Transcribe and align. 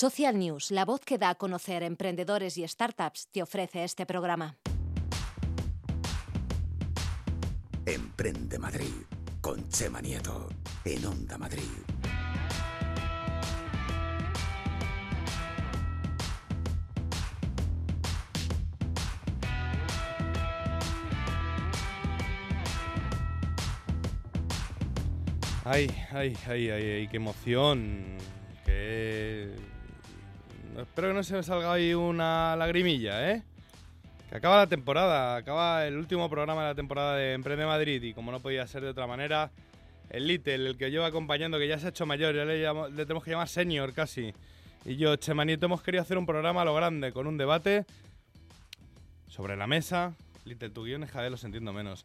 Social 0.00 0.38
News, 0.38 0.70
la 0.70 0.86
voz 0.86 1.02
que 1.02 1.18
da 1.18 1.28
a 1.28 1.34
conocer 1.34 1.82
emprendedores 1.82 2.56
y 2.56 2.66
startups, 2.66 3.28
te 3.30 3.42
ofrece 3.42 3.84
este 3.84 4.06
programa. 4.06 4.56
Emprende 7.84 8.58
Madrid 8.58 8.94
con 9.42 9.68
Chema 9.68 10.00
Nieto 10.00 10.48
en 10.86 11.04
Onda 11.04 11.36
Madrid. 11.36 11.60
Ay, 25.66 25.90
ay, 26.12 26.34
ay, 26.46 26.70
ay, 26.70 26.90
ay, 26.90 27.08
qué 27.08 27.18
emoción. 27.18 28.16
Que... 28.64 29.69
Espero 30.82 31.08
que 31.08 31.14
no 31.14 31.22
se 31.22 31.34
me 31.34 31.42
salga 31.42 31.72
ahí 31.72 31.92
una 31.94 32.56
lagrimilla, 32.56 33.30
¿eh? 33.30 33.42
Que 34.28 34.36
acaba 34.36 34.56
la 34.56 34.66
temporada, 34.66 35.36
acaba 35.36 35.86
el 35.86 35.96
último 35.96 36.30
programa 36.30 36.62
de 36.62 36.68
la 36.68 36.74
temporada 36.74 37.16
de 37.16 37.34
Emprende 37.34 37.66
Madrid 37.66 38.02
y 38.02 38.14
como 38.14 38.30
no 38.30 38.40
podía 38.40 38.66
ser 38.66 38.82
de 38.82 38.88
otra 38.88 39.06
manera, 39.06 39.50
el 40.08 40.26
Little, 40.26 40.54
el 40.54 40.76
que 40.76 40.90
lleva 40.90 41.06
acompañando, 41.06 41.58
que 41.58 41.68
ya 41.68 41.78
se 41.78 41.86
ha 41.86 41.90
hecho 41.90 42.06
mayor, 42.06 42.34
ya 42.34 42.44
le, 42.44 43.04
tenemos 43.04 43.24
que 43.24 43.32
llamar 43.32 43.48
senior 43.48 43.92
casi. 43.92 44.32
Y 44.84 44.96
yo, 44.96 45.16
Chema 45.16 45.44
Nieto, 45.44 45.66
hemos 45.66 45.82
querido 45.82 46.02
hacer 46.02 46.16
un 46.16 46.26
programa 46.26 46.62
a 46.62 46.64
lo 46.64 46.74
grande, 46.74 47.12
con 47.12 47.26
un 47.26 47.36
debate 47.36 47.84
sobre 49.28 49.56
la 49.56 49.66
mesa. 49.66 50.14
Little, 50.44 50.70
tu 50.70 50.84
guion 50.84 51.02
es 51.02 51.10
cada 51.10 51.24
vez 51.24 51.32
los 51.32 51.44
entiendo 51.44 51.72
menos. 51.72 52.04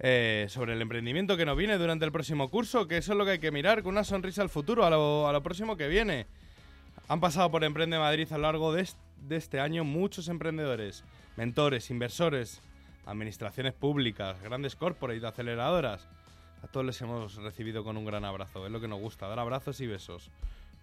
Eh, 0.00 0.46
sobre 0.48 0.74
el 0.74 0.82
emprendimiento 0.82 1.36
que 1.36 1.46
nos 1.46 1.56
viene 1.56 1.78
durante 1.78 2.04
el 2.04 2.12
próximo 2.12 2.50
curso, 2.50 2.88
que 2.88 2.96
eso 2.96 3.12
es 3.12 3.18
lo 3.18 3.24
que 3.24 3.32
hay 3.32 3.38
que 3.38 3.50
mirar 3.50 3.82
con 3.82 3.92
una 3.92 4.04
sonrisa 4.04 4.42
al 4.42 4.50
futuro, 4.50 4.84
a 4.84 4.90
lo 5.32 5.42
próximo 5.42 5.76
que 5.76 5.88
viene. 5.88 6.26
Han 7.08 7.20
pasado 7.20 7.50
por 7.50 7.62
Emprende 7.64 7.98
Madrid 7.98 8.30
a 8.32 8.36
lo 8.36 8.42
largo 8.42 8.72
de, 8.72 8.82
est- 8.82 8.98
de 9.28 9.36
este 9.36 9.60
año 9.60 9.84
muchos 9.84 10.28
emprendedores, 10.28 11.04
mentores, 11.36 11.90
inversores, 11.90 12.60
administraciones 13.06 13.72
públicas, 13.74 14.40
grandes 14.42 14.74
corporates, 14.74 15.22
aceleradoras. 15.24 16.08
A 16.62 16.66
todos 16.66 16.84
les 16.86 17.00
hemos 17.02 17.36
recibido 17.36 17.84
con 17.84 17.96
un 17.96 18.04
gran 18.04 18.24
abrazo, 18.24 18.66
es 18.66 18.72
lo 18.72 18.80
que 18.80 18.88
nos 18.88 18.98
gusta, 19.00 19.28
dar 19.28 19.38
abrazos 19.38 19.80
y 19.80 19.86
besos. 19.86 20.30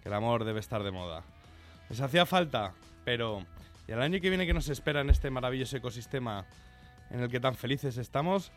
Que 0.02 0.10
el 0.10 0.16
amor 0.16 0.46
debe 0.46 0.60
estar 0.62 0.84
de 0.84 0.92
moda. 0.92 1.24
Les 1.90 2.00
hacía 2.00 2.26
falta, 2.26 2.74
pero 3.04 3.46
¿y 3.88 3.92
el 3.92 4.02
año 4.02 4.22
que 4.22 4.30
viene 4.30 4.46
que 4.46 4.54
nos 4.54 4.70
espera 4.70 5.02
en 5.02 5.10
este 5.10 5.30
maravilloso 5.30 5.76
ecosistema 5.78 6.46
en 7.10 7.20
el 7.20 7.30
que 7.30 7.40
tan 7.42 7.56
felices 7.56 7.98
estamos? 7.98 8.52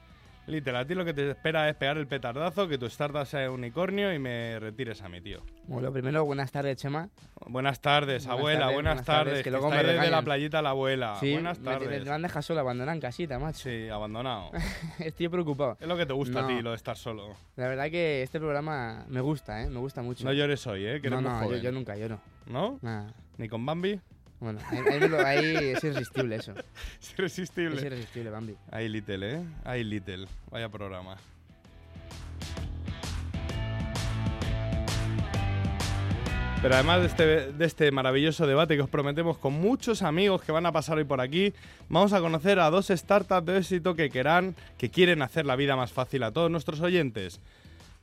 Literal, 0.47 0.83
a 0.83 0.87
ti 0.87 0.95
lo 0.95 1.05
que 1.05 1.13
te 1.13 1.29
espera 1.31 1.69
es 1.69 1.75
pegar 1.75 1.99
el 1.99 2.07
petardazo, 2.07 2.69
que 2.69 2.79
tu 2.79 2.87
startup 2.87 3.27
sea 3.27 3.51
unicornio 3.51 4.15
y 4.15 4.19
me 4.21 4.61
retires 4.61 5.03
a 5.03 5.09
mi 5.09 5.21
tío. 5.21 5.41
Bueno, 5.65 5.93
primero, 5.93 6.25
buenas 6.25 6.53
tardes, 6.53 6.77
Chema. 6.77 7.09
Buenas 7.49 7.81
tardes, 7.81 8.27
Buenas 8.27 8.39
abuela, 8.39 8.61
tardes, 8.61 8.75
buenas, 8.75 8.93
buenas 8.95 9.05
tardes, 9.07 9.25
tardes. 9.25 9.39
que 9.39 9.45
Que 9.45 9.51
luego 9.51 9.71
me 9.71 9.83
desde 9.83 10.11
la 10.11 10.23
playita 10.23 10.63
la 10.63 10.71
abuela. 10.71 11.17
sí, 11.19 11.33
buenas 11.33 11.59
me, 11.59 11.71
me, 11.71 11.79
tardes. 11.79 12.05
me 12.05 12.11
han 12.13 12.23
dejado 12.23 12.43
solo, 12.43 12.61
abandonado 12.61 12.95
en 12.95 13.01
casita, 13.01 13.39
macho. 13.41 13.59
Sí, 13.69 13.89
abandonado. 13.89 14.51
Estoy 15.01 15.29
preocupado. 15.29 15.77
es 15.81 15.89
lo 15.89 15.97
que 15.97 16.07
te 16.07 16.13
gusta 16.13 16.45
a 16.45 16.47
ti, 16.47 16.63
lo 16.63 16.71
de 16.71 16.77
estar 16.77 16.97
solo. 16.97 17.35
La 17.57 17.67
verdad 17.67 17.91
que 17.91 18.23
este 18.23 18.39
programa 18.39 19.05
me 19.09 19.21
gusta, 19.21 19.63
¿eh? 19.63 19.69
Me 19.69 19.81
gusta 19.81 20.03
mucho. 20.03 20.25
No 20.25 20.33
llores 20.33 20.65
hoy, 20.69 20.87
¿eh? 20.87 21.01
Que 21.01 21.11
no, 21.11 21.21
no, 21.21 21.51
yo, 21.51 21.57
yo 21.57 21.73
nunca 21.73 21.97
lloro. 21.97 22.21
¿No? 22.47 22.79
Nada. 22.83 23.13
¿Ni 23.39 23.49
con 23.49 23.67
Bambi? 23.67 24.01
Bueno, 24.39 24.59
ahí, 24.71 24.79
ahí 24.93 25.01
me 25.01 25.09
lo- 25.09 25.27
ahí 25.27 25.47
es 25.75 25.83
irresistible 25.85 26.37
eso. 26.37 26.53
Es 26.53 26.59
Es 27.01 27.13
irresistible. 27.19 27.81
irresistible, 27.87 28.31
Bambi. 28.31 28.55
Ahí 28.71 28.89
Little, 28.89 29.35
¿eh? 29.37 29.43
Ahí 29.65 29.83
Little. 29.85 30.27
Vaya 30.51 30.69
programa. 30.69 31.17
Pero 36.63 36.75
además 36.75 37.01
de 37.01 37.07
este, 37.07 37.53
de 37.53 37.65
este 37.65 37.91
maravilloso 37.93 38.47
debate 38.47 38.75
que 38.77 38.83
os 38.83 38.89
prometemos 38.89 39.39
con 39.39 39.53
muchos 39.53 40.03
amigos 40.03 40.43
que 40.43 40.53
van 40.53 40.67
a 40.67 40.73
pasar 40.73 40.97
hoy 40.97 41.05
por 41.05 41.21
aquí, 41.21 41.53
vamos 41.89 42.13
a 42.13 42.21
conocer 42.21 42.59
a 42.59 42.71
dos 42.71 42.89
startups 42.89 43.47
de 43.47 43.59
éxito 43.59 43.95
que 43.95 44.11
querrán, 44.11 44.57
que 44.79 44.91
quieren 44.91 45.23
hacer 45.23 45.47
la 45.47 45.55
vida 45.55 45.77
más 45.77 45.93
fácil 45.93 46.23
a 46.23 46.33
todos 46.33 46.51
nuestros 46.51 46.81
oyentes. 46.81 47.41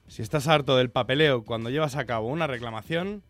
Si 0.08 0.22
estás 0.22 0.48
harto 0.48 0.78
del 0.78 0.90
papeleo 0.92 1.44
cuando 1.44 1.72
llevas 1.72 1.96
a 1.96 2.06
cabo 2.06 2.28
una 2.28 2.46
reclamación, 2.48 3.24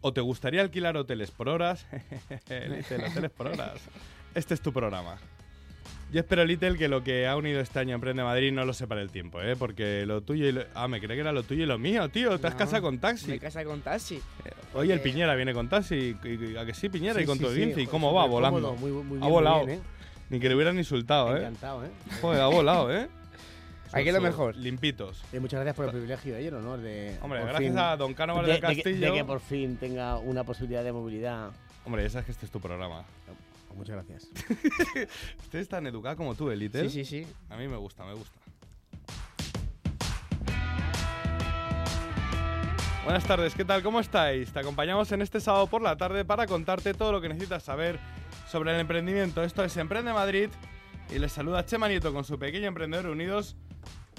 o 0.00 0.12
te 0.12 0.20
gustaría 0.20 0.60
alquilar 0.60 0.96
hoteles 0.96 1.30
por 1.30 1.48
horas, 1.48 1.86
Little, 2.48 3.06
hoteles 3.06 3.30
por 3.30 3.46
horas, 3.48 3.80
este 4.34 4.54
es 4.54 4.60
tu 4.60 4.72
programa. 4.72 5.16
Yo 6.12 6.20
espero, 6.20 6.44
Little, 6.44 6.78
que 6.78 6.86
lo 6.86 7.02
que 7.02 7.26
ha 7.26 7.34
unido 7.34 7.60
este 7.60 7.80
año 7.80 7.96
Emprende 7.96 8.22
Madrid 8.22 8.52
no 8.52 8.64
lo 8.64 8.72
separe 8.72 9.02
el 9.02 9.10
tiempo, 9.10 9.42
¿eh? 9.42 9.56
Porque 9.56 10.06
lo 10.06 10.20
tuyo 10.20 10.46
y 10.46 10.52
lo... 10.52 10.62
Ah, 10.72 10.86
me 10.86 11.00
creí 11.00 11.16
que 11.16 11.20
era 11.20 11.32
lo 11.32 11.42
tuyo 11.42 11.64
y 11.64 11.66
lo 11.66 11.78
mío, 11.78 12.08
tío. 12.10 12.38
Te 12.38 12.46
has 12.46 12.52
No, 12.54 12.58
casado 12.60 12.82
con 12.82 12.94
Me 12.94 13.00
taxi. 13.00 13.38
casa 13.40 13.64
con 13.64 13.80
taxi. 13.80 14.22
Oye, 14.74 14.92
el 14.92 15.00
eh, 15.00 15.02
Piñera 15.02 15.34
viene 15.34 15.52
con 15.52 15.68
taxi. 15.68 16.16
¿A 16.60 16.64
que 16.64 16.74
sí, 16.74 16.88
Piñera? 16.88 17.20
y 17.20 17.26
con 17.26 17.40
tu 17.40 17.50
sí. 17.50 17.72
¿Y 17.76 17.86
cómo 17.88 18.14
va? 18.14 18.24
Volando. 18.24 18.60
cómodo, 18.60 18.76
muy, 18.80 18.92
muy 18.92 19.02
bien, 19.02 19.22
ha 19.22 19.24
muy 19.24 19.32
volado. 19.32 19.66
bien, 19.66 19.80
¿eh? 19.80 19.82
Ni 20.30 20.38
que 20.38 20.48
le 20.48 20.54
hubieran 20.54 20.78
insultado, 20.78 21.36
¿eh? 21.36 21.40
Encantado, 21.40 21.84
¿eh? 21.84 21.90
Joder, 22.20 22.40
ha 22.40 22.46
volado, 22.46 22.94
¿eh? 22.96 23.08
Aquí 24.00 24.10
lo 24.12 24.20
mejor. 24.20 24.56
Limpitos. 24.56 25.22
Y 25.32 25.38
muchas 25.38 25.60
gracias 25.60 25.76
por 25.76 25.84
el 25.86 25.90
privilegio 25.92 26.34
de 26.34 26.40
ello, 26.40 26.60
¿no? 26.60 26.76
De, 26.78 27.16
Hombre, 27.22 27.40
gracias 27.42 27.70
fin- 27.72 27.78
a 27.78 27.96
Don 27.96 28.14
Cánovas 28.14 28.46
de, 28.46 28.52
del 28.52 28.60
de 28.60 28.68
que- 28.68 28.74
Castillo. 28.82 29.12
de 29.12 29.18
que 29.18 29.24
por 29.24 29.40
fin 29.40 29.76
tenga 29.76 30.18
una 30.18 30.44
posibilidad 30.44 30.82
de 30.84 30.92
movilidad. 30.92 31.50
Hombre, 31.84 32.02
ya 32.02 32.10
sabes 32.10 32.26
que 32.26 32.32
este 32.32 32.46
es 32.46 32.52
tu 32.52 32.60
programa. 32.60 33.04
Muchas 33.76 33.96
gracias. 33.96 34.28
Usted 35.42 35.58
es 35.58 35.68
tan 35.68 35.86
educado 35.86 36.16
como 36.16 36.34
tú, 36.34 36.50
¿eh, 36.50 36.56
Little? 36.56 36.88
Sí, 36.88 37.04
sí, 37.04 37.24
sí. 37.24 37.26
A 37.50 37.56
mí 37.56 37.68
me 37.68 37.76
gusta, 37.76 38.04
me 38.06 38.14
gusta. 38.14 38.38
Buenas 43.04 43.24
tardes, 43.24 43.54
¿qué 43.54 43.64
tal? 43.64 43.82
¿Cómo 43.84 44.00
estáis? 44.00 44.50
Te 44.52 44.58
acompañamos 44.58 45.12
en 45.12 45.22
este 45.22 45.40
sábado 45.40 45.68
por 45.68 45.80
la 45.80 45.96
tarde 45.96 46.24
para 46.24 46.46
contarte 46.46 46.92
todo 46.92 47.12
lo 47.12 47.20
que 47.20 47.28
necesitas 47.28 47.62
saber 47.62 48.00
sobre 48.48 48.74
el 48.74 48.80
emprendimiento. 48.80 49.44
Esto 49.44 49.62
es 49.62 49.76
Emprende 49.76 50.12
Madrid 50.12 50.48
y 51.14 51.18
les 51.20 51.30
saluda 51.30 51.64
Chema 51.64 51.86
Nieto 51.88 52.12
con 52.12 52.24
su 52.24 52.36
pequeño 52.38 52.66
emprendedor 52.66 53.06
unidos. 53.06 53.54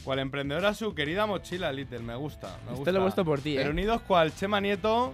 Cual 0.07 0.19
emprendedora 0.19 0.73
su 0.73 0.95
querida 0.95 1.25
mochila, 1.25 1.69
Little, 1.73 1.99
me 1.99 2.15
gusta. 2.15 2.47
Me 2.65 2.71
Esto 2.71 2.75
gusta. 2.77 2.91
lo 2.93 2.99
he 2.99 3.01
puesto 3.01 3.25
por 3.25 3.41
ti, 3.41 3.55
Pero 3.57 3.67
¿eh? 3.67 3.73
unidos 3.73 4.01
cual 4.03 4.33
Chema 4.33 4.61
Nieto, 4.61 5.13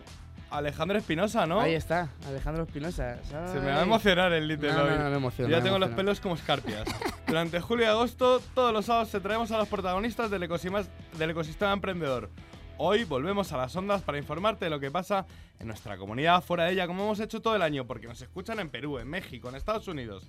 Alejandro 0.52 1.00
Espinosa, 1.00 1.48
¿no? 1.48 1.60
Ahí 1.62 1.74
está, 1.74 2.10
Alejandro 2.28 2.62
Espinosa. 2.62 3.18
Se 3.52 3.60
me 3.60 3.72
va 3.72 3.80
a 3.80 3.82
emocionar 3.82 4.32
el 4.34 4.48
Little 4.48 4.72
No, 4.72 4.78
no, 4.78 4.84
hoy. 4.84 5.00
no, 5.00 5.10
me 5.10 5.16
emociono, 5.16 5.50
Yo 5.50 5.56
ya 5.58 5.62
me 5.62 5.64
tengo 5.64 5.80
los 5.80 5.90
pelos 5.96 6.20
como 6.20 6.36
escarpias. 6.36 6.84
Durante 7.28 7.60
julio 7.60 7.86
y 7.86 7.90
agosto, 7.90 8.40
todos 8.54 8.72
los 8.72 8.86
sábados 8.86 9.10
te 9.10 9.20
traemos 9.20 9.52
a 9.52 9.58
los 9.58 9.68
protagonistas 9.68 10.30
del 10.30 10.44
ecosistema, 10.44 10.84
del 11.18 11.32
ecosistema 11.32 11.74
emprendedor. 11.74 12.30
Hoy 12.78 13.04
volvemos 13.04 13.52
a 13.52 13.58
las 13.58 13.76
ondas 13.76 14.02
para 14.02 14.18
informarte 14.18 14.66
de 14.66 14.72
lo 14.72 14.80
que 14.80 14.90
pasa 14.90 15.28
en 15.60 15.68
nuestra 15.68 15.96
comunidad, 15.96 16.44
fuera 16.44 16.66
de 16.66 16.74
ella, 16.74 16.88
como 16.88 17.04
hemos 17.04 17.20
hecho 17.20 17.40
todo 17.40 17.56
el 17.56 17.62
año, 17.62 17.86
porque 17.86 18.08
nos 18.08 18.20
escuchan 18.20 18.60
en 18.60 18.70
Perú, 18.70 18.98
en 18.98 19.08
México, 19.08 19.48
en 19.48 19.56
Estados 19.56 19.88
Unidos. 19.88 20.28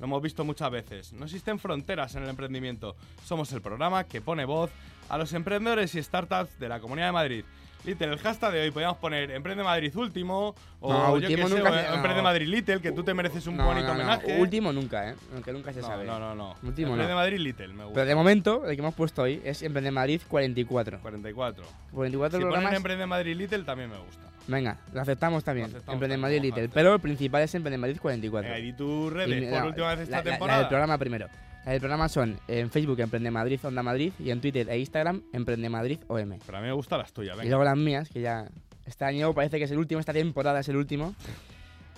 Lo 0.00 0.06
hemos 0.06 0.22
visto 0.22 0.44
muchas 0.44 0.70
veces. 0.70 1.12
No 1.12 1.26
existen 1.26 1.58
fronteras 1.58 2.14
en 2.14 2.22
el 2.22 2.30
emprendimiento. 2.30 2.96
Somos 3.24 3.52
el 3.52 3.60
programa 3.60 4.04
que 4.04 4.22
pone 4.22 4.46
voz 4.46 4.70
a 5.10 5.18
los 5.18 5.34
emprendedores 5.34 5.94
y 5.94 6.02
startups 6.02 6.58
de 6.58 6.68
la 6.70 6.80
Comunidad 6.80 7.08
de 7.08 7.12
Madrid. 7.12 7.44
Little, 7.84 8.12
el 8.12 8.18
hashtag 8.18 8.52
de 8.52 8.60
hoy 8.62 8.70
podríamos 8.70 8.96
poner 8.98 9.30
Emprende 9.30 9.62
Madrid 9.62 9.94
último 9.96 10.54
o 10.80 10.92
No, 10.92 11.12
último 11.12 11.48
nunca 11.48 11.70
se- 11.82 11.88
no. 11.88 11.94
Emprende 11.96 12.22
Madrid 12.22 12.46
Little, 12.48 12.80
que 12.80 12.92
tú 12.92 13.02
te 13.04 13.12
mereces 13.14 13.46
un 13.46 13.56
No, 13.56 13.64
bonito 13.66 13.88
no, 13.88 13.94
no. 13.94 14.00
homenaje. 14.00 14.40
Último 14.40 14.72
nunca, 14.72 15.10
¿eh? 15.10 15.14
Aunque 15.34 15.52
nunca 15.52 15.72
se 15.72 15.82
sabe. 15.82 16.04
no, 16.04 16.18
no, 16.18 16.34
no. 16.34 16.54
Último 16.62 16.90
Emprende. 16.92 17.14
Madrid 17.14 17.38
Little, 17.38 17.68
me 17.68 17.84
gusta. 17.84 17.94
Pero 17.94 18.06
de 18.06 18.14
momento, 18.14 18.64
el 18.66 18.74
que 18.76 18.80
hemos 18.82 18.94
puesto 18.94 19.22
hoy 19.22 19.40
es 19.44 19.62
Emprende 19.62 19.90
Madrid 19.90 20.20
44. 20.28 20.98
44. 21.00 21.64
44 21.92 22.38
Si 22.38 22.42
ponen 22.42 22.50
programas. 22.52 22.76
Emprende 22.76 23.06
Madrid 23.06 23.36
Little 23.36 23.64
también 23.64 23.90
me 23.90 23.98
gusta. 23.98 24.22
Venga, 24.46 24.78
lo 24.92 25.00
aceptamos 25.00 25.42
también. 25.44 25.66
Aceptamos 25.66 25.94
Emprende 25.94 26.16
Madrid 26.16 26.40
Little. 26.42 26.68
Pero 26.70 26.94
el 26.94 27.00
principal 27.00 27.42
es 27.42 27.54
Emprende 27.54 27.78
Madrid 27.78 27.98
44. 28.00 28.50
Venga, 28.50 28.58
y 28.58 28.72
redes, 29.10 29.42
Y, 29.42 29.46
por 29.46 29.64
última 29.64 29.88
vez 29.94 30.00
esta 30.00 30.10
la- 30.18 30.24
la- 30.24 30.30
temporada. 30.30 30.56
La 30.56 30.62
del 30.64 30.68
programa 30.68 30.98
primero. 30.98 31.28
Del 31.64 31.80
programa 31.80 32.08
son 32.08 32.38
en 32.46 32.70
Facebook 32.70 33.00
Emprende 33.00 33.30
Madrid 33.30 33.58
Onda 33.64 33.82
Madrid 33.82 34.12
y 34.18 34.30
en 34.30 34.40
Twitter 34.40 34.68
e 34.68 34.78
Instagram 34.78 35.22
Emprende 35.32 35.68
Madrid 35.70 35.98
OM. 36.08 36.38
Pero 36.44 36.58
a 36.58 36.60
mí 36.60 36.66
me 36.66 36.72
gustan 36.72 36.98
las 36.98 37.12
tuyas, 37.12 37.34
Y 37.36 37.38
venga. 37.38 37.48
luego 37.50 37.64
las 37.64 37.76
mías, 37.76 38.08
que 38.10 38.20
ya 38.20 38.46
este 38.84 39.04
año 39.06 39.32
parece 39.32 39.58
que 39.58 39.64
es 39.64 39.70
el 39.70 39.78
último, 39.78 39.98
esta 40.00 40.12
temporada 40.12 40.60
es 40.60 40.68
el 40.68 40.76
último. 40.76 41.14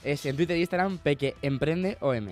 Es 0.04 0.24
en 0.24 0.36
Twitter 0.36 0.56
e 0.56 0.60
Instagram 0.60 0.98
Peque 0.98 1.34
Emprende 1.42 1.98
OM. 2.00 2.28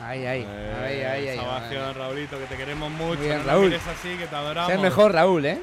Ay, 0.00 0.24
ay, 0.26 0.44
Eh, 0.44 0.74
ay, 0.84 1.00
ay, 1.02 1.28
ay. 1.28 1.36
Salvación, 1.38 1.84
ay. 1.86 1.94
Raulito, 1.94 2.38
que 2.40 2.46
te 2.46 2.56
queremos 2.56 2.90
mucho. 2.90 3.20
bien, 3.20 3.38
no 3.38 3.44
Raúl. 3.44 3.66
mires 3.66 3.86
así, 3.86 4.08
que 4.18 4.26
te 4.26 4.34
adoramos. 4.34 4.72
Sé 4.72 4.78
mejor, 4.78 5.12
Raúl, 5.12 5.46
¿eh? 5.46 5.62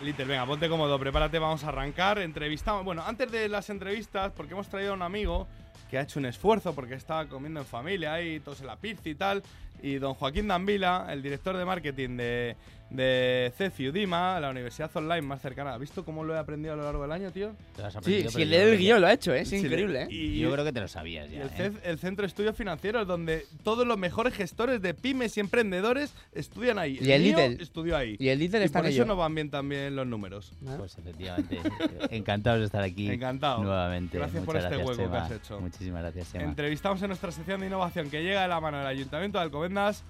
Little, 0.00 0.24
venga, 0.26 0.46
ponte 0.46 0.68
cómodo, 0.68 0.96
prepárate, 1.00 1.40
vamos 1.40 1.64
a 1.64 1.68
arrancar. 1.68 2.20
Entrevistamos. 2.20 2.84
Bueno, 2.84 3.02
antes 3.04 3.32
de 3.32 3.48
las 3.48 3.70
entrevistas, 3.70 4.32
porque 4.36 4.52
hemos 4.52 4.68
traído 4.68 4.92
a 4.92 4.94
un 4.94 5.02
amigo 5.02 5.48
que 5.94 5.98
ha 5.98 6.02
hecho 6.02 6.18
un 6.18 6.26
esfuerzo 6.26 6.74
porque 6.74 6.94
estaba 6.94 7.28
comiendo 7.28 7.60
en 7.60 7.66
familia 7.66 8.14
ahí, 8.14 8.40
todos 8.40 8.60
en 8.60 8.66
la 8.66 8.74
pizza 8.74 9.08
y 9.08 9.14
tal. 9.14 9.44
y 9.80 9.94
don 9.98 10.14
Joaquín 10.14 10.48
Dambila, 10.48 11.06
el 11.08 11.22
director 11.22 11.56
de 11.56 11.64
marketing 11.64 12.16
de, 12.16 12.56
de 12.90 13.52
CEF 13.56 13.80
Udima, 13.80 14.38
la 14.38 14.50
universidad 14.50 14.88
online 14.94 15.22
más 15.22 15.40
cercana. 15.42 15.74
¿Has 15.74 15.80
visto 15.80 16.04
cómo 16.04 16.22
lo 16.22 16.34
he 16.34 16.38
aprendido 16.38 16.74
a 16.74 16.76
lo 16.76 16.84
largo 16.84 17.02
del 17.02 17.10
año, 17.12 17.30
tío? 17.32 17.52
Te 17.74 17.82
lo 17.82 17.88
has 17.88 17.94
Sí, 17.94 18.00
si 18.00 18.02
pero 18.02 18.18
el 18.20 18.32
yo 18.32 18.38
del 18.38 18.48
creo 18.48 18.70
que- 18.70 18.76
guion 18.78 19.00
lo 19.00 19.06
ha 19.08 19.12
hecho, 19.12 19.34
¿eh? 19.34 19.40
es 19.40 19.48
Sí, 19.48 19.56
increíble, 19.56 20.02
¿eh? 20.02 20.06
Y, 20.10 20.38
Yo 20.38 20.52
creo 20.52 20.64
que 20.64 20.72
te 20.72 20.80
lo 20.80 20.86
sabías 20.88 21.28
ya. 21.30 21.42
el, 21.42 21.48
¿eh? 21.48 21.50
CEF 21.56 21.74
el 21.84 21.98
Centro 21.98 22.22
de 22.22 22.28
Estudios 22.28 22.56
Financieros, 22.56 23.06
donde 23.06 23.46
todos 23.64 23.86
los 23.86 23.98
mejores 23.98 24.34
gestores 24.34 24.80
de 24.80 24.94
pymes 24.94 25.36
y 25.36 25.40
emprendedores 25.40 26.14
estudian 26.32 26.78
ahí. 26.78 26.98
Y 27.00 27.10
el 27.10 27.22
Lidl. 27.24 27.60
estudió 27.60 27.96
ahí. 27.96 28.16
Y 28.20 28.28
el 28.28 28.38
líder 28.38 28.62
Y 28.62 28.66
está 28.66 28.80
por 28.80 28.88
eso 28.88 29.04
nos 29.04 29.16
van 29.16 29.34
bien 29.34 29.50
también 29.50 29.96
los 29.96 30.06
números. 30.06 30.52
¿no? 30.60 30.76
Pues 30.76 30.96
efectivamente. 30.96 31.58
Encantados 32.10 32.60
de 32.60 32.66
estar 32.66 32.82
aquí. 32.82 33.10
Encantado. 33.10 33.62
Nuevamente. 33.62 34.18
Gracias 34.18 34.44
por 34.44 34.54
Muchas 34.54 34.70
este 34.72 34.76
gracias, 34.84 34.98
hueco 34.98 35.10
que 35.10 35.16
Chema. 35.16 35.24
has 35.26 35.32
hecho. 35.32 35.60
Muchísimas 35.60 36.02
gracias, 36.02 36.32
Chema. 36.32 36.44
Entrevistamos 36.44 37.02
en 37.02 37.08
nuestra 37.08 37.32
sección 37.32 37.60
de 37.60 37.66
innovación 37.66 38.08
que 38.10 38.22
llega 38.22 38.42
de 38.42 38.48
la 38.48 38.60
mano 38.60 38.78
del 38.78 38.86
Ayuntamiento 38.86 39.38
de 39.38 39.44
Alcobendas 39.44 40.04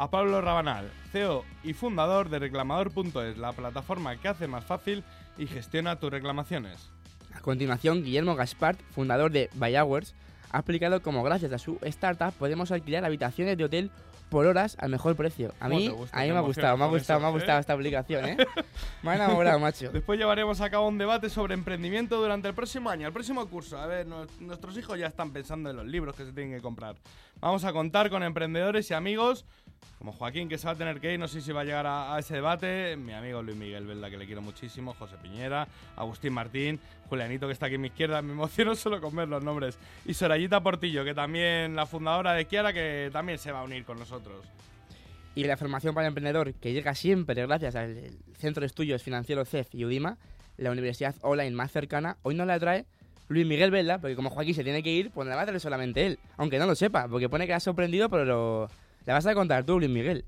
a 0.00 0.10
Pablo 0.10 0.40
Rabanal, 0.40 0.90
CEO 1.12 1.44
y 1.62 1.74
fundador 1.74 2.30
de 2.30 2.38
reclamador.es, 2.38 3.36
la 3.36 3.52
plataforma 3.52 4.16
que 4.16 4.28
hace 4.28 4.48
más 4.48 4.64
fácil 4.64 5.04
y 5.36 5.46
gestiona 5.46 5.96
tus 5.96 6.10
reclamaciones. 6.10 6.88
A 7.34 7.40
continuación, 7.40 8.02
Guillermo 8.02 8.34
Gaspart, 8.34 8.80
fundador 8.94 9.30
de 9.30 9.50
By 9.56 9.76
Hours, 9.76 10.14
ha 10.52 10.60
explicado 10.60 11.02
cómo 11.02 11.22
gracias 11.22 11.52
a 11.52 11.58
su 11.58 11.78
startup 11.82 12.32
podemos 12.32 12.70
alquilar 12.70 13.04
habitaciones 13.04 13.58
de 13.58 13.64
hotel 13.64 13.90
por 14.30 14.46
horas 14.46 14.76
al 14.80 14.88
mejor 14.90 15.16
precio. 15.16 15.52
A 15.60 15.68
¿Cómo 15.68 15.76
mí, 15.76 15.88
a 16.12 16.20
me 16.20 16.30
ha 16.30 16.40
gustado, 16.40 16.76
me 16.78 16.84
ha 16.84 16.86
gustado, 16.86 17.18
eso, 17.18 17.20
me 17.20 17.26
ha 17.26 17.28
¿eh? 17.28 17.32
gustado 17.32 17.60
esta 17.60 17.72
aplicación, 17.74 18.24
¿eh? 18.24 18.36
Me 19.02 19.10
ha 19.10 19.14
enamorado, 19.16 19.58
macho. 19.58 19.90
Después 19.90 20.18
llevaremos 20.18 20.60
a 20.60 20.70
cabo 20.70 20.88
un 20.88 20.98
debate 20.98 21.28
sobre 21.28 21.54
emprendimiento 21.54 22.20
durante 22.20 22.48
el 22.48 22.54
próximo 22.54 22.88
año, 22.90 23.06
el 23.06 23.12
próximo 23.12 23.46
curso. 23.46 23.78
A 23.78 23.86
ver, 23.86 24.06
nuestros 24.06 24.76
hijos 24.78 24.98
ya 24.98 25.06
están 25.06 25.32
pensando 25.32 25.70
en 25.70 25.76
los 25.76 25.86
libros 25.86 26.14
que 26.14 26.24
se 26.24 26.32
tienen 26.32 26.54
que 26.54 26.62
comprar. 26.62 26.96
Vamos 27.40 27.64
a 27.64 27.72
contar 27.72 28.10
con 28.10 28.22
emprendedores 28.22 28.90
y 28.90 28.94
amigos 28.94 29.46
como 30.00 30.12
Joaquín, 30.12 30.48
que 30.48 30.56
se 30.56 30.66
va 30.66 30.72
a 30.72 30.76
tener 30.76 30.98
que 30.98 31.12
ir, 31.12 31.20
no 31.20 31.28
sé 31.28 31.42
si 31.42 31.52
va 31.52 31.60
a 31.60 31.64
llegar 31.64 31.86
a, 31.86 32.14
a 32.14 32.18
ese 32.18 32.34
debate, 32.34 32.96
mi 32.96 33.12
amigo 33.12 33.42
Luis 33.42 33.56
Miguel 33.56 33.86
Velda, 33.86 34.08
que 34.08 34.16
le 34.16 34.24
quiero 34.24 34.40
muchísimo, 34.40 34.94
José 34.94 35.16
Piñera, 35.22 35.68
Agustín 35.94 36.32
Martín, 36.32 36.80
Julianito, 37.08 37.46
que 37.46 37.52
está 37.52 37.66
aquí 37.66 37.74
a 37.74 37.78
mi 37.78 37.88
izquierda, 37.88 38.22
me 38.22 38.32
emociono 38.32 38.74
solo 38.76 39.00
con 39.00 39.14
ver 39.14 39.28
los 39.28 39.44
nombres, 39.44 39.78
y 40.06 40.14
Sorayita 40.14 40.62
Portillo, 40.62 41.04
que 41.04 41.12
también, 41.12 41.76
la 41.76 41.84
fundadora 41.84 42.32
de 42.32 42.46
Kiara, 42.46 42.72
que 42.72 43.10
también 43.12 43.38
se 43.38 43.52
va 43.52 43.60
a 43.60 43.64
unir 43.64 43.84
con 43.84 43.98
nosotros. 43.98 44.46
Y 45.34 45.44
la 45.44 45.58
formación 45.58 45.94
para 45.94 46.06
el 46.06 46.12
emprendedor, 46.12 46.54
que 46.54 46.72
llega 46.72 46.94
siempre 46.94 47.46
gracias 47.46 47.76
al 47.76 48.10
Centro 48.38 48.62
de 48.62 48.68
Estudios 48.68 49.02
Financieros 49.02 49.48
CEF 49.48 49.74
y 49.74 49.84
UDIMA, 49.84 50.16
la 50.56 50.70
universidad 50.70 51.14
online 51.20 51.52
más 51.52 51.72
cercana, 51.72 52.16
hoy 52.22 52.34
nos 52.34 52.46
la 52.46 52.58
trae 52.58 52.86
Luis 53.28 53.46
Miguel 53.46 53.70
Velda, 53.70 54.00
porque 54.00 54.16
como 54.16 54.30
Joaquín 54.30 54.54
se 54.54 54.64
tiene 54.64 54.82
que 54.82 54.90
ir, 54.90 55.10
pues 55.10 55.28
la 55.28 55.36
va 55.36 55.42
a 55.42 55.44
traer 55.44 55.60
solamente 55.60 56.06
él, 56.06 56.18
aunque 56.36 56.58
no 56.58 56.66
lo 56.66 56.74
sepa, 56.74 57.06
porque 57.06 57.28
pone 57.28 57.46
que 57.46 57.54
ha 57.54 57.60
sorprendido, 57.60 58.08
pero 58.08 58.24
lo, 58.24 58.70
la 59.06 59.14
vas 59.14 59.26
a 59.26 59.34
contar 59.34 59.64
tú, 59.64 59.78
Luis 59.78 59.90
Miguel. 59.90 60.24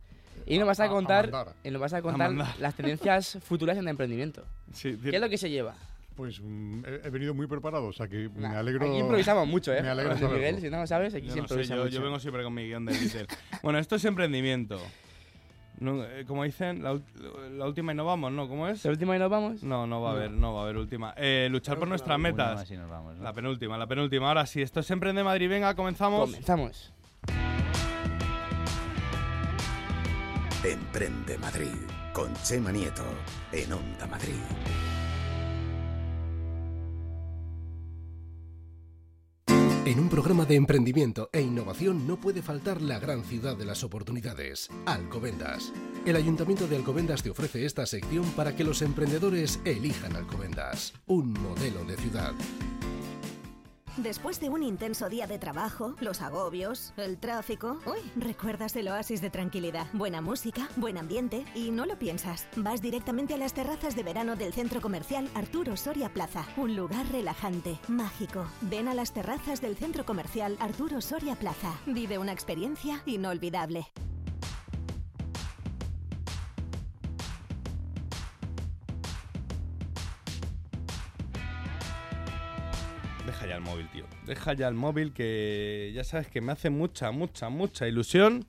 Y 0.47 0.59
nos 0.59 0.67
vas 0.67 0.81
a 0.81 0.85
A- 0.85 0.87
a 0.87 0.91
contar, 0.91 1.31
mandar. 1.31 1.55
y 1.63 1.71
nos 1.71 1.81
vas 1.81 1.93
a 1.93 2.03
contar 2.03 2.31
mandar. 2.33 2.59
las 2.59 2.75
tendencias 2.75 3.39
futuras 3.45 3.77
en 3.77 3.83
el 3.85 3.89
emprendimiento. 3.89 4.45
Sí, 4.73 4.99
¿Qué 5.03 5.15
es 5.17 5.21
lo 5.21 5.29
que 5.29 5.39
se 5.39 5.49
lleva? 5.51 5.75
Pues 6.17 6.41
mm, 6.43 6.85
he, 6.85 7.07
he 7.07 7.11
venido 7.11 7.33
muy 7.33 7.47
preparado, 7.47 7.87
o 7.87 7.93
sea 7.93 8.07
que 8.09 8.29
me 8.29 8.43
Nah, 8.49 8.59
alegro. 8.59 8.85
Aquí 8.87 8.99
improvisamos 8.99 9.47
mucho, 9.47 9.73
¿eh? 9.73 9.83
me 9.83 9.89
alegra 9.89 10.15
Luis. 10.15 10.31
Miguel, 10.33 10.61
si 10.61 10.69
no 10.69 10.79
lo 10.81 10.87
sabes, 10.87 11.15
aquí 11.15 11.29
Yo 11.29 11.35
se 11.35 11.41
no 11.43 11.49
sé, 11.49 11.65
yo, 11.65 11.77
mucho. 11.77 11.89
yo 11.89 12.03
vengo 12.03 12.19
siempre 12.19 12.43
con 12.43 12.53
mi 12.55 12.65
guion 12.67 12.85
de 12.85 12.93
Little. 12.93 13.27
bueno, 13.63 13.79
esto 13.79 13.97
es 13.97 14.05
emprendimiento. 14.05 14.79
No, 15.79 16.05
eh, 16.05 16.25
como 16.27 16.45
dicen, 16.45 16.83
la, 16.83 17.01
la 17.57 17.67
última 17.67 17.93
y 17.93 17.97
no 17.97 18.05
vamos, 18.05 18.31
¿no? 18.31 18.47
¿Cómo 18.49 18.69
es? 18.69 18.85
¿La 18.85 18.91
última 18.91 19.17
y 19.17 19.19
nos 19.19 19.31
vamos? 19.31 19.63
No, 19.65 19.87
no 19.87 20.01
va 20.03 20.11
a 20.11 20.13
No. 20.13 20.19
haber, 20.19 20.31
no 20.33 20.55
va 20.55 20.61
a 20.61 20.63
haber 20.65 20.77
última. 20.77 21.15
Eh, 21.17 21.49
luchar 21.51 21.79
por 21.79 21.89
nuestras 21.89 22.19
metas. 22.19 22.69
vamos, 22.89 23.17
¿no? 23.17 23.23
La 23.25 23.33
penúltima, 23.33 23.77
la 23.79 23.87
penúltima. 23.87 24.29
Ahora 24.29 24.45
sí, 24.47 24.61
esto 24.63 24.81
es 24.81 24.91
Emprende 24.91 25.25
Madrid. 25.25 25.49
Venga, 25.49 25.75
comenzamos. 25.75 26.31
Comenzamos. 26.31 26.93
Emprende 30.65 31.37
Madrid 31.39 31.75
con 32.13 32.33
Chema 32.45 32.71
Nieto 32.71 33.03
en 33.51 33.73
Onda 33.73 34.07
Madrid. 34.07 34.37
En 39.85 39.99
un 39.99 40.09
programa 40.09 40.45
de 40.45 40.55
emprendimiento 40.55 41.29
e 41.33 41.41
innovación 41.41 42.07
no 42.07 42.17
puede 42.17 42.43
faltar 42.43 42.81
la 42.81 43.01
gran 43.01 43.25
ciudad 43.25 43.57
de 43.57 43.65
las 43.65 43.83
oportunidades, 43.83 44.69
Alcobendas. 44.87 45.73
El 46.07 46.15
Ayuntamiento 46.15 46.69
de 46.69 46.77
Alcobendas 46.77 47.25
te 47.25 47.31
ofrece 47.31 47.65
esta 47.67 47.85
sección 47.85 48.25
para 48.37 48.55
que 48.55 48.63
los 48.63 48.83
emprendedores 48.83 49.59
elijan 49.65 50.15
Alcobendas, 50.15 50.93
un 51.07 51.33
modelo 51.33 51.85
de 51.85 51.97
ciudad. 51.97 52.35
Después 53.99 54.41
de 54.41 54.49
un 54.49 54.63
intenso 54.63 55.11
día 55.11 55.27
de 55.27 55.39
trabajo, 55.39 55.95
los 56.01 56.23
agobios, 56.23 56.95
el 56.97 57.19
tráfico, 57.19 57.79
uy, 57.85 58.01
recuerdas 58.17 58.75
el 58.77 58.89
oasis 58.89 59.21
de 59.21 59.29
tranquilidad, 59.29 59.87
buena 59.93 60.23
música, 60.23 60.69
buen 60.77 60.97
ambiente 60.97 61.45
y 61.55 61.71
no 61.71 61.85
lo 61.85 61.99
piensas. 61.99 62.49
Vas 62.57 62.81
directamente 62.81 63.35
a 63.35 63.37
las 63.37 63.53
terrazas 63.53 63.95
de 63.95 64.03
verano 64.03 64.35
del 64.35 64.55
centro 64.55 64.81
comercial 64.81 65.29
Arturo 65.35 65.77
Soria 65.77 66.09
Plaza, 66.09 66.47
un 66.57 66.75
lugar 66.75 67.07
relajante, 67.13 67.79
mágico. 67.89 68.47
Ven 68.63 68.89
a 68.89 68.95
las 68.95 69.13
terrazas 69.13 69.61
del 69.61 69.77
centro 69.77 70.07
comercial 70.07 70.57
Arturo 70.59 71.03
Soria 71.03 71.37
Plaza. 71.37 71.79
Vive 71.85 72.17
una 72.17 72.33
experiencia 72.33 73.03
inolvidable. 73.05 73.89
Deja 83.27 83.47
ya 83.47 83.57
el 83.57 83.61
móvil, 83.61 83.89
tío. 83.91 84.05
Deja 84.27 84.53
ya 84.53 84.69
el 84.69 84.75
móvil 84.75 85.13
que 85.13 85.93
ya 85.95 86.05
sabes 86.05 86.29
que 86.29 86.41
me 86.41 86.53
hace 86.53 86.71
mucha, 86.71 87.11
mucha, 87.13 87.49
mucha 87.49 87.87
ilusión 87.87 88.45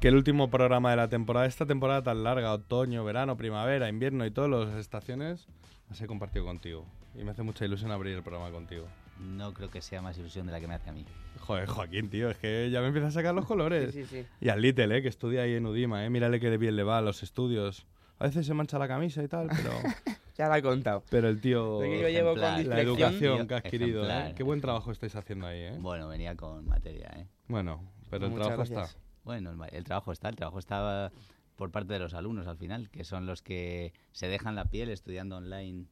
que 0.00 0.08
el 0.08 0.14
último 0.16 0.48
programa 0.48 0.90
de 0.90 0.96
la 0.96 1.08
temporada, 1.08 1.44
esta 1.46 1.66
temporada 1.66 2.02
tan 2.02 2.24
larga, 2.24 2.52
otoño, 2.52 3.04
verano, 3.04 3.36
primavera, 3.36 3.88
invierno 3.88 4.24
y 4.24 4.30
todas 4.30 4.50
las 4.50 4.74
estaciones, 4.78 5.46
las 5.90 6.00
he 6.00 6.06
compartido 6.06 6.46
contigo. 6.46 6.86
Y 7.14 7.22
me 7.22 7.32
hace 7.32 7.42
mucha 7.42 7.66
ilusión 7.66 7.90
abrir 7.90 8.16
el 8.16 8.22
programa 8.22 8.50
contigo. 8.50 8.86
No 9.18 9.52
creo 9.52 9.68
que 9.68 9.82
sea 9.82 10.00
más 10.00 10.16
ilusión 10.16 10.46
de 10.46 10.52
la 10.52 10.60
que 10.60 10.66
me 10.66 10.74
hace 10.74 10.88
a 10.88 10.92
mí. 10.94 11.04
Joder, 11.40 11.66
Joaquín, 11.66 12.08
tío, 12.08 12.30
es 12.30 12.38
que 12.38 12.70
ya 12.70 12.80
me 12.80 12.86
empieza 12.86 13.08
a 13.08 13.10
sacar 13.10 13.34
los 13.34 13.44
colores. 13.46 13.92
Sí, 13.92 14.04
sí, 14.04 14.22
sí. 14.22 14.26
Y 14.40 14.48
al 14.48 14.62
Little, 14.62 14.96
eh, 14.96 15.02
que 15.02 15.08
estudia 15.08 15.42
ahí 15.42 15.54
en 15.54 15.66
Udima, 15.66 16.06
eh. 16.06 16.08
Mírale 16.08 16.40
que 16.40 16.48
de 16.48 16.56
bien 16.56 16.76
le 16.76 16.82
va 16.82 16.96
a 16.96 17.02
los 17.02 17.22
estudios. 17.22 17.86
A 18.18 18.24
veces 18.24 18.46
se 18.46 18.54
mancha 18.54 18.78
la 18.78 18.88
camisa 18.88 19.22
y 19.22 19.28
tal, 19.28 19.48
pero, 19.48 19.70
Ya 20.40 20.48
lo 20.48 20.54
he 20.54 20.62
contado. 20.62 21.04
pero 21.10 21.28
el 21.28 21.38
tío... 21.38 21.80
Porque 21.80 22.00
yo 22.00 22.08
llevo 22.08 22.30
con. 22.30 22.40
La 22.40 22.80
educación 22.80 23.46
que 23.46 23.52
ha 23.52 23.58
adquirido. 23.58 24.08
¿eh? 24.08 24.32
Qué 24.34 24.42
buen 24.42 24.62
trabajo 24.62 24.90
estáis 24.90 25.14
haciendo 25.14 25.46
ahí, 25.46 25.60
¿eh? 25.60 25.76
Bueno, 25.78 26.08
venía 26.08 26.34
con 26.34 26.66
materia, 26.66 27.10
¿eh? 27.14 27.26
Bueno, 27.46 27.92
pero 28.08 28.24
el 28.24 28.32
trabajo 28.32 28.56
gracias. 28.56 28.88
está. 28.88 29.00
Bueno, 29.22 29.54
el 29.70 29.84
trabajo 29.84 30.12
está, 30.12 30.30
el 30.30 30.36
trabajo 30.36 30.58
está 30.58 31.12
por 31.56 31.70
parte 31.70 31.92
de 31.92 31.98
los 31.98 32.14
alumnos 32.14 32.46
al 32.46 32.56
final, 32.56 32.88
que 32.88 33.04
son 33.04 33.26
los 33.26 33.42
que 33.42 33.92
se 34.12 34.28
dejan 34.28 34.54
la 34.54 34.64
piel 34.64 34.88
estudiando 34.88 35.36
online 35.36 35.84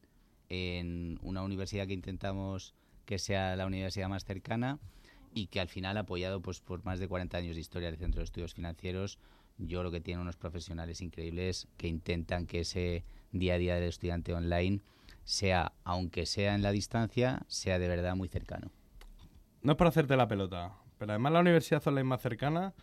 en 0.49 1.19
una 1.21 1.43
universidad 1.43 1.85
que 1.85 1.93
intentamos 1.93 2.73
que 3.05 3.19
sea 3.19 3.55
la 3.55 3.67
universidad 3.67 4.09
más 4.09 4.25
cercana 4.25 4.79
y 5.31 5.45
que 5.45 5.59
al 5.59 5.67
final 5.67 5.95
apoyado 5.97 6.41
pues 6.41 6.59
por 6.59 6.83
más 6.85 6.97
de 6.97 7.07
40 7.07 7.37
años 7.37 7.53
de 7.53 7.61
historia 7.61 7.91
del 7.91 7.99
Centro 7.99 8.21
de 8.21 8.25
Estudios 8.25 8.55
Financieros, 8.55 9.19
yo 9.59 9.81
creo 9.81 9.91
que 9.91 10.01
tiene 10.01 10.21
unos 10.21 10.37
profesionales 10.37 11.01
increíbles 11.01 11.67
que 11.77 11.87
intentan 11.87 12.47
que 12.47 12.61
ese 12.61 13.03
día 13.31 13.55
a 13.55 13.57
día 13.57 13.75
del 13.75 13.85
estudiante 13.85 14.33
online 14.33 14.81
sea, 15.23 15.73
aunque 15.83 16.25
sea 16.25 16.55
en 16.55 16.61
la 16.61 16.71
distancia, 16.71 17.43
sea 17.47 17.79
de 17.79 17.87
verdad 17.87 18.15
muy 18.15 18.29
cercano. 18.29 18.71
No 19.61 19.73
es 19.73 19.77
para 19.77 19.89
hacerte 19.89 20.15
la 20.15 20.27
pelota, 20.27 20.73
pero 20.97 21.11
además 21.11 21.33
la 21.33 21.41
universidad 21.41 21.85
online 21.87 22.05
más 22.05 22.21
cercana 22.21 22.73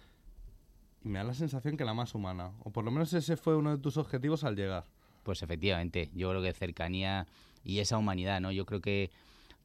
y 1.02 1.08
me 1.08 1.18
da 1.18 1.24
la 1.24 1.34
sensación 1.34 1.76
que 1.76 1.84
la 1.84 1.94
más 1.94 2.14
humana. 2.14 2.52
O 2.64 2.70
por 2.70 2.84
lo 2.84 2.90
menos 2.90 3.12
ese 3.12 3.36
fue 3.36 3.56
uno 3.56 3.76
de 3.76 3.82
tus 3.82 3.96
objetivos 3.96 4.44
al 4.44 4.56
llegar. 4.56 4.84
Pues 5.22 5.42
efectivamente, 5.42 6.10
yo 6.14 6.30
creo 6.30 6.42
que 6.42 6.52
cercanía 6.52 7.26
y 7.64 7.80
esa 7.80 7.98
humanidad, 7.98 8.40
¿no? 8.40 8.52
Yo 8.52 8.64
creo 8.64 8.80
que, 8.80 9.10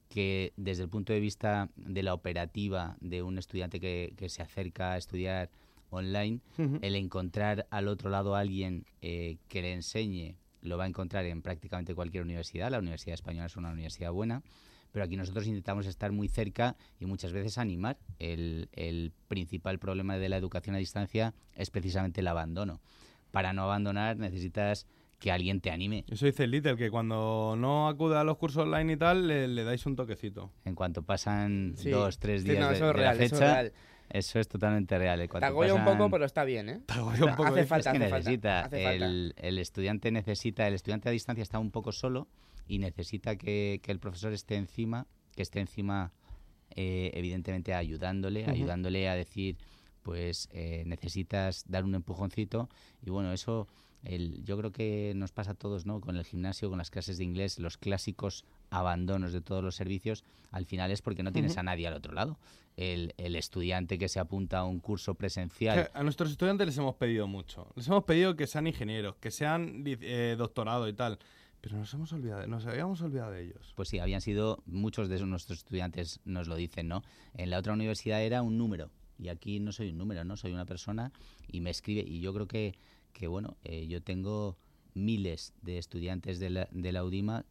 que 0.09 0.53
desde 0.57 0.83
el 0.83 0.89
punto 0.89 1.13
de 1.13 1.19
vista 1.19 1.69
de 1.75 2.01
la 2.01 2.13
operativa 2.13 2.95
de 2.99 3.21
un 3.21 3.37
estudiante 3.37 3.79
que, 3.79 4.13
que 4.17 4.29
se 4.29 4.41
acerca 4.41 4.93
a 4.93 4.97
estudiar 4.97 5.51
online, 5.91 6.39
el 6.81 6.95
encontrar 6.95 7.67
al 7.69 7.87
otro 7.87 8.09
lado 8.09 8.35
a 8.35 8.39
alguien 8.39 8.85
eh, 9.01 9.37
que 9.49 9.61
le 9.61 9.73
enseñe 9.73 10.35
lo 10.61 10.77
va 10.77 10.85
a 10.85 10.87
encontrar 10.87 11.25
en 11.25 11.41
prácticamente 11.41 11.95
cualquier 11.95 12.23
universidad. 12.23 12.69
La 12.71 12.79
Universidad 12.79 13.13
Española 13.15 13.45
es 13.47 13.55
una 13.57 13.71
universidad 13.71 14.11
buena, 14.11 14.41
pero 14.91 15.05
aquí 15.05 15.15
nosotros 15.17 15.47
intentamos 15.47 15.85
estar 15.85 16.11
muy 16.11 16.27
cerca 16.27 16.75
y 16.99 17.05
muchas 17.05 17.31
veces 17.33 17.57
animar. 17.57 17.97
El, 18.19 18.69
el 18.73 19.11
principal 19.27 19.79
problema 19.79 20.17
de 20.17 20.29
la 20.29 20.37
educación 20.37 20.75
a 20.75 20.79
distancia 20.79 21.33
es 21.55 21.69
precisamente 21.69 22.21
el 22.21 22.27
abandono. 22.27 22.81
Para 23.31 23.53
no 23.53 23.63
abandonar 23.63 24.17
necesitas 24.17 24.85
que 25.19 25.31
alguien 25.31 25.61
te 25.61 25.69
anime. 25.69 26.03
Eso 26.09 26.25
dice 26.25 26.45
el 26.45 26.51
Little, 26.51 26.75
que 26.77 26.89
cuando 26.89 27.55
no 27.57 27.87
acude 27.87 28.17
a 28.17 28.23
los 28.23 28.37
cursos 28.37 28.63
online 28.63 28.93
y 28.93 28.97
tal, 28.97 29.27
le, 29.27 29.47
le 29.47 29.63
dais 29.63 29.85
un 29.85 29.95
toquecito. 29.95 30.51
En 30.65 30.73
cuanto 30.75 31.03
pasan 31.03 31.75
Sí. 31.77 31.91
dos, 31.91 32.17
tres 32.17 32.41
Sí, 32.41 32.49
días 32.49 32.59
no, 32.61 32.69
de, 32.69 32.75
eso 32.75 32.85
es 32.89 32.93
de 32.95 32.99
real, 32.99 33.17
la 33.17 33.23
eso 33.23 33.35
es 33.35 33.39
fecha, 33.39 33.53
real. 33.53 33.73
Eso 34.13 34.39
es 34.39 34.47
totalmente 34.47 34.97
real. 34.97 35.21
En 35.21 35.29
Te 35.29 35.45
agobia 35.45 35.73
un 35.73 35.85
poco, 35.85 36.09
pero 36.09 36.25
está 36.25 36.43
bien, 36.43 36.69
¿eh? 36.69 36.81
Te 36.85 36.99
un 36.99 37.35
poco, 37.35 37.45
Hace 37.45 37.55
dices. 37.55 37.69
falta, 37.69 37.91
es 37.91 37.97
que 37.97 38.03
hace 38.03 38.13
necesita, 38.13 38.61
falta. 38.61 38.65
Hace 38.65 38.83
falta. 38.83 39.05
el, 39.47 39.57
estudiante 39.57 40.11
necesita, 40.11 40.67
el 40.67 40.73
estudiante 40.73 41.09
a 41.09 41.11
distancia 41.11 41.41
está 41.41 41.59
un 41.59 41.71
poco 41.71 41.91
solo 41.91 42.27
y 42.67 42.79
necesita 42.79 43.35
que, 43.35 43.79
que 43.83 43.91
el 43.91 43.99
profesor 43.99 44.33
esté 44.33 44.55
encima, 44.55 45.07
que 45.35 45.41
esté 45.41 45.59
encima, 45.59 46.11
eh, 46.75 47.11
evidentemente 47.13 47.73
ayudándole, 47.73 48.45
ayudándole 48.45 49.09
a 49.09 49.15
decir 49.15 49.57
pues 50.01 50.49
eh, 50.51 50.83
necesitas 50.85 51.63
dar 51.67 51.83
un 51.83 51.95
empujoncito 51.95 52.69
y 53.05 53.09
bueno, 53.09 53.33
eso 53.33 53.67
el, 54.03 54.43
yo 54.43 54.57
creo 54.57 54.71
que 54.71 55.13
nos 55.15 55.31
pasa 55.31 55.51
a 55.51 55.53
todos, 55.53 55.85
¿no? 55.85 56.01
Con 56.01 56.17
el 56.17 56.25
gimnasio, 56.25 56.69
con 56.69 56.77
las 56.77 56.89
clases 56.89 57.17
de 57.17 57.23
inglés, 57.23 57.59
los 57.59 57.77
clásicos 57.77 58.45
abandonos 58.69 59.33
de 59.33 59.41
todos 59.41 59.63
los 59.63 59.75
servicios, 59.75 60.23
al 60.51 60.65
final 60.65 60.91
es 60.91 61.01
porque 61.01 61.23
no 61.23 61.31
tienes 61.31 61.57
a 61.57 61.63
nadie 61.63 61.87
al 61.87 61.93
otro 61.93 62.13
lado. 62.13 62.39
El, 62.77 63.13
el, 63.17 63.35
estudiante 63.35 63.97
que 63.97 64.07
se 64.07 64.19
apunta 64.19 64.59
a 64.59 64.63
un 64.63 64.79
curso 64.79 65.13
presencial. 65.15 65.91
a 65.93 66.03
nuestros 66.03 66.31
estudiantes 66.31 66.65
les 66.67 66.77
hemos 66.77 66.95
pedido 66.95 67.27
mucho. 67.27 67.67
Les 67.75 67.87
hemos 67.87 68.05
pedido 68.05 68.35
que 68.35 68.47
sean 68.47 68.65
ingenieros, 68.65 69.17
que 69.17 69.29
sean 69.29 69.83
eh, 69.85 70.35
doctorado 70.37 70.87
y 70.87 70.93
tal. 70.93 71.19
Pero 71.61 71.77
nos 71.77 71.93
hemos 71.93 72.11
olvidado, 72.11 72.47
nos 72.47 72.65
habíamos 72.65 73.01
olvidado 73.01 73.31
de 73.31 73.43
ellos. 73.43 73.73
Pues 73.75 73.89
sí, 73.89 73.99
habían 73.99 74.21
sido, 74.21 74.63
muchos 74.65 75.09
de 75.09 75.15
esos 75.17 75.27
nuestros 75.27 75.59
estudiantes 75.59 76.19
nos 76.25 76.47
lo 76.47 76.55
dicen, 76.55 76.87
¿no? 76.87 77.03
En 77.35 77.51
la 77.51 77.59
otra 77.59 77.73
universidad 77.73 78.23
era 78.23 78.41
un 78.41 78.57
número, 78.57 78.89
y 79.19 79.29
aquí 79.29 79.59
no 79.59 79.71
soy 79.71 79.91
un 79.91 79.99
número, 79.99 80.23
¿no? 80.23 80.35
Soy 80.35 80.51
una 80.51 80.65
persona 80.65 81.11
y 81.47 81.61
me 81.61 81.69
escribe, 81.69 82.01
y 82.01 82.19
yo 82.19 82.33
creo 82.33 82.47
que, 82.47 82.73
que 83.11 83.27
bueno, 83.27 83.57
eh, 83.63 83.87
yo 83.87 84.01
tengo 84.01 84.57
miles 84.93 85.53
de 85.61 85.77
estudiantes 85.77 86.39
de 86.39 86.49
la, 86.49 86.67
de 86.71 86.91
la 86.91 87.03
UDIMA 87.03 87.45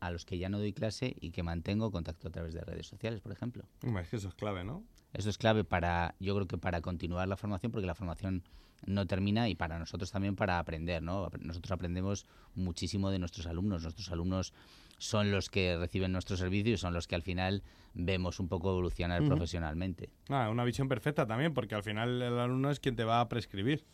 a 0.00 0.10
los 0.10 0.24
que 0.24 0.38
ya 0.38 0.48
no 0.48 0.58
doy 0.58 0.72
clase 0.72 1.16
y 1.20 1.30
que 1.30 1.42
mantengo 1.42 1.90
contacto 1.90 2.28
a 2.28 2.30
través 2.30 2.54
de 2.54 2.60
redes 2.60 2.86
sociales, 2.86 3.20
por 3.20 3.32
ejemplo. 3.32 3.64
Es 4.00 4.08
que 4.08 4.16
eso 4.16 4.28
es 4.28 4.34
clave, 4.34 4.64
¿no? 4.64 4.84
Eso 5.12 5.30
es 5.30 5.38
clave 5.38 5.64
para, 5.64 6.14
yo 6.20 6.34
creo 6.34 6.46
que 6.46 6.58
para 6.58 6.80
continuar 6.80 7.28
la 7.28 7.36
formación, 7.36 7.72
porque 7.72 7.86
la 7.86 7.94
formación 7.94 8.42
no 8.84 9.06
termina 9.06 9.48
y 9.48 9.54
para 9.54 9.78
nosotros 9.78 10.10
también 10.10 10.36
para 10.36 10.58
aprender, 10.58 11.02
¿no? 11.02 11.30
Nosotros 11.40 11.72
aprendemos 11.72 12.26
muchísimo 12.54 13.10
de 13.10 13.18
nuestros 13.18 13.46
alumnos. 13.46 13.82
Nuestros 13.82 14.10
alumnos 14.12 14.52
son 14.98 15.30
los 15.30 15.48
que 15.48 15.76
reciben 15.76 16.12
nuestro 16.12 16.36
servicio 16.36 16.74
y 16.74 16.76
son 16.76 16.92
los 16.92 17.06
que 17.06 17.14
al 17.14 17.22
final 17.22 17.62
vemos 17.94 18.40
un 18.40 18.48
poco 18.48 18.70
evolucionar 18.70 19.24
profesionalmente. 19.24 20.10
Ah, 20.28 20.48
una 20.50 20.64
visión 20.64 20.88
perfecta 20.88 21.26
también, 21.26 21.54
porque 21.54 21.74
al 21.74 21.82
final 21.82 22.20
el 22.20 22.38
alumno 22.38 22.70
es 22.70 22.80
quien 22.80 22.96
te 22.96 23.04
va 23.04 23.20
a 23.20 23.28
prescribir. 23.28 23.84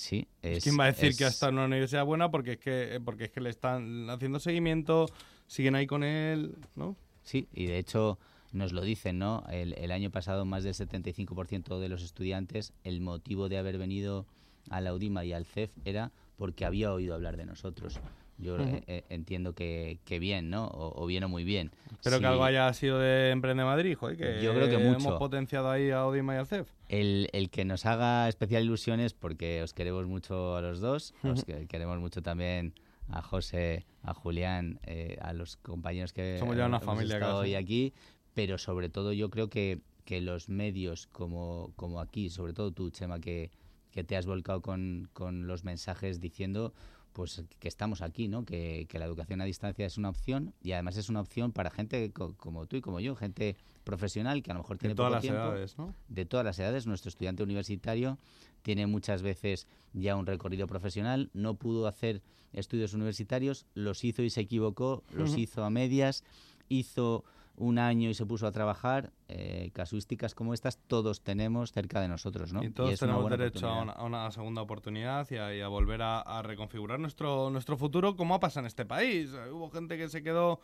Sí, 0.00 0.26
es, 0.40 0.64
quien 0.64 0.80
va 0.80 0.84
a 0.84 0.92
decir 0.92 1.14
que 1.14 1.26
ha 1.26 1.28
estado 1.28 1.50
en 1.50 1.56
una 1.56 1.66
universidad 1.66 2.06
buena 2.06 2.30
porque 2.30 2.52
es 2.52 2.58
que 2.58 3.02
porque 3.04 3.24
es 3.24 3.30
que 3.32 3.42
le 3.42 3.50
están 3.50 4.08
haciendo 4.08 4.40
seguimiento, 4.40 5.04
siguen 5.46 5.74
ahí 5.74 5.86
con 5.86 6.04
él, 6.04 6.56
¿no? 6.74 6.96
Sí, 7.22 7.48
y 7.52 7.66
de 7.66 7.76
hecho 7.76 8.18
nos 8.50 8.72
lo 8.72 8.80
dicen, 8.80 9.18
¿no? 9.18 9.44
El, 9.50 9.74
el 9.74 9.90
año 9.90 10.10
pasado 10.10 10.46
más 10.46 10.64
del 10.64 10.72
75% 10.72 11.78
de 11.78 11.88
los 11.90 12.02
estudiantes, 12.02 12.72
el 12.82 13.02
motivo 13.02 13.50
de 13.50 13.58
haber 13.58 13.76
venido 13.76 14.24
a 14.70 14.80
la 14.80 14.94
UDIMA 14.94 15.26
y 15.26 15.34
al 15.34 15.44
CEF 15.44 15.70
era 15.84 16.12
porque 16.36 16.64
había 16.64 16.94
oído 16.94 17.14
hablar 17.14 17.36
de 17.36 17.44
nosotros. 17.44 18.00
Yo 18.40 18.58
eh, 18.58 18.82
eh, 18.86 19.04
entiendo 19.08 19.54
que, 19.54 19.98
que, 20.04 20.18
bien, 20.18 20.50
¿no? 20.50 20.68
O, 20.72 21.06
bien 21.06 21.24
o 21.24 21.28
muy 21.28 21.44
bien. 21.44 21.70
Espero 21.92 22.20
que 22.20 22.26
algo 22.26 22.44
haya 22.44 22.72
sido 22.72 22.98
de 22.98 23.30
Emprende 23.30 23.64
Madrid, 23.64 23.96
joder, 23.96 24.16
que 24.16 24.42
Yo 24.42 24.54
creo 24.54 24.68
que 24.68 24.78
mucho. 24.78 24.98
hemos 24.98 25.18
potenciado 25.18 25.70
ahí 25.70 25.90
a 25.90 26.06
Udima 26.06 26.34
y 26.34 26.38
al 26.38 26.46
CEF. 26.46 26.68
El, 26.88 27.28
el, 27.32 27.50
que 27.50 27.64
nos 27.64 27.86
haga 27.86 28.28
especial 28.28 28.64
ilusiones 28.64 29.14
porque 29.14 29.62
os 29.62 29.74
queremos 29.74 30.06
mucho 30.06 30.56
a 30.56 30.60
los 30.60 30.80
dos, 30.80 31.14
os 31.22 31.44
queremos 31.44 31.98
mucho 31.98 32.22
también 32.22 32.74
a 33.12 33.22
José, 33.22 33.86
a 34.02 34.14
Julián, 34.14 34.80
eh, 34.84 35.18
a 35.20 35.32
los 35.32 35.56
compañeros 35.56 36.12
que 36.12 36.38
Somos 36.38 36.56
ya 36.56 36.66
una 36.66 36.76
hemos 36.76 36.86
familia 36.86 37.14
estado 37.16 37.38
hoy 37.40 37.54
aquí, 37.54 37.92
pero 38.34 38.58
sobre 38.58 38.88
todo 38.88 39.12
yo 39.12 39.30
creo 39.30 39.50
que, 39.50 39.80
que 40.04 40.20
los 40.20 40.48
medios 40.48 41.06
como, 41.08 41.72
como 41.76 42.00
aquí, 42.00 42.30
sobre 42.30 42.52
todo 42.52 42.72
tú, 42.72 42.90
Chema, 42.90 43.20
que, 43.20 43.50
que 43.90 44.04
te 44.04 44.16
has 44.16 44.26
volcado 44.26 44.62
con, 44.62 45.08
con, 45.12 45.46
los 45.46 45.64
mensajes 45.64 46.20
diciendo 46.20 46.72
pues 47.12 47.42
que 47.58 47.68
estamos 47.68 48.02
aquí, 48.02 48.28
¿no? 48.28 48.44
Que, 48.44 48.86
que, 48.88 48.98
la 48.98 49.04
educación 49.04 49.40
a 49.40 49.44
distancia 49.44 49.84
es 49.86 49.98
una 49.98 50.08
opción 50.08 50.54
y 50.62 50.72
además 50.72 50.96
es 50.96 51.08
una 51.08 51.20
opción 51.20 51.52
para 51.52 51.70
gente 51.70 52.10
co 52.12 52.34
como 52.36 52.66
tú 52.66 52.76
y 52.76 52.80
como 52.80 53.00
yo, 53.00 53.16
gente 53.16 53.56
profesional 53.84 54.42
que 54.42 54.50
a 54.50 54.54
lo 54.54 54.60
mejor 54.60 54.78
tiene 54.78 54.94
de 54.94 54.96
todas 54.96 55.10
poco 55.10 55.14
las 55.14 55.22
tiempo, 55.22 55.40
edades, 55.40 55.78
¿no? 55.78 55.94
De 56.08 56.24
todas 56.24 56.44
las 56.46 56.58
edades, 56.58 56.86
nuestro 56.86 57.08
estudiante 57.08 57.42
universitario 57.42 58.18
tiene 58.62 58.86
muchas 58.86 59.22
veces 59.22 59.66
ya 59.92 60.16
un 60.16 60.26
recorrido 60.26 60.66
profesional, 60.66 61.30
no 61.32 61.54
pudo 61.54 61.86
hacer 61.86 62.22
estudios 62.52 62.94
universitarios, 62.94 63.66
los 63.74 64.04
hizo 64.04 64.22
y 64.22 64.30
se 64.30 64.42
equivocó, 64.42 65.02
los 65.12 65.30
uh 65.30 65.34
-huh. 65.34 65.40
hizo 65.40 65.64
a 65.64 65.70
medias, 65.70 66.24
hizo 66.68 67.24
un 67.60 67.78
año 67.78 68.08
y 68.08 68.14
se 68.14 68.24
puso 68.24 68.46
a 68.46 68.52
trabajar, 68.52 69.12
eh, 69.28 69.70
casuísticas 69.74 70.34
como 70.34 70.54
estas 70.54 70.78
todos 70.78 71.20
tenemos 71.20 71.72
cerca 71.72 72.00
de 72.00 72.08
nosotros, 72.08 72.54
¿no? 72.54 72.64
Y 72.64 72.70
todos 72.70 72.94
y 72.94 72.96
tenemos 72.96 73.30
derecho 73.30 73.68
a 73.68 73.82
una, 73.82 73.92
a 73.92 74.04
una, 74.04 74.30
segunda 74.30 74.62
oportunidad 74.62 75.30
y 75.30 75.36
a, 75.36 75.54
y 75.54 75.60
a 75.60 75.68
volver 75.68 76.00
a, 76.00 76.20
a, 76.20 76.42
reconfigurar 76.42 76.98
nuestro, 76.98 77.50
nuestro 77.50 77.76
futuro 77.76 78.16
como 78.16 78.34
ha 78.34 78.40
pasado 78.40 78.60
en 78.60 78.66
este 78.66 78.86
país. 78.86 79.30
Hubo 79.52 79.70
gente 79.70 79.98
que 79.98 80.08
se 80.08 80.22
quedó 80.22 80.60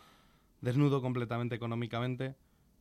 desnudo 0.62 1.02
completamente 1.02 1.54
económicamente 1.54 2.34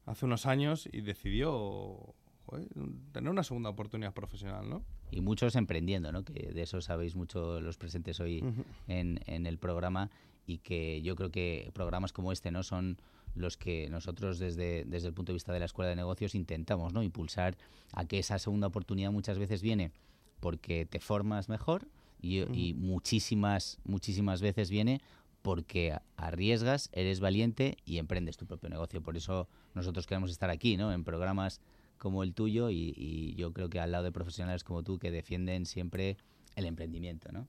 hace 0.05 0.25
unos 0.25 0.45
años 0.45 0.87
y 0.89 1.01
decidió 1.01 2.15
joder, 2.45 2.69
tener 3.11 3.29
una 3.29 3.43
segunda 3.43 3.69
oportunidad 3.69 4.13
profesional, 4.13 4.69
¿no? 4.69 4.85
Y 5.11 5.19
muchos 5.19 5.57
emprendiendo, 5.57 6.13
¿no? 6.13 6.23
Que 6.23 6.53
de 6.53 6.61
eso 6.61 6.79
sabéis 6.79 7.15
mucho 7.15 7.59
los 7.59 7.77
presentes 7.77 8.21
hoy 8.21 8.41
uh 8.41 8.45
-huh. 8.45 8.65
en, 8.87 9.19
en 9.25 9.45
el 9.45 9.57
programa 9.57 10.09
y 10.47 10.59
que 10.59 11.01
yo 11.01 11.15
creo 11.17 11.31
que 11.31 11.69
programas 11.73 12.13
como 12.13 12.31
este, 12.31 12.49
¿no? 12.51 12.63
Son 12.63 12.97
los 13.35 13.57
que 13.57 13.89
nosotros 13.89 14.39
desde, 14.39 14.85
desde 14.85 15.07
el 15.07 15.13
punto 15.13 15.31
de 15.31 15.35
vista 15.35 15.53
de 15.53 15.59
la 15.59 15.65
Escuela 15.65 15.89
de 15.89 15.95
Negocios 15.95 16.35
intentamos 16.35 16.93
¿no? 16.93 17.03
impulsar 17.03 17.57
a 17.93 18.05
que 18.05 18.19
esa 18.19 18.39
segunda 18.39 18.67
oportunidad 18.67 19.11
muchas 19.11 19.37
veces 19.37 19.61
viene 19.61 19.91
porque 20.39 20.85
te 20.85 20.99
formas 20.99 21.49
mejor 21.49 21.87
y, 22.21 22.41
mm. 22.41 22.53
y 22.53 22.73
muchísimas, 22.73 23.79
muchísimas 23.83 24.41
veces 24.41 24.69
viene 24.69 25.01
porque 25.41 25.97
arriesgas, 26.17 26.89
eres 26.91 27.19
valiente 27.19 27.77
y 27.85 27.99
emprendes 27.99 28.35
tu 28.35 28.47
propio 28.47 28.69
negocio. 28.69 29.01
Por 29.01 29.15
eso 29.15 29.47
nosotros 29.75 30.07
queremos 30.07 30.31
estar 30.31 30.49
aquí, 30.49 30.75
¿no? 30.75 30.91
En 30.91 31.03
programas 31.03 31.61
como 31.99 32.23
el 32.23 32.33
tuyo 32.33 32.71
y, 32.71 32.93
y 32.97 33.35
yo 33.35 33.53
creo 33.53 33.69
que 33.69 33.79
al 33.79 33.91
lado 33.91 34.05
de 34.05 34.11
profesionales 34.11 34.63
como 34.63 34.81
tú 34.81 34.97
que 34.97 35.11
defienden 35.11 35.67
siempre 35.67 36.17
el 36.55 36.65
emprendimiento, 36.65 37.31
¿no? 37.31 37.47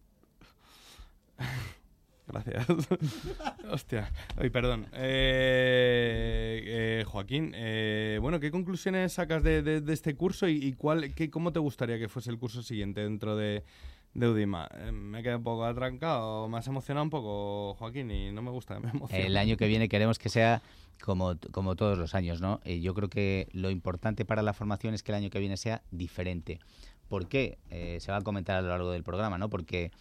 Gracias. 2.26 2.66
Hostia. 3.70 4.10
Ay, 4.36 4.50
perdón. 4.50 4.86
Eh, 4.92 6.62
eh, 6.64 7.04
Joaquín, 7.06 7.52
eh, 7.54 8.18
bueno, 8.20 8.40
¿qué 8.40 8.50
conclusiones 8.50 9.12
sacas 9.12 9.42
de, 9.42 9.62
de, 9.62 9.80
de 9.80 9.92
este 9.92 10.16
curso 10.16 10.48
y, 10.48 10.56
y, 10.56 10.72
cuál, 10.72 11.14
qué, 11.14 11.30
cómo 11.30 11.52
te 11.52 11.60
gustaría 11.60 11.98
que 11.98 12.08
fuese 12.08 12.30
el 12.30 12.38
curso 12.38 12.62
siguiente 12.62 13.02
dentro 13.02 13.36
de, 13.36 13.62
de 14.14 14.28
Udima? 14.28 14.68
Eh, 14.74 14.92
me 14.92 15.20
he 15.20 15.22
quedado 15.22 15.38
un 15.38 15.44
poco 15.44 15.64
atrancado, 15.64 16.48
me 16.48 16.58
has 16.58 16.66
emocionado 16.66 17.04
un 17.04 17.10
poco, 17.10 17.74
Joaquín, 17.74 18.10
y 18.10 18.32
no 18.32 18.42
me 18.42 18.50
gusta, 18.50 18.80
me 18.80 18.90
emociona. 18.90 19.24
El 19.24 19.36
año 19.36 19.56
que 19.56 19.68
viene 19.68 19.88
queremos 19.88 20.18
que 20.18 20.28
sea 20.28 20.62
como, 21.02 21.36
como 21.52 21.76
todos 21.76 21.98
los 21.98 22.14
años, 22.14 22.40
¿no? 22.40 22.60
Eh, 22.64 22.80
yo 22.80 22.94
creo 22.94 23.08
que 23.08 23.48
lo 23.52 23.70
importante 23.70 24.24
para 24.24 24.42
la 24.42 24.52
formación 24.52 24.94
es 24.94 25.02
que 25.02 25.12
el 25.12 25.16
año 25.16 25.30
que 25.30 25.38
viene 25.38 25.56
sea 25.56 25.82
diferente. 25.90 26.58
¿Por 27.08 27.28
qué? 27.28 27.58
Eh, 27.70 27.98
se 28.00 28.10
va 28.10 28.18
a 28.18 28.22
comentar 28.22 28.56
a 28.56 28.62
lo 28.62 28.68
largo 28.68 28.90
del 28.90 29.04
programa, 29.04 29.38
¿no? 29.38 29.48
Porque 29.48 29.92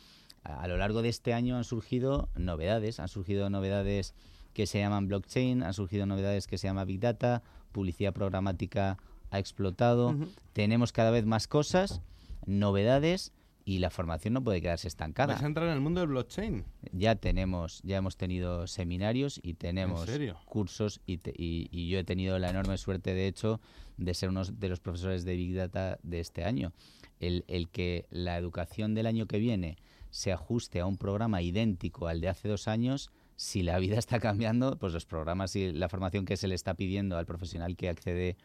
a 0.46 0.68
lo 0.68 0.78
largo 0.78 1.02
de 1.02 1.10
este 1.10 1.34
año 1.34 1.58
han 1.58 1.64
surgido 1.64 2.30
novedades, 2.36 3.00
han 3.00 3.08
surgido 3.08 3.50
novedades 3.50 4.14
que 4.54 4.68
se 4.68 4.80
llaman 4.80 5.08
blockchain, 5.08 5.64
han 5.64 5.74
surgido 5.74 6.06
novedades 6.06 6.48
que 6.48 6.58
se 6.58 6.68
llama 6.68 6.86
big 6.86 7.00
data, 7.00 7.44
publicidad 7.72 8.14
programática 8.14 8.98
ha 9.32 9.40
explotado, 9.40 10.10
uh 10.10 10.14
-huh. 10.14 10.30
tenemos 10.54 10.92
cada 10.94 11.12
vez 11.12 11.25
más 11.25 11.48
cosas, 11.48 12.02
novedades 12.46 13.34
y 13.66 13.80
la 13.80 13.90
formación 13.90 14.36
no 14.36 14.44
puede 14.44 14.62
quedarse 14.62 14.88
estancada. 14.88 15.34
¿Vas 15.34 15.44
a 15.44 15.48
entrar 15.48 15.68
en 15.68 15.74
el 15.74 15.82
mundo 15.82 16.00
del 16.00 16.10
blockchain? 16.10 16.64
Ya 16.92 17.16
tenemos, 17.16 17.82
ya 17.84 17.98
hemos 17.98 18.16
tenido 18.16 18.68
seminarios 18.68 19.40
y 19.42 19.56
tenemos 19.56 20.08
cursos 20.46 21.02
y, 21.08 21.18
te, 21.18 21.32
y, 21.36 21.68
y, 21.72 21.90
yo 21.90 21.98
he 21.98 22.04
tenido 22.04 22.38
la 22.38 22.52
enorme 22.52 22.78
suerte, 22.78 23.16
de 23.16 23.28
hecho, 23.28 23.60
de 23.98 24.14
ser 24.14 24.30
uno 24.30 24.46
de 24.46 24.70
los 24.70 24.80
profesores 24.80 25.25
de 25.25 25.36
Big 25.36 25.56
Data 25.56 25.98
de 26.04 26.20
este 26.20 26.44
año. 26.44 26.74
El, 27.20 27.44
el 27.48 27.70
que 27.70 28.06
la 28.12 28.38
educación 28.38 28.94
del 28.94 29.08
año 29.08 29.25
que 29.25 29.40
viene 29.40 29.78
se 30.15 30.31
ajuste 30.31 30.79
a 30.79 30.86
un 30.86 30.95
programa 30.95 31.41
idéntico 31.41 32.07
al 32.07 32.22
de 32.22 32.29
hace 32.29 32.48
dos 32.48 32.69
años, 32.69 33.12
si 33.36 33.63
la 33.63 33.77
vida 33.79 33.98
está 34.00 34.22
cambiando, 34.22 34.77
pues 34.77 34.93
los 34.93 35.05
programas 35.05 35.57
y 35.57 35.74
la 35.74 35.89
formación 35.89 36.24
que 36.24 36.38
se 36.38 36.48
le 36.48 36.55
está 36.55 36.74
pidiendo 36.74 37.17
al 37.17 37.25
profesional 37.25 37.75
que 37.75 37.89
accede 37.89 38.38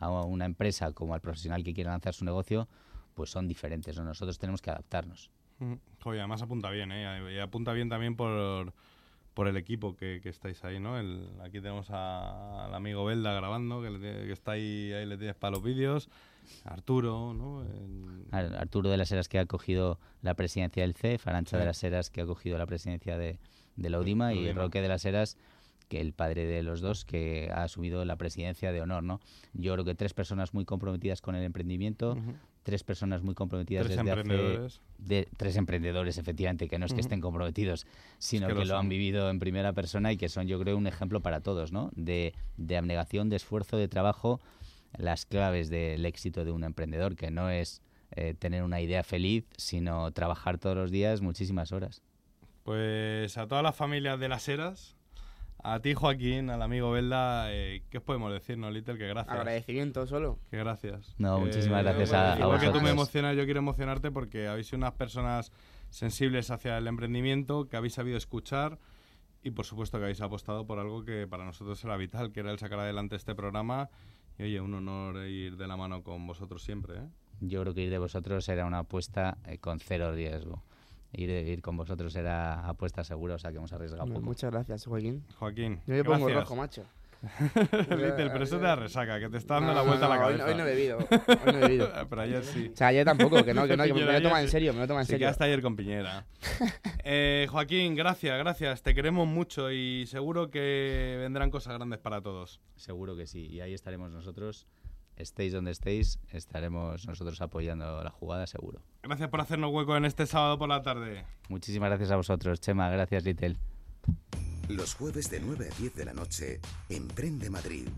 a 0.00 0.08
una 0.08 0.46
empresa 0.46 0.90
como 0.92 1.12
al 1.12 1.20
profesional 1.20 1.62
que 1.64 1.74
quiere 1.74 1.90
lanzar 1.90 2.14
su 2.14 2.24
negocio, 2.24 2.66
pues 3.12 3.28
son 3.28 3.46
diferentes. 3.46 3.94
¿no? 3.98 4.04
Nosotros 4.04 4.38
tenemos 4.38 4.62
que 4.62 4.70
adaptarnos. 4.70 5.30
Mm. 5.58 5.74
Oye, 6.04 6.18
además 6.18 6.40
apunta 6.40 6.70
bien, 6.70 6.92
¿eh? 6.92 7.34
Y 7.34 7.38
apunta 7.40 7.74
bien 7.74 7.90
también 7.90 8.16
por, 8.16 8.72
por 9.34 9.48
el 9.48 9.58
equipo 9.58 9.96
que, 9.96 10.20
que 10.22 10.30
estáis 10.30 10.64
ahí, 10.64 10.80
¿no? 10.80 10.98
El, 10.98 11.28
aquí 11.42 11.60
tenemos 11.60 11.90
al 11.90 12.74
amigo 12.74 13.04
Belda 13.04 13.34
grabando, 13.34 13.82
que, 13.82 13.90
le, 13.90 14.00
que, 14.00 14.32
está 14.32 14.52
ahí, 14.52 14.94
ahí 14.94 15.04
le 15.04 15.18
tienes 15.18 15.36
para 15.36 15.50
los 15.50 15.62
vídeos. 15.62 16.08
Arturo, 16.64 17.34
¿no? 17.34 17.64
Arturo 18.30 18.90
de 18.90 18.96
las 18.96 19.10
Heras 19.12 19.28
que 19.28 19.38
ha 19.38 19.46
cogido 19.46 19.98
la 20.22 20.34
presidencia 20.34 20.82
del 20.82 20.94
CEF, 20.94 21.26
Arancha 21.26 21.56
sí. 21.56 21.60
de 21.60 21.66
las 21.66 21.82
Heras 21.82 22.10
que 22.10 22.20
ha 22.20 22.26
cogido 22.26 22.58
la 22.58 22.66
presidencia 22.66 23.16
de, 23.18 23.38
de 23.76 23.90
la 23.90 23.98
UDIMA 23.98 24.34
y 24.34 24.52
Roque 24.52 24.82
de 24.82 24.88
las 24.88 25.04
Heras 25.04 25.36
que 25.88 26.00
el 26.00 26.12
padre 26.12 26.46
de 26.46 26.62
los 26.62 26.80
dos 26.80 27.04
que 27.04 27.50
ha 27.52 27.64
asumido 27.64 28.04
la 28.04 28.16
presidencia 28.16 28.72
de 28.72 28.82
honor, 28.82 29.02
¿no? 29.02 29.20
Yo 29.54 29.72
creo 29.72 29.84
que 29.84 29.94
tres 29.94 30.14
personas 30.14 30.54
muy 30.54 30.64
comprometidas 30.64 31.20
con 31.20 31.34
el 31.34 31.42
emprendimiento, 31.42 32.12
uh 32.12 32.16
-huh. 32.16 32.34
tres 32.62 32.84
personas 32.84 33.22
muy 33.22 33.34
comprometidas 33.34 33.86
tres 33.86 33.96
desde 33.96 34.10
emprendedores. 34.10 34.74
hace 34.74 34.82
de, 34.98 35.28
tres 35.36 35.56
emprendedores 35.56 36.18
efectivamente 36.18 36.68
que 36.68 36.78
no 36.78 36.86
es 36.86 36.92
que 36.92 36.96
uh 36.96 36.98
-huh. 36.98 37.00
estén 37.00 37.20
comprometidos, 37.20 37.86
sino 38.18 38.46
es 38.46 38.54
que, 38.54 38.60
que 38.60 38.66
lo, 38.66 38.76
han 38.76 38.88
vivido 38.88 39.30
en 39.30 39.38
primera 39.38 39.72
persona 39.72 40.12
y 40.12 40.16
que 40.16 40.28
son 40.28 40.46
yo 40.46 40.60
creo 40.60 40.76
un 40.76 40.86
ejemplo 40.86 41.20
para 41.20 41.40
todos, 41.40 41.72
¿no? 41.72 41.90
De, 41.96 42.34
de 42.58 42.76
abnegación, 42.76 43.30
de 43.30 43.36
esfuerzo, 43.36 43.76
de 43.78 43.88
trabajo 43.88 44.40
las 44.96 45.26
claves 45.26 45.70
del 45.70 46.04
éxito 46.06 46.44
de 46.44 46.50
un 46.52 46.64
emprendedor, 46.64 47.16
que 47.16 47.30
no 47.30 47.50
es 47.50 47.82
eh, 48.12 48.34
tener 48.34 48.62
una 48.62 48.80
idea 48.80 49.04
feliz, 49.04 49.44
sino 49.56 50.10
trabajar 50.12 50.58
todos 50.58 50.76
los 50.76 50.90
días 50.90 51.20
muchísimas 51.20 51.72
horas. 51.72 52.02
Pues 52.62 53.36
a 53.38 53.46
todas 53.46 53.62
las 53.64 53.76
familias 53.76 54.18
de 54.20 54.28
las 54.28 54.48
eras, 54.48 54.96
a 55.62 55.80
ti 55.80 55.94
Joaquín, 55.94 56.50
al 56.50 56.62
amigo 56.62 56.90
Belda, 56.90 57.52
eh, 57.52 57.82
¿qué 57.90 57.98
os 57.98 58.04
podemos 58.04 58.32
decir, 58.32 58.58
no, 58.58 58.70
Little? 58.70 58.98
Que 58.98 59.08
gracias. 59.08 59.34
Agradecimiento 59.36 60.06
solo. 60.06 60.38
Que 60.50 60.58
gracias. 60.58 61.14
No, 61.18 61.40
muchísimas 61.40 61.82
gracias 61.82 62.12
a, 62.12 62.34
a 62.34 62.38
Igual 62.38 62.60
que 62.60 62.66
tú 62.66 62.72
me 62.74 62.78
vosotros. 62.78 62.92
emocionas, 62.92 63.36
yo 63.36 63.44
quiero 63.44 63.58
emocionarte 63.60 64.10
porque 64.10 64.48
habéis 64.48 64.66
sido 64.68 64.78
unas 64.78 64.92
personas 64.94 65.52
sensibles 65.90 66.50
hacia 66.50 66.76
el 66.78 66.86
emprendimiento, 66.86 67.68
que 67.68 67.76
habéis 67.76 67.94
sabido 67.94 68.18
escuchar 68.18 68.78
y 69.42 69.50
por 69.50 69.64
supuesto 69.64 69.98
que 69.98 70.04
habéis 70.04 70.20
apostado 70.20 70.66
por 70.66 70.78
algo 70.78 71.04
que 71.04 71.26
para 71.26 71.44
nosotros 71.44 71.82
era 71.84 71.96
vital, 71.96 72.32
que 72.32 72.40
era 72.40 72.50
el 72.50 72.58
sacar 72.58 72.80
adelante 72.80 73.16
este 73.16 73.34
programa. 73.34 73.88
Y 74.38 74.44
oye, 74.44 74.60
un 74.60 74.74
honor 74.74 75.26
ir 75.26 75.56
de 75.56 75.66
la 75.66 75.76
mano 75.76 76.02
con 76.02 76.26
vosotros 76.26 76.62
siempre. 76.62 76.98
¿eh? 76.98 77.08
Yo 77.40 77.60
creo 77.62 77.74
que 77.74 77.82
ir 77.82 77.90
de 77.90 77.98
vosotros 77.98 78.48
era 78.48 78.66
una 78.66 78.80
apuesta 78.80 79.38
eh, 79.46 79.58
con 79.58 79.80
cero 79.80 80.12
riesgo. 80.12 80.62
Ir, 81.12 81.30
ir 81.30 81.62
con 81.62 81.76
vosotros 81.76 82.14
era 82.16 82.68
apuesta 82.68 83.02
segura, 83.02 83.34
o 83.34 83.38
sea 83.38 83.50
que 83.50 83.56
hemos 83.56 83.72
arriesgado 83.72 84.06
poco. 84.06 84.20
Muchas 84.20 84.50
gracias, 84.52 84.84
Joaquín. 84.86 85.24
Joaquín, 85.38 85.80
Yo 85.86 85.94
me 85.94 86.04
pongo 86.04 86.28
rojo, 86.28 86.54
macho. 86.54 86.84
Little, 87.72 88.30
pero 88.30 88.44
eso 88.44 88.58
te 88.58 88.62
da 88.64 88.76
resaca, 88.76 89.18
que 89.18 89.28
te 89.28 89.38
está 89.38 89.54
dando 89.54 89.70
No, 89.70 89.74
la 89.74 89.82
vuelta 89.82 90.06
no, 90.06 90.12
a 90.12 90.16
la 90.18 90.26
hoy 90.26 90.32
no- 90.34 90.38
cabeza. 90.38 90.52
hoy 90.52 90.54
no 90.56 90.66
he 90.66 90.74
bebido, 90.74 90.98
hoy 90.98 91.52
no 91.52 91.58
he 91.58 91.60
bebido. 91.68 91.90
pero 92.08 92.22
ayer 92.22 92.44
sí. 92.44 92.70
O 92.72 92.76
sea, 92.76 92.86
ayer 92.88 93.04
tampoco, 93.04 93.44
que 93.44 93.52
no, 93.54 93.66
que 93.66 93.76
no, 93.76 93.84
que 93.84 93.92
me 93.94 94.00
lo 94.12 94.22
toma 94.22 94.40
en 94.40 94.48
serio, 94.48 94.72
me 94.72 94.80
lo 94.80 94.86
toma 94.86 95.00
en 95.00 95.06
Sí, 95.06 95.12
serio. 95.12 95.26
que 95.26 95.30
hasta 95.30 95.44
ayer 95.44 95.60
con 95.62 95.76
Piñera. 95.76 96.24
Eh, 97.10 97.46
Joaquín, 97.50 97.94
gracias, 97.94 98.36
gracias. 98.38 98.82
Te 98.82 98.94
queremos 98.94 99.26
mucho 99.26 99.72
y 99.72 100.04
seguro 100.08 100.50
que 100.50 101.16
vendrán 101.18 101.50
cosas 101.50 101.72
grandes 101.74 101.98
para 102.00 102.20
todos. 102.20 102.60
Seguro 102.76 103.16
que 103.16 103.26
sí, 103.26 103.46
y 103.46 103.60
ahí 103.62 103.72
estaremos 103.72 104.10
nosotros. 104.10 104.66
Estéis 105.16 105.54
donde 105.54 105.70
estéis, 105.70 106.18
estaremos 106.30 107.06
nosotros 107.06 107.40
apoyando 107.40 108.04
la 108.04 108.10
jugada, 108.10 108.46
seguro. 108.46 108.82
Gracias 109.02 109.30
por 109.30 109.40
hacernos 109.40 109.72
hueco 109.72 109.96
en 109.96 110.04
este 110.04 110.26
sábado 110.26 110.58
por 110.58 110.68
la 110.68 110.82
tarde. 110.82 111.24
Muchísimas 111.48 111.88
gracias 111.88 112.10
a 112.10 112.16
vosotros, 112.16 112.60
Chema. 112.60 112.90
Gracias, 112.90 113.24
Little. 113.24 113.56
Los 114.68 114.94
jueves 114.94 115.30
de 115.30 115.40
9 115.40 115.70
a 115.72 115.80
10 115.80 115.94
de 115.94 116.04
la 116.04 116.12
noche, 116.12 116.60
Emprende 116.90 117.48
Madrid, 117.48 117.88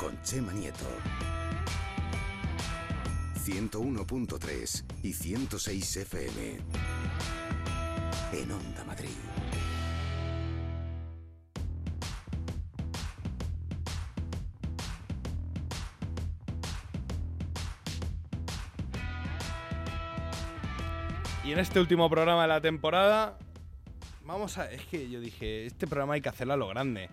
con 0.00 0.20
Chema 0.22 0.52
Nieto. 0.52 0.84
101.3 3.44 4.84
y 5.04 5.12
106 5.12 5.96
FM. 5.98 6.58
En 8.32 8.50
Onda 8.50 8.84
Madrid. 8.84 9.10
Y 21.44 21.52
en 21.52 21.60
este 21.60 21.78
último 21.78 22.10
programa 22.10 22.42
de 22.42 22.48
la 22.48 22.60
temporada, 22.60 23.38
vamos 24.24 24.58
a. 24.58 24.70
Es 24.70 24.84
que 24.86 25.08
yo 25.10 25.20
dije, 25.20 25.66
este 25.66 25.86
programa 25.86 26.14
hay 26.14 26.20
que 26.20 26.28
hacerlo 26.28 26.54
a 26.54 26.56
lo 26.56 26.68
grande. 26.68 27.08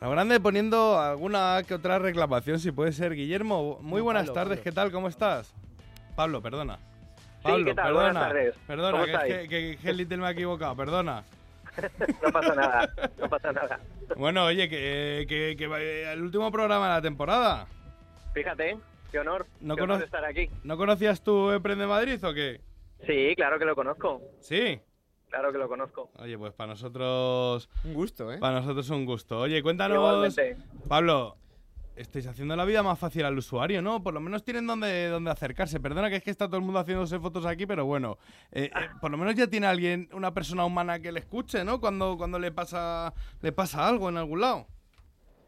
A 0.00 0.04
lo 0.06 0.10
grande 0.12 0.40
poniendo 0.40 0.98
alguna 0.98 1.62
que 1.66 1.74
otra 1.74 1.98
reclamación, 1.98 2.58
si 2.58 2.72
puede 2.72 2.92
ser. 2.92 3.14
Guillermo, 3.14 3.78
muy 3.82 4.00
buenas 4.00 4.22
Pablo, 4.22 4.34
tardes, 4.34 4.58
Pablo. 4.58 4.64
¿qué 4.64 4.72
tal? 4.72 4.92
¿Cómo 4.92 5.08
estás? 5.08 5.54
Pablo, 6.16 6.40
perdona. 6.42 6.78
Pablo, 7.42 7.64
¿qué 7.64 7.74
tal? 7.74 7.84
perdona. 7.86 8.02
Buenas 8.12 8.28
tardes. 8.28 8.54
Perdona, 8.66 8.90
¿Cómo 9.00 9.04
que, 9.04 9.48
que, 9.48 9.78
que- 9.80 9.92
Little 9.92 10.16
me 10.18 10.26
ha 10.26 10.30
equivocado, 10.30 10.76
perdona. 10.76 11.24
No 12.22 12.32
pasa 12.32 12.54
nada, 12.54 12.92
no 13.18 13.28
pasa 13.28 13.52
nada. 13.52 13.80
Bueno, 14.16 14.44
oye, 14.46 14.68
que, 14.68 15.24
que, 15.28 15.54
que 15.56 15.66
va- 15.66 15.80
el 15.80 16.20
último 16.20 16.50
programa 16.50 16.88
de 16.88 16.94
la 16.94 17.02
temporada. 17.02 17.66
Fíjate, 18.34 18.76
qué 19.12 19.18
honor, 19.20 19.46
No 19.60 19.76
qué 19.76 19.82
honor 19.82 20.02
estar 20.02 20.24
aquí. 20.24 20.50
¿No 20.64 20.76
conocías 20.76 21.22
tú 21.22 21.50
Emprende 21.52 21.86
Madrid 21.86 22.22
o 22.24 22.34
qué? 22.34 22.60
Sí, 23.06 23.34
claro 23.36 23.58
que 23.58 23.64
lo 23.64 23.74
conozco, 23.74 24.20
Sí. 24.40 24.80
Claro 25.30 25.52
que 25.52 25.58
lo 25.58 25.68
conozco. 25.68 26.10
Oye, 26.18 26.36
pues 26.36 26.52
para 26.52 26.72
nosotros. 26.72 27.68
Un 27.84 27.94
gusto, 27.94 28.30
¿eh? 28.32 28.38
Para 28.38 28.60
nosotros 28.60 28.84
es 28.86 28.90
un 28.90 29.06
gusto. 29.06 29.40
Oye, 29.40 29.62
cuéntanos. 29.62 29.96
Igualmente. 29.96 30.56
Pablo, 30.88 31.36
estáis 31.96 32.26
haciendo 32.26 32.56
la 32.56 32.64
vida 32.64 32.82
más 32.82 32.98
fácil 32.98 33.24
al 33.24 33.36
usuario, 33.38 33.82
¿no? 33.82 34.02
Por 34.02 34.14
lo 34.14 34.20
menos 34.20 34.42
tienen 34.44 34.66
donde, 34.66 35.08
donde 35.08 35.30
acercarse. 35.30 35.80
Perdona 35.80 36.10
que 36.10 36.16
es 36.16 36.22
que 36.22 36.30
está 36.30 36.46
todo 36.46 36.56
el 36.56 36.62
mundo 36.62 36.80
haciéndose 36.80 37.18
fotos 37.18 37.46
aquí, 37.46 37.66
pero 37.66 37.84
bueno. 37.86 38.18
eh, 38.52 38.70
eh, 38.74 38.88
por 39.00 39.10
lo 39.10 39.18
menos 39.18 39.34
ya 39.34 39.46
tiene 39.46 39.66
alguien, 39.66 40.08
una 40.12 40.32
persona 40.32 40.64
humana 40.64 41.00
que 41.00 41.12
le 41.12 41.20
escuche, 41.20 41.64
¿no? 41.64 41.80
Cuando, 41.80 42.16
cuando 42.16 42.38
le 42.38 42.52
pasa 42.52 43.12
le 43.40 43.52
pasa 43.52 43.86
algo 43.86 44.08
en 44.08 44.16
algún 44.16 44.40
lado. 44.40 44.66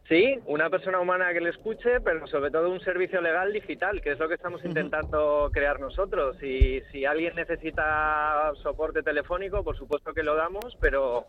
Sí, 0.09 0.39
una 0.47 0.69
persona 0.69 1.01
humana 1.01 1.33
que 1.33 1.41
le 1.41 1.51
escuche, 1.51 2.01
pero 2.01 2.27
sobre 2.27 2.51
todo 2.51 2.71
un 2.71 2.81
servicio 2.81 3.21
legal 3.21 3.53
digital, 3.53 4.01
que 4.03 4.13
es 4.13 4.19
lo 4.19 4.29
que 4.29 4.35
estamos 4.35 4.65
intentando 4.65 5.49
crear 5.53 5.79
nosotros. 5.81 6.43
Y 6.43 6.83
si 6.91 7.05
alguien 7.05 7.35
necesita 7.37 8.53
soporte 8.63 9.03
telefónico, 9.03 9.63
por 9.63 9.77
supuesto 9.77 10.13
que 10.13 10.23
lo 10.23 10.35
damos, 10.35 10.77
pero 10.81 11.27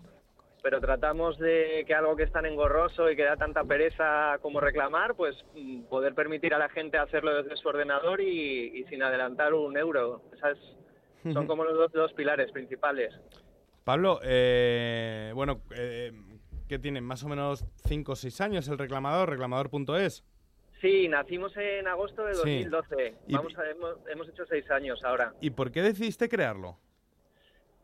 pero 0.63 0.79
tratamos 0.79 1.37
de 1.39 1.83
que 1.85 1.93
algo 1.93 2.15
que 2.15 2.23
es 2.23 2.31
tan 2.31 2.45
engorroso 2.45 3.11
y 3.11 3.17
que 3.17 3.25
da 3.25 3.35
tanta 3.35 3.65
pereza 3.65 4.37
como 4.41 4.61
reclamar, 4.61 5.13
pues 5.13 5.35
mm, 5.53 5.83
poder 5.83 6.15
permitir 6.15 6.53
a 6.53 6.57
la 6.57 6.69
gente 6.69 6.97
hacerlo 6.97 7.43
desde 7.43 7.57
su 7.57 7.67
ordenador 7.67 8.21
y, 8.21 8.71
y 8.73 8.85
sin 8.85 9.03
adelantar 9.03 9.53
un 9.53 9.77
euro. 9.77 10.21
Esas 10.33 10.57
son 11.31 11.47
como 11.47 11.63
los 11.63 11.91
dos, 11.91 12.13
pilares 12.13 12.51
principales. 12.51 13.13
Pablo, 13.83 14.19
eh, 14.23 15.31
bueno, 15.35 15.61
eh, 15.75 16.11
¿qué 16.73 16.79
tienen? 16.79 17.03
Más 17.03 17.23
o 17.23 17.29
menos 17.29 17.63
5 17.85 18.13
o 18.13 18.15
6 18.15 18.41
años 18.41 18.67
el 18.67 18.79
reclamador, 18.79 19.29
reclamador.es. 19.29 20.23
Sí, 20.81 21.07
nacimos 21.07 21.55
en 21.55 21.87
agosto 21.87 22.25
de 22.25 22.33
Sí. 22.33 22.63
2012. 22.63 23.13
Y- 23.27 23.35
Vamos 23.35 23.55
a, 23.59 23.69
hemos, 23.69 23.95
hemos 24.11 24.27
hecho 24.27 24.43
seis 24.47 24.69
años 24.71 24.99
ahora. 25.03 25.33
¿Y 25.39 25.51
por 25.51 25.71
qué 25.71 25.83
decidiste 25.83 26.27
crearlo? 26.27 26.77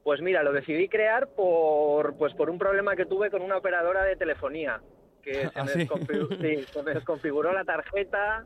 Pues 0.04 0.22
mira, 0.22 0.42
lo 0.42 0.52
decidí 0.54 0.90
crear 0.90 1.28
por, 1.36 2.18
pues 2.18 2.34
por 2.34 2.50
un 2.50 2.58
problema 2.58 2.96
que 2.96 3.06
tuve 3.06 3.30
con 3.30 3.44
una 3.44 3.58
operadora 3.58 4.04
de 4.04 4.16
telefonía. 4.16 4.82
Que 5.22 5.34
se, 5.50 5.52
¿Ah, 5.60 5.64
me, 5.66 5.72
sí? 5.72 5.88
sí, 6.42 6.64
se 6.74 6.84
me 6.84 6.94
desconfiguró 6.96 7.54
la 7.54 7.64
tarjeta, 7.64 8.44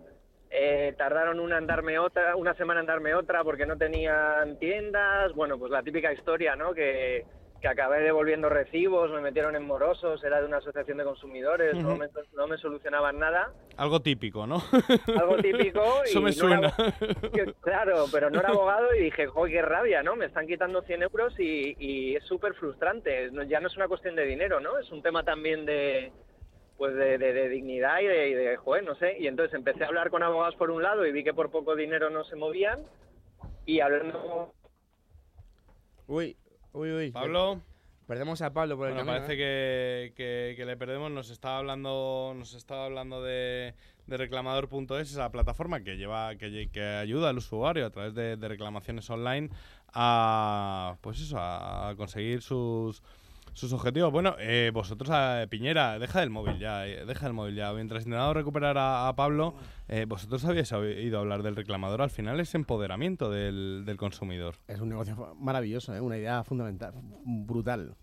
eh, 0.51 0.93
tardaron 0.97 1.39
una 1.39 1.58
en 1.58 1.65
darme 1.67 1.97
otra, 1.99 2.36
una 2.36 2.53
semana 2.56 2.82
en 2.82 2.86
darme 2.86 3.15
otra 3.15 3.43
porque 3.45 3.65
no 3.65 3.77
tenían 3.77 4.60
tiendas. 4.60 5.32
Bueno, 5.34 5.58
pues 5.58 5.71
la 5.71 5.82
típica 5.84 6.12
historia, 6.12 6.56
¿no? 6.58 6.73
Que, 6.73 7.25
que 7.63 7.69
acabé 7.69 8.02
devolviendo 8.02 8.49
recibos, 8.49 9.10
me 9.12 9.21
metieron 9.21 9.56
en 9.56 9.65
morosos, 9.65 10.21
era 10.26 10.41
de 10.41 10.47
una 10.47 10.58
asociación 10.58 10.97
de 10.97 11.06
consumidores, 11.06 11.73
no, 11.76 11.91
Ujú. 11.91 11.97
me, 11.97 12.10
no 12.34 12.45
me 12.45 12.58
solucionaban 12.58 13.17
nada. 13.19 13.54
Algo 13.78 14.02
típico, 14.02 14.45
¿no? 14.45 14.62
Algo 15.17 15.38
típico. 15.38 15.82
Eso 16.04 16.19
y 16.19 16.23
me 16.23 16.32
no 16.36 16.47
era- 16.54 16.69
suena. 16.71 16.93
que- 17.34 17.54
Claro, 17.62 18.08
pero 18.12 18.30
no 18.30 18.41
era 18.41 18.49
abogado 18.49 18.93
y 18.93 19.04
dije, 19.04 19.28
joder, 19.28 19.54
qué 19.54 19.62
rabia, 19.62 20.04
¿no? 20.04 20.17
Me 20.17 20.26
están 20.26 20.45
quitando 20.45 20.82
100 20.82 21.04
euros 21.04 21.39
y, 21.39 21.73
y 21.80 22.17
es 22.17 22.26
súper 22.26 22.54
frustrante. 22.56 23.32
No- 23.32 23.43
ya 23.43 23.62
no 23.62 23.67
es 23.69 23.78
una 23.78 23.88
cuestión 23.88 24.17
de 24.17 24.26
dinero, 24.26 24.60
¿no? 24.60 24.78
Es 24.78 24.91
un 24.91 25.02
tema 25.02 25.23
también 25.23 25.65
de 25.65 26.12
pues 26.78 26.93
de, 26.95 27.17
de- 27.17 27.32
de 27.32 27.47
dignidad 27.47 28.02
y 28.02 28.08
de, 28.08 28.28
y 28.28 28.34
de, 28.34 28.58
joder, 28.58 28.84
no 28.84 28.95
sé. 28.95 29.15
Y 29.19 29.28
entonces 29.28 29.54
empecé 29.54 29.86
a 29.86 29.88
hablar 29.88 30.10
con 30.10 30.21
abogados 30.21 30.56
por 30.58 30.69
un 30.69 30.84
lado 30.84 31.06
y 31.06 31.13
vi 31.13 31.23
que 31.23 31.34
por 31.34 31.49
poco 31.49 31.78
dinero 31.78 32.10
no 32.10 32.26
se 32.26 32.36
movían. 32.36 32.82
Y 33.65 33.80
hablando... 33.80 34.52
Uy, 36.08 36.36
uy, 36.73 36.91
uy. 36.91 37.12
Pablo. 37.12 37.62
Perdemos 38.07 38.41
a 38.41 38.51
Pablo 38.51 38.75
por 38.75 38.88
el 38.89 38.95
Bueno, 38.95 39.05
camino. 39.07 39.25
parece 39.25 39.33
¿eh? 39.33 39.38
que, 39.38 40.13
que- 40.15 40.55
que 40.57 40.65
le 40.65 40.75
perdemos. 40.75 41.09
Nos 41.09 41.29
estaba 41.29 41.57
hablando, 41.59 42.33
nos 42.36 42.53
estaba 42.53 42.86
hablando 42.86 43.23
de, 43.23 43.73
de 44.07 44.17
reclamador.es, 44.17 45.12
esa 45.12 45.31
plataforma 45.31 45.81
que 45.83 45.95
lleva, 45.95 46.36
que, 46.36 46.69
que 46.71 46.83
ayuda 46.83 47.29
al 47.29 47.38
usuario 47.38 47.86
a 47.86 47.89
través 47.91 48.13
de, 48.13 48.36
de 48.36 48.47
reclamaciones 48.49 49.09
online 49.09 49.49
a, 49.93 50.97
pues 51.01 51.21
eso, 51.21 51.38
a 51.39 51.93
conseguir 51.95 52.41
sus 52.41 53.01
sus 53.53 53.71
objetivos. 53.73 54.11
Bueno, 54.11 54.35
eh, 54.39 54.71
vosotros, 54.73 55.09
a 55.11 55.45
Piñera, 55.49 55.99
deja 55.99 56.21
el 56.23 56.29
móvil 56.29 56.59
ya, 56.59 56.87
eh, 56.87 57.05
deja 57.05 57.27
el 57.27 57.33
móvil 57.33 57.55
ya. 57.55 57.71
Mientras 57.73 58.05
intentamos 58.05 58.35
recuperar 58.35 58.77
a, 58.77 59.07
a 59.07 59.15
Pablo, 59.15 59.55
eh, 59.87 60.05
vosotros 60.07 60.43
habéis 60.45 60.71
oído 60.71 61.19
hablar 61.19 61.43
del 61.43 61.55
reclamador. 61.55 62.01
Al 62.01 62.09
final 62.09 62.39
es 62.39 62.55
empoderamiento 62.55 63.29
del, 63.29 63.83
del 63.85 63.97
consumidor. 63.97 64.55
Es 64.67 64.79
un 64.79 64.89
negocio 64.89 65.35
maravilloso, 65.39 65.95
¿eh? 65.95 66.01
una 66.01 66.17
idea 66.17 66.43
fundamental, 66.43 66.93
brutal. 67.25 67.95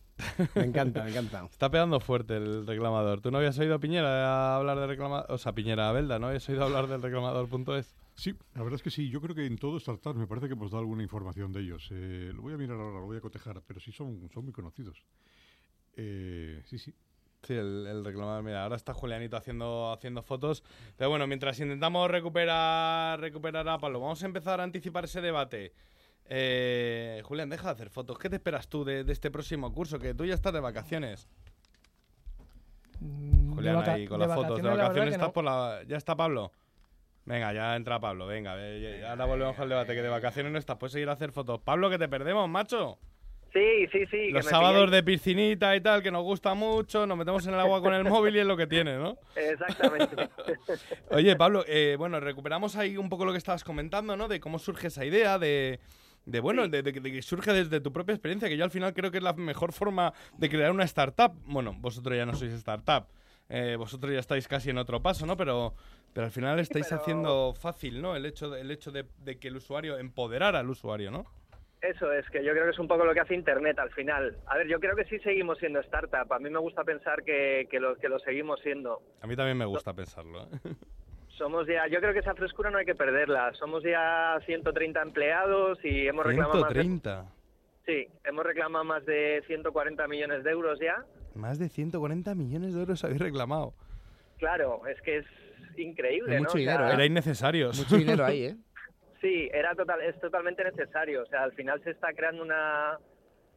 Me 0.54 0.64
encanta, 0.64 1.02
me 1.02 1.10
encanta. 1.10 1.46
Está 1.50 1.70
pegando 1.70 1.98
fuerte 2.00 2.36
el 2.36 2.66
reclamador. 2.66 3.20
¿Tú 3.20 3.30
no 3.30 3.38
habías 3.38 3.58
oído 3.58 3.74
a 3.74 3.78
Piñera 3.78 4.56
hablar 4.56 4.78
de 4.78 4.86
reclamador? 4.86 5.26
O 5.30 5.38
sea, 5.38 5.54
Piñera 5.54 5.88
a 5.88 5.92
Belda, 5.92 6.18
¿no 6.18 6.26
habías 6.28 6.46
oído 6.48 6.64
hablar 6.64 6.88
del 6.88 7.02
reclamador.es? 7.02 7.96
Sí, 8.14 8.34
la 8.54 8.62
verdad 8.62 8.76
es 8.76 8.82
que 8.82 8.90
sí. 8.90 9.08
Yo 9.08 9.20
creo 9.20 9.34
que 9.34 9.46
en 9.46 9.56
todo 9.56 9.80
startups 9.80 10.18
me 10.18 10.26
parece 10.26 10.46
que 10.46 10.52
hemos 10.52 10.70
dado 10.70 10.80
alguna 10.80 11.02
información 11.02 11.52
de 11.52 11.60
ellos. 11.60 11.88
Eh, 11.90 12.32
lo 12.34 12.42
voy 12.42 12.52
a 12.52 12.58
mirar 12.58 12.78
ahora, 12.78 13.00
lo 13.00 13.06
voy 13.06 13.16
a 13.16 13.20
cotejar, 13.20 13.62
pero 13.66 13.80
sí 13.80 13.92
son, 13.92 14.28
son 14.32 14.44
muy 14.44 14.52
conocidos. 14.52 15.02
Eh, 15.96 16.62
sí, 16.66 16.79
sí. 16.79 16.94
Sí, 17.42 17.55
el, 17.55 17.87
el 17.87 18.05
reclamador. 18.05 18.42
Mira, 18.42 18.62
ahora 18.64 18.76
está 18.76 18.92
Julianito 18.92 19.37
haciendo, 19.37 19.92
haciendo 19.92 20.22
fotos. 20.22 20.62
Pero 20.96 21.09
bueno, 21.11 21.26
mientras 21.26 21.59
intentamos 21.59 22.11
recuperar, 22.11 23.18
recuperar 23.18 23.66
a 23.68 23.79
Pablo, 23.79 23.98
vamos 24.00 24.22
a 24.22 24.26
empezar 24.26 24.61
a 24.61 24.64
anticipar 24.64 25.05
ese 25.05 25.20
debate. 25.22 25.72
Eh, 26.26 27.22
Julián, 27.24 27.48
deja 27.48 27.68
de 27.68 27.72
hacer 27.72 27.88
fotos. 27.90 28.18
¿Qué 28.18 28.29
te 28.29 28.37
esperas 28.37 28.68
tú 28.68 28.85
de, 28.85 29.05
de 29.05 29.12
este 29.12 29.31
próximo 29.31 29.72
curso? 29.72 29.98
Que 29.98 30.12
tú 30.14 30.24
ya 30.26 30.35
estás 30.35 30.53
de 30.53 30.61
vacaciones. 30.61 31.29
Mm, 33.00 33.55
Julián 33.55 33.76
vaca- 33.76 33.92
ahí 33.94 34.07
con 34.07 34.20
de 34.20 34.26
las 34.26 34.37
fotos. 34.37 34.62
De 34.62 34.68
vacaciones, 34.68 35.14
estás 35.14 35.29
no. 35.29 35.33
por 35.33 35.44
la... 35.44 35.83
¿Ya 35.87 35.96
está 35.96 36.14
Pablo? 36.16 36.53
Venga, 37.24 37.53
ya 37.53 37.74
entra 37.76 38.00
Pablo, 38.00 38.26
venga. 38.26 38.55
ve, 38.55 38.98
ya- 39.00 39.11
Ahora 39.11 39.24
volvemos 39.24 39.59
al 39.59 39.68
debate, 39.68 39.94
que 39.94 40.03
de 40.03 40.09
vacaciones 40.09 40.53
no 40.53 40.59
estás, 40.59 40.76
puedes 40.76 40.92
seguir 40.92 41.09
a 41.09 41.12
hacer 41.12 41.33
fotos. 41.33 41.61
Pablo, 41.61 41.88
que 41.90 41.98
te 41.98 42.09
perdemos, 42.09 42.48
macho. 42.48 42.98
Sí, 43.52 43.86
sí, 43.90 44.06
sí. 44.10 44.30
Los 44.30 44.46
sábados 44.46 44.90
de 44.92 45.02
piscinita 45.02 45.74
y 45.74 45.80
tal, 45.80 46.02
que 46.02 46.10
nos 46.12 46.22
gusta 46.22 46.54
mucho, 46.54 47.04
nos 47.06 47.18
metemos 47.18 47.44
en 47.46 47.54
el 47.54 47.60
agua 47.60 47.80
con 47.82 47.92
el 47.94 48.04
móvil 48.04 48.36
y 48.36 48.38
es 48.38 48.46
lo 48.46 48.56
que 48.56 48.66
tiene, 48.68 48.96
¿no? 48.96 49.18
Exactamente. 49.34 50.28
Oye, 51.10 51.34
Pablo, 51.36 51.64
eh, 51.66 51.96
bueno, 51.98 52.20
recuperamos 52.20 52.76
ahí 52.76 52.96
un 52.96 53.08
poco 53.08 53.24
lo 53.24 53.32
que 53.32 53.38
estabas 53.38 53.64
comentando, 53.64 54.16
¿no? 54.16 54.28
De 54.28 54.38
cómo 54.38 54.58
surge 54.60 54.86
esa 54.86 55.04
idea, 55.04 55.38
de, 55.40 55.80
de 56.26 56.40
bueno, 56.40 56.68
de, 56.68 56.82
de- 56.82 56.92
de 56.92 57.12
que 57.12 57.22
surge 57.22 57.52
desde 57.52 57.80
tu 57.80 57.92
propia 57.92 58.12
experiencia, 58.14 58.48
que 58.48 58.56
yo 58.56 58.64
al 58.64 58.70
final 58.70 58.94
creo 58.94 59.10
que 59.10 59.18
es 59.18 59.24
la 59.24 59.32
mejor 59.32 59.72
forma 59.72 60.12
de 60.38 60.48
crear 60.48 60.70
una 60.70 60.84
startup. 60.84 61.32
Bueno, 61.44 61.74
vosotros 61.76 62.16
ya 62.16 62.26
no 62.26 62.34
sois 62.36 62.52
startup, 62.52 63.06
eh, 63.48 63.74
vosotros 63.76 64.12
ya 64.12 64.20
estáis 64.20 64.46
casi 64.46 64.70
en 64.70 64.78
otro 64.78 65.02
paso, 65.02 65.26
¿no? 65.26 65.36
Pero, 65.36 65.74
pero 66.12 66.26
al 66.26 66.30
final 66.32 66.60
estáis 66.60 66.86
pero- 66.88 67.00
haciendo 67.00 67.52
fácil, 67.54 68.00
¿no? 68.00 68.14
El 68.14 68.26
hecho, 68.26 68.48
de, 68.48 68.60
el 68.60 68.70
hecho 68.70 68.92
de, 68.92 69.06
de 69.24 69.38
que 69.40 69.48
el 69.48 69.56
usuario, 69.56 69.98
empoderar 69.98 70.54
al 70.54 70.70
usuario, 70.70 71.10
¿no? 71.10 71.24
Eso 71.82 72.12
es, 72.12 72.28
que 72.28 72.44
yo 72.44 72.52
creo 72.52 72.64
que 72.64 72.70
es 72.70 72.78
un 72.78 72.88
poco 72.88 73.04
lo 73.04 73.14
que 73.14 73.20
hace 73.20 73.34
Internet 73.34 73.78
al 73.78 73.90
final. 73.90 74.36
A 74.46 74.58
ver, 74.58 74.68
yo 74.68 74.78
creo 74.80 74.94
que 74.94 75.04
sí 75.04 75.18
seguimos 75.20 75.58
siendo 75.58 75.80
startup. 75.80 76.30
A 76.30 76.38
mí 76.38 76.50
me 76.50 76.58
gusta 76.58 76.84
pensar 76.84 77.22
que, 77.22 77.66
que, 77.70 77.80
lo, 77.80 77.96
que 77.96 78.08
lo 78.08 78.18
seguimos 78.18 78.60
siendo. 78.60 79.00
A 79.22 79.26
mí 79.26 79.34
también 79.34 79.56
me 79.56 79.64
gusta 79.64 79.94
pensarlo. 79.94 80.42
¿eh? 80.42 80.46
Somos 81.38 81.66
ya, 81.66 81.86
yo 81.88 82.00
creo 82.00 82.12
que 82.12 82.18
esa 82.18 82.34
frescura 82.34 82.70
no 82.70 82.76
hay 82.76 82.84
que 82.84 82.94
perderla. 82.94 83.54
Somos 83.54 83.82
ya 83.82 84.38
130 84.44 85.00
empleados 85.00 85.78
y 85.82 86.06
hemos 86.06 86.26
reclamado 86.26 86.60
más 86.60 86.74
de, 86.74 86.82
130. 86.82 87.32
sí, 87.86 88.08
hemos 88.24 88.44
reclamado 88.44 88.84
más 88.84 89.06
de 89.06 89.42
140 89.46 90.06
millones 90.06 90.44
de 90.44 90.50
euros 90.50 90.78
ya. 90.80 91.02
Más 91.34 91.58
de 91.58 91.70
140 91.70 92.34
millones 92.34 92.74
de 92.74 92.80
euros 92.80 93.02
habéis 93.04 93.20
reclamado. 93.20 93.72
Claro, 94.36 94.86
es 94.86 95.00
que 95.00 95.18
es 95.18 95.26
increíble, 95.78 96.38
mucho 96.38 96.50
O 96.50 96.52
sea, 96.52 96.60
dinero, 96.60 96.88
¿eh? 96.88 96.92
Era 96.92 97.06
innecesarios. 97.06 97.78
Mucho 97.78 97.96
dinero 97.96 98.24
ahí, 98.24 98.44
¿eh? 98.44 98.56
Sí, 99.20 99.50
era 99.52 99.74
total, 99.74 100.00
es 100.02 100.18
totalmente 100.20 100.64
necesario. 100.64 101.22
O 101.22 101.26
sea, 101.26 101.42
al 101.42 101.52
final 101.52 101.83
se 101.83 101.90
está 101.90 102.12
creando 102.14 102.42
una, 102.42 102.98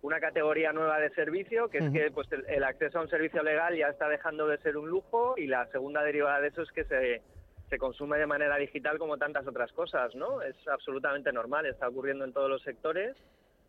una 0.02 0.20
categoría 0.20 0.74
nueva 0.74 1.00
de 1.00 1.10
servicio, 1.12 1.70
que 1.70 1.78
es 1.78 1.90
que 1.92 2.12
pues, 2.12 2.30
el, 2.32 2.46
el 2.48 2.64
acceso 2.64 3.00
a 3.00 3.04
un 3.04 3.10
servicio 3.10 3.42
legal 3.44 3.76
ya 3.76 3.88
está 3.88 4.10
dejando 4.10 4.48
de 4.48 4.58
ser 4.58 4.76
un 4.78 4.90
lujo 4.90 5.36
y 5.38 5.48
la 5.48 5.66
segunda 5.68 6.04
derivada 6.04 6.42
de 6.42 6.50
eso 6.50 6.64
es 6.64 6.72
que 6.72 6.84
se, 6.84 7.22
se 7.70 7.78
consume 7.78 8.20
de 8.20 8.28
manera 8.28 8.58
digital 8.58 9.00
como 9.00 9.18
tantas 9.18 9.48
otras 9.48 9.72
cosas, 9.72 10.14
¿no? 10.16 10.42
Es 10.42 10.56
absolutamente 10.68 11.32
normal, 11.32 11.66
está 11.66 11.88
ocurriendo 11.88 12.26
en 12.26 12.34
todos 12.34 12.50
los 12.50 12.62
sectores. 12.62 13.16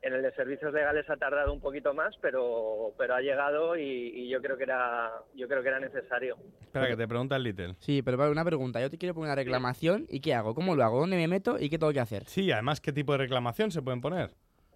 En 0.04 0.12
el 0.12 0.20
de 0.22 0.32
servicios 0.32 0.70
legales 0.74 1.08
ha 1.08 1.16
tardado 1.16 1.50
un 1.50 1.60
poquito 1.62 1.94
más, 1.94 2.14
pero, 2.20 2.92
pero 2.98 3.14
ha 3.14 3.22
llegado 3.22 3.74
y, 3.74 3.82
y 4.14 4.28
yo 4.28 4.42
creo 4.42 4.58
que 4.58 4.64
era 4.64 5.10
yo 5.34 5.48
creo 5.48 5.62
que 5.62 5.68
era 5.68 5.80
necesario. 5.80 6.36
Espera, 6.60 6.88
que 6.88 6.96
te 6.96 7.08
pregunta 7.08 7.36
el 7.36 7.42
Little. 7.42 7.74
Sí, 7.78 8.02
pero 8.02 8.18
Pablo, 8.18 8.32
una 8.32 8.44
pregunta. 8.44 8.82
Yo 8.82 8.90
te 8.90 8.98
quiero 8.98 9.14
poner 9.14 9.28
una 9.28 9.34
reclamación 9.36 10.04
y 10.10 10.20
¿qué 10.20 10.34
hago? 10.34 10.54
¿Cómo 10.54 10.76
lo 10.76 10.84
hago? 10.84 11.00
¿Dónde 11.00 11.16
me 11.16 11.26
meto 11.26 11.56
y 11.58 11.70
qué 11.70 11.78
tengo 11.78 11.92
que 11.94 12.00
hacer? 12.00 12.24
Sí, 12.26 12.52
además, 12.52 12.82
¿qué 12.82 12.92
tipo 12.92 13.12
de 13.12 13.18
reclamación 13.18 13.70
se 13.70 13.80
pueden 13.80 14.02
poner? 14.02 14.30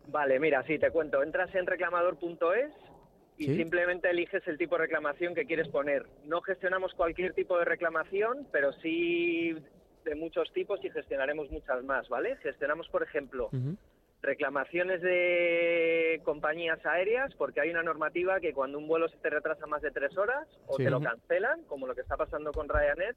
Vale, 0.06 0.40
mira, 0.40 0.62
sí, 0.66 0.78
te 0.78 0.90
cuento. 0.90 1.22
Entras 1.22 1.54
en 1.54 1.66
reclamador.es 1.66 2.72
y 3.36 3.44
Sí. 3.48 3.56
simplemente 3.56 4.08
eliges 4.08 4.42
el 4.48 4.56
tipo 4.56 4.76
de 4.76 4.84
reclamación 4.84 5.34
que 5.34 5.44
quieres 5.44 5.68
poner. 5.68 6.06
No 6.24 6.40
gestionamos 6.40 6.94
cualquier 6.94 7.34
tipo 7.34 7.58
de 7.58 7.66
reclamación, 7.66 8.46
pero 8.50 8.72
sí 8.80 9.54
de 10.06 10.14
muchos 10.14 10.50
tipos 10.54 10.82
y 10.82 10.88
gestionaremos 10.88 11.50
muchas 11.50 11.84
más, 11.84 12.08
¿vale? 12.08 12.36
Gestionamos, 12.38 12.88
por 12.88 13.02
ejemplo. 13.02 13.50
Reclamaciones 14.22 15.00
de 15.00 16.20
compañías 16.24 16.84
aéreas, 16.84 17.32
porque 17.36 17.60
hay 17.60 17.70
una 17.70 17.82
normativa 17.82 18.40
que 18.40 18.52
cuando 18.52 18.78
un 18.78 18.88
vuelo 18.88 19.08
se 19.08 19.16
te 19.18 19.30
retrasa 19.30 19.66
más 19.66 19.82
de 19.82 19.90
tres 19.90 20.16
horas 20.18 20.46
o 20.66 20.76
Sí. 20.76 20.84
te 20.84 20.90
lo 20.90 21.00
cancelan, 21.00 21.62
como 21.64 21.86
lo 21.86 21.94
que 21.94 22.00
está 22.02 22.16
pasando 22.16 22.52
con 22.52 22.68
Ryanair, 22.68 23.16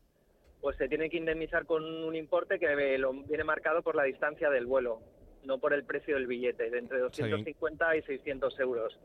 pues 0.61 0.77
se 0.77 0.87
tiene 0.87 1.09
que 1.09 1.17
indemnizar 1.17 1.65
con 1.65 1.83
un 1.83 2.15
importe 2.15 2.59
que 2.59 2.97
lo 2.99 3.13
viene 3.13 3.43
marcado 3.43 3.81
por 3.81 3.95
la 3.95 4.03
distancia 4.03 4.49
del 4.51 4.67
vuelo, 4.67 4.99
no 5.43 5.57
por 5.57 5.73
el 5.73 5.83
precio 5.83 6.15
del 6.15 6.27
billete, 6.27 6.69
de 6.69 6.77
entre 6.77 6.99
250 6.99 7.95
y 7.95 8.01
600 8.03 8.59
euros. 8.59 8.99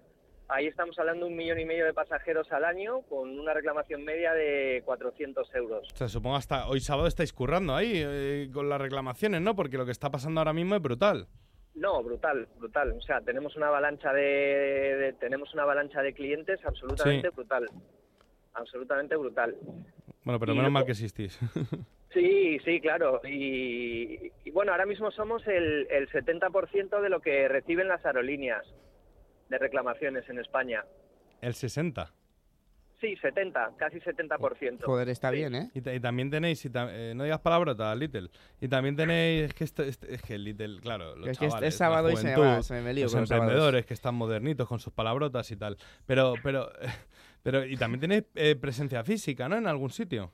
Ahí 0.49 0.67
estamos 0.67 0.97
hablando 0.99 1.25
de 1.27 1.33
un 1.33 1.37
millón 1.37 1.59
y 1.59 1.65
medio 1.65 1.87
de 1.87 1.93
pasajeros 1.95 2.53
al 2.53 2.65
año 2.65 3.01
con 3.09 3.37
una 3.37 3.53
reclamación 3.53 4.05
media 4.05 4.33
de 4.33 4.83
400 4.85 5.53
euros. 5.57 5.89
O 5.93 5.97
sea, 5.97 6.09
supongo 6.09 6.37
hasta 6.37 6.69
hoy 6.69 6.79
sábado 6.81 7.09
estáis 7.09 7.33
currando 7.33 7.75
ahí 7.75 7.95
eh, 7.97 8.49
con 8.53 8.69
las 8.69 8.81
reclamaciones, 8.81 9.41
¿no? 9.41 9.57
Porque 9.57 9.77
lo 9.77 9.85
que 9.87 9.91
está 9.91 10.11
pasando 10.11 10.41
ahora 10.41 10.53
mismo 10.53 10.77
es 10.77 10.83
brutal. 10.83 11.27
No, 11.77 12.03
brutal, 12.03 12.49
brutal. 12.59 12.93
O 12.93 13.01
sea, 13.03 13.21
tenemos 13.21 13.55
una 13.57 13.69
avalancha 13.69 14.13
de, 14.13 14.23
de- 14.23 15.13
tenemos 15.21 15.53
una 15.55 15.63
avalancha 15.65 16.03
de 16.03 16.13
clientes 16.15 16.59
absolutamente 16.65 17.29
Sí. 17.29 17.35
brutal, 17.37 17.67
absolutamente 18.55 19.15
brutal. 19.17 19.55
Bueno, 20.25 20.41
pero 20.41 20.53
Y 20.53 20.57
menos 20.57 20.73
mal 20.73 20.85
que 20.85 20.93
existís. 20.93 21.39
Sí, 22.13 22.59
sí, 22.65 22.81
claro. 22.81 23.21
Y, 23.29 24.33
y 24.45 24.51
bueno, 24.53 24.73
ahora 24.73 24.87
mismo 24.87 25.11
somos 25.11 25.47
el, 25.47 25.87
el 25.91 26.09
70% 26.09 27.03
de 27.03 27.11
lo 27.11 27.21
que 27.21 27.47
reciben 27.47 27.89
las 27.89 28.07
aerolíneas 28.07 28.65
de 29.51 29.59
reclamaciones 29.59 30.27
en 30.31 30.39
España. 30.39 30.83
el 31.43 31.53
60. 31.53 32.11
Sí, 33.01 33.15
70, 33.17 33.73
casi 33.77 34.01
70%. 34.01 34.87
Joder, 34.87 35.11
está 35.11 35.29
Sí. 35.31 35.37
bien, 35.37 35.55
¿eh? 35.55 35.71
Y, 35.75 35.83
ta- 35.83 35.93
y 35.95 36.01
también 36.01 36.31
tenéis, 36.31 36.65
y 36.65 36.71
ta- 36.71 36.89
eh, 36.91 37.13
no 37.15 37.25
digas 37.25 37.41
palabrotas, 37.41 37.95
Little. 37.99 38.31
Y 38.59 38.69
también 38.69 38.97
tenéis, 38.97 39.43
es 39.45 39.55
que, 39.55 39.65
esto- 39.65 39.83
este- 39.83 40.15
es 40.15 40.23
que 40.23 40.39
Little, 40.39 40.81
claro, 40.81 41.15
los 41.15 41.29
Es 41.29 41.39
que 41.39 41.45
es- 41.47 41.55
es 41.55 41.59
chavales, 41.59 41.75
la 41.75 41.79
sábado 41.79 42.11
y 42.11 42.17
se 42.17 42.25
me 42.29 42.37
va, 42.37 42.63
se 42.63 42.81
me 42.81 42.95
lío 42.95 43.05
los 43.05 43.13
con 43.13 43.21
los 43.23 43.31
emprendedores 43.31 43.85
que 43.85 43.93
están 43.93 44.15
modernitos 44.15 44.67
con 44.67 44.79
sus 44.79 44.95
palabrotas 44.95 45.51
y 45.51 45.57
tal. 45.57 45.77
Pero, 46.07 46.35
pero, 46.43 46.71
pero, 47.43 47.67
y 47.67 47.77
también 47.77 48.01
tenéis 48.01 48.25
eh, 48.35 48.57
presencia 48.57 49.05
física, 49.05 49.47
¿no? 49.47 49.57
En 49.57 49.67
algún 49.67 49.91
sitio. 49.91 50.33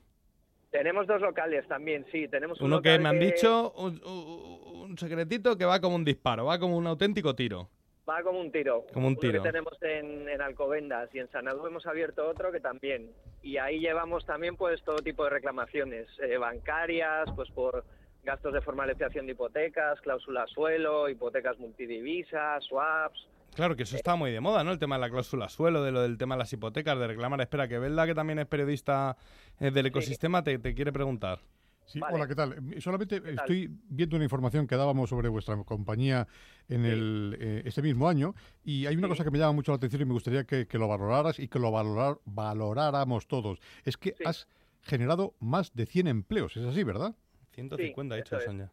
Tenemos 0.71 1.05
dos 1.05 1.21
locales 1.21 1.67
también, 1.67 2.05
sí. 2.11 2.27
Tenemos 2.29 2.59
un 2.61 2.67
Uno 2.67 2.81
que 2.81 2.97
me 2.97 3.09
han 3.09 3.19
dicho, 3.19 3.71
un, 3.73 4.01
un- 4.05 4.89
un 4.91 4.97
secretito 4.97 5.57
que 5.57 5.65
va 5.65 5.81
como 5.81 5.95
un 5.97 6.05
disparo, 6.05 6.45
va 6.45 6.57
como 6.59 6.77
un 6.77 6.87
auténtico 6.87 7.35
tiro. 7.35 7.69
Va 8.09 8.21
como 8.21 8.39
un 8.41 8.51
tiro. 8.51 8.85
Como 8.93 9.07
un 9.07 9.13
Uno 9.13 9.19
tiro. 9.21 9.41
que 9.41 9.49
tenemos 9.49 9.73
en, 9.81 10.27
en 10.27 10.41
Alcobendas 10.41 11.09
y 11.13 11.19
en 11.19 11.29
Sanadú 11.31 11.65
hemos 11.67 11.85
abierto 11.85 12.27
otro 12.27 12.51
que 12.51 12.59
también. 12.59 13.09
Y 13.41 13.57
ahí 13.57 13.79
llevamos 13.79 14.25
también 14.25 14.57
pues 14.57 14.83
todo 14.83 14.97
tipo 14.97 15.23
de 15.23 15.29
reclamaciones 15.29 16.07
eh, 16.21 16.37
bancarias, 16.37 17.29
pues 17.35 17.49
por 17.51 17.85
gastos 18.23 18.53
de 18.53 18.61
formalización 18.61 19.25
de 19.25 19.31
hipotecas, 19.31 20.01
cláusula 20.01 20.45
suelo, 20.47 21.07
hipotecas 21.07 21.57
multidivisas, 21.59 22.63
swaps. 22.65 23.27
Claro, 23.55 23.75
que 23.75 23.83
eso 23.83 23.95
está 23.95 24.15
muy 24.15 24.31
de 24.31 24.39
moda, 24.41 24.63
¿no? 24.63 24.71
El 24.71 24.79
tema 24.79 24.95
de 24.95 25.01
la 25.01 25.09
cláusula 25.09 25.47
suelo, 25.47 25.83
de 25.83 25.91
lo 25.91 26.01
del 26.01 26.17
tema 26.17 26.35
de 26.35 26.39
las 26.39 26.51
hipotecas, 26.51 26.97
de 26.97 27.07
reclamar. 27.07 27.39
Espera, 27.39 27.67
que 27.67 27.77
Belda, 27.79 28.05
que 28.05 28.15
también 28.15 28.39
es 28.39 28.47
periodista 28.47 29.15
eh, 29.59 29.71
del 29.71 29.85
ecosistema, 29.85 30.43
te, 30.43 30.57
te 30.59 30.73
quiere 30.73 30.91
preguntar. 30.91 31.39
Sí, 31.85 31.99
Vale. 31.99 32.15
hola, 32.15 32.27
¿qué 32.27 32.35
tal? 32.35 32.55
Solamente 32.79 33.19
tal? 33.19 33.29
estoy 33.35 33.69
viendo 33.89 34.15
una 34.15 34.23
información 34.23 34.65
que 34.67 34.75
dábamos 34.75 35.09
sobre 35.09 35.27
vuestra 35.29 35.55
compañía 35.63 36.27
en 36.69 36.83
Sí. 36.83 36.89
el, 36.89 37.37
eh, 37.39 37.61
este 37.65 37.81
mismo 37.81 38.07
año 38.07 38.33
y 38.63 38.85
hay 38.85 38.95
una 38.95 39.07
Sí. 39.07 39.11
cosa 39.11 39.23
que 39.25 39.31
me 39.31 39.37
llama 39.37 39.51
mucho 39.53 39.71
la 39.71 39.77
atención 39.77 40.01
y 40.01 40.05
me 40.05 40.13
gustaría 40.13 40.45
que, 40.45 40.65
que 40.65 40.77
lo 40.77 40.87
valoraras 40.87 41.39
y 41.39 41.47
que 41.47 41.59
lo 41.59 41.71
valorar, 41.71 42.17
valoráramos 42.25 43.27
todos. 43.27 43.59
Es 43.83 43.97
que 43.97 44.15
Sí. 44.17 44.23
has 44.25 44.47
generado 44.81 45.33
más 45.39 45.73
de 45.75 45.85
100 45.85 46.07
empleos, 46.07 46.55
¿es 46.57 46.65
así, 46.65 46.83
verdad? 46.83 47.15
150 47.51 48.15
ha 48.15 48.17
dicho 48.17 48.35
eso 48.37 48.39
es. 48.39 48.45
Sonia. 48.45 48.71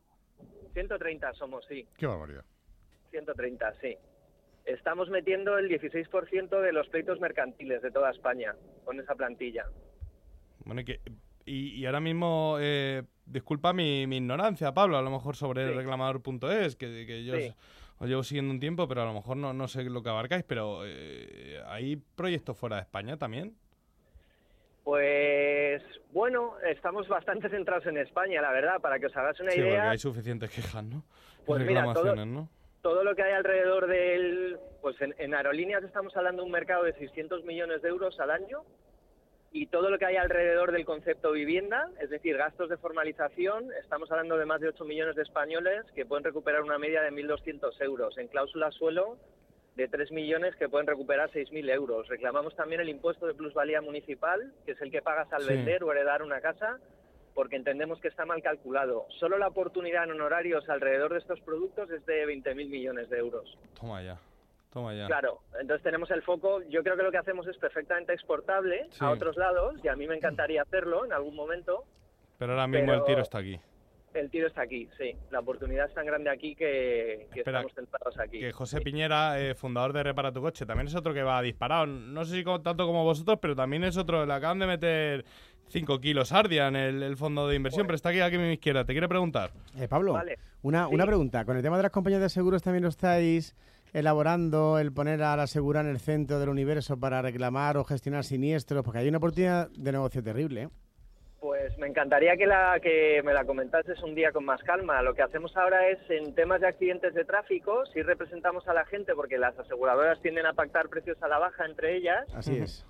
130 0.72 1.32
somos, 1.34 1.64
sí. 1.68 1.86
Qué 1.96 2.06
barbaridad. 2.06 2.44
130, 3.10 3.74
sí. 3.80 3.96
Estamos 4.64 5.10
metiendo 5.10 5.58
el 5.58 5.68
16% 5.68 6.60
de 6.60 6.72
los 6.72 6.88
pleitos 6.88 7.18
mercantiles 7.20 7.82
de 7.82 7.90
toda 7.90 8.10
España 8.10 8.54
con 8.84 9.00
esa 9.00 9.14
plantilla. 9.16 9.66
Bueno, 10.64 10.82
y, 10.82 10.84
que, 10.84 11.00
y, 11.46 11.74
y 11.80 11.86
ahora 11.86 12.00
mismo, 12.00 12.56
eh, 12.60 13.02
disculpa 13.26 13.72
mi, 13.72 14.06
mi 14.06 14.16
ignorancia, 14.18 14.72
Pablo, 14.74 14.96
a 14.98 15.02
lo 15.02 15.10
mejor 15.10 15.36
sobre 15.36 15.68
Sí. 15.68 15.74
reclamador.es, 15.74 16.76
que, 16.76 17.06
que 17.06 17.24
yo 17.24 17.36
Sí. 17.36 17.48
os, 17.48 17.56
os 18.00 18.08
llevo 18.08 18.22
siguiendo 18.22 18.52
un 18.52 18.60
tiempo, 18.60 18.86
pero 18.88 19.02
a 19.02 19.06
lo 19.06 19.12
mejor 19.14 19.36
no, 19.36 19.52
no 19.52 19.68
sé 19.68 19.84
lo 19.84 20.02
que 20.02 20.08
abarcáis, 20.10 20.44
pero 20.44 20.82
eh, 20.84 21.60
¿hay 21.66 21.96
proyectos 21.96 22.56
fuera 22.56 22.76
de 22.76 22.82
España 22.82 23.16
también? 23.16 23.54
Pues 24.84 25.82
bueno, 26.12 26.54
estamos 26.66 27.06
bastante 27.08 27.48
centrados 27.50 27.86
en 27.86 27.98
España, 27.98 28.40
la 28.40 28.50
verdad, 28.50 28.80
para 28.80 28.98
que 28.98 29.06
os 29.06 29.16
hagáis 29.16 29.38
una 29.40 29.50
Sí, 29.52 29.58
porque 29.58 29.72
idea. 29.72 29.90
hay 29.90 29.98
suficientes 29.98 30.50
quejas, 30.50 30.82
¿no? 30.84 31.04
Pues 31.46 31.64
mira, 31.64 31.82
todo- 31.84 31.94
Reclamaciones, 32.04 32.26
¿no? 32.26 32.48
Todo 32.82 33.04
lo 33.04 33.14
que 33.14 33.22
hay 33.22 33.32
alrededor 33.34 33.86
del, 33.86 34.58
pues 34.80 34.98
en, 35.02 35.14
en 35.18 35.34
aerolíneas 35.34 35.84
estamos 35.84 36.16
hablando 36.16 36.40
de 36.42 36.46
un 36.46 36.52
mercado 36.52 36.84
de 36.84 36.94
600 36.94 37.44
millones 37.44 37.82
de 37.82 37.90
euros 37.90 38.18
al 38.18 38.30
año 38.30 38.62
y 39.52 39.66
todo 39.66 39.90
lo 39.90 39.98
que 39.98 40.06
hay 40.06 40.16
alrededor 40.16 40.70
del 40.72 40.84
concepto 40.84 41.32
vivienda, 41.32 41.90
es 42.00 42.10
decir, 42.10 42.36
gastos 42.36 42.68
de 42.68 42.76
formalización, 42.76 43.72
estamos 43.80 44.10
hablando 44.10 44.36
de 44.38 44.46
más 44.46 44.60
de 44.60 44.68
8 44.68 44.84
millones 44.84 45.16
de 45.16 45.22
españoles 45.22 45.84
que 45.94 46.06
pueden 46.06 46.24
recuperar 46.24 46.62
una 46.62 46.78
media 46.78 47.02
de 47.02 47.10
1.200 47.10 47.72
euros. 47.80 48.16
En 48.18 48.28
cláusula 48.28 48.70
suelo, 48.70 49.18
de 49.74 49.88
3 49.88 50.12
millones 50.12 50.54
que 50.56 50.68
pueden 50.68 50.86
recuperar 50.86 51.30
6.000 51.30 51.68
euros. 51.70 52.06
Reclamamos 52.08 52.54
también 52.54 52.80
el 52.80 52.88
impuesto 52.88 53.26
de 53.26 53.34
plusvalía 53.34 53.80
municipal, 53.80 54.52
que 54.66 54.72
es 54.72 54.80
el 54.80 54.90
que 54.90 55.02
pagas 55.02 55.32
al 55.32 55.42
Sí. 55.42 55.48
vender 55.48 55.82
o 55.82 55.90
heredar 55.92 56.22
una 56.22 56.40
casa, 56.40 56.78
porque 57.34 57.56
entendemos 57.56 58.00
que 58.00 58.08
está 58.08 58.24
mal 58.26 58.42
calculado. 58.42 59.06
Solo 59.18 59.38
la 59.38 59.48
oportunidad 59.48 60.04
en 60.04 60.10
honorarios 60.12 60.68
alrededor 60.68 61.12
de 61.12 61.20
estos 61.20 61.40
productos 61.40 61.90
es 61.90 62.04
de 62.06 62.26
20.000 62.26 62.68
millones 62.68 63.08
de 63.08 63.18
euros. 63.18 63.58
Toma 63.78 64.02
ya, 64.02 64.18
toma 64.72 64.94
ya. 64.94 65.06
Claro, 65.06 65.40
entonces 65.60 65.82
tenemos 65.82 66.10
el 66.10 66.22
foco. 66.22 66.62
Yo 66.68 66.82
creo 66.82 66.96
que 66.96 67.02
lo 67.02 67.10
que 67.10 67.18
hacemos 67.18 67.46
es 67.46 67.56
perfectamente 67.58 68.12
exportable 68.12 68.86
Sí. 68.90 68.98
a 69.04 69.10
otros 69.10 69.36
lados 69.36 69.74
y 69.82 69.88
a 69.88 69.96
mí 69.96 70.06
me 70.06 70.16
encantaría 70.16 70.62
hacerlo 70.62 71.04
en 71.04 71.12
algún 71.12 71.34
momento. 71.34 71.84
Pero 72.38 72.52
ahora 72.52 72.66
mismo 72.66 72.86
pero- 72.86 72.98
el 73.00 73.04
tiro 73.04 73.22
está 73.22 73.38
aquí. 73.38 73.58
El 74.12 74.28
tiro 74.28 74.48
está 74.48 74.62
aquí, 74.62 74.88
sí. 74.98 75.14
La 75.30 75.38
oportunidad 75.38 75.86
es 75.86 75.94
tan 75.94 76.04
grande 76.04 76.30
aquí 76.30 76.56
que, 76.56 77.28
que 77.32 77.40
Espera, 77.40 77.58
estamos 77.60 77.74
centrados 77.76 78.18
aquí. 78.18 78.40
Que 78.40 78.50
José 78.50 78.80
Piñera, 78.80 79.40
eh, 79.40 79.54
fundador 79.54 79.92
de 79.92 80.02
Repara 80.02 80.32
tu 80.32 80.40
Coche, 80.40 80.66
también 80.66 80.88
es 80.88 80.96
otro 80.96 81.14
que 81.14 81.22
va 81.22 81.40
disparado. 81.42 81.86
No 81.86 82.24
sé 82.24 82.34
si 82.38 82.42
con- 82.42 82.60
tanto 82.60 82.86
como 82.86 83.04
vosotros, 83.04 83.38
pero 83.40 83.54
también 83.54 83.84
es 83.84 83.96
otro. 83.96 84.26
Le 84.26 84.32
acaban 84.32 84.58
de 84.58 84.66
meter 84.66 85.24
5 85.68 86.00
kilos 86.00 86.32
Ardia 86.32 86.66
en 86.66 86.74
el, 86.74 87.02
el 87.04 87.16
fondo 87.16 87.46
de 87.46 87.54
inversión, 87.54 87.86
pero 87.86 87.94
está 87.94 88.08
aquí, 88.08 88.18
aquí 88.20 88.34
a 88.34 88.38
mi 88.40 88.52
izquierda. 88.54 88.84
Te 88.84 88.94
quiere 88.94 89.06
preguntar. 89.08 89.52
Eh, 89.78 89.86
Pablo, 89.86 90.14
Vale. 90.14 90.40
una, 90.62 90.88
Sí. 90.88 90.94
una 90.94 91.06
pregunta. 91.06 91.44
Con 91.44 91.56
el 91.56 91.62
tema 91.62 91.76
de 91.76 91.84
las 91.84 91.92
compañías 91.92 92.20
de 92.20 92.30
seguros 92.30 92.64
también 92.64 92.82
lo 92.82 92.88
estáis 92.88 93.54
elaborando, 93.92 94.78
el 94.78 94.92
poner 94.92 95.22
a 95.22 95.36
la 95.36 95.46
segura 95.46 95.80
en 95.80 95.88
el 95.88 96.00
centro 96.00 96.38
del 96.38 96.48
universo 96.48 96.98
para 96.98 97.22
reclamar 97.22 97.76
o 97.76 97.84
gestionar 97.84 98.24
siniestros, 98.24 98.84
porque 98.84 99.00
hay 99.00 99.08
una 99.08 99.18
oportunidad 99.18 99.68
de 99.70 99.92
negocio 99.92 100.22
terrible. 100.22 100.62
¿eh? 100.62 100.68
Pues 101.40 101.76
me 101.78 101.86
encantaría 101.86 102.36
que, 102.36 102.46
la, 102.46 102.78
que 102.80 103.22
me 103.24 103.32
la 103.32 103.44
comentases 103.44 104.02
un 104.02 104.14
día 104.14 104.30
con 104.30 104.44
más 104.44 104.62
calma. 104.62 105.00
Lo 105.02 105.14
que 105.14 105.22
hacemos 105.22 105.56
ahora 105.56 105.88
es, 105.88 105.98
en 106.10 106.34
temas 106.34 106.60
de 106.60 106.68
accidentes 106.68 107.14
de 107.14 107.24
tráfico, 107.24 107.86
sí 107.86 108.02
representamos 108.02 108.68
a 108.68 108.74
la 108.74 108.84
gente 108.84 109.14
porque 109.14 109.38
las 109.38 109.58
aseguradoras 109.58 110.20
tienden 110.20 110.44
a 110.44 110.52
pactar 110.52 110.88
precios 110.90 111.16
a 111.22 111.28
la 111.28 111.38
baja 111.38 111.64
entre 111.64 111.96
ellas 111.96 112.26
Así 112.34 112.58
es. 112.58 112.86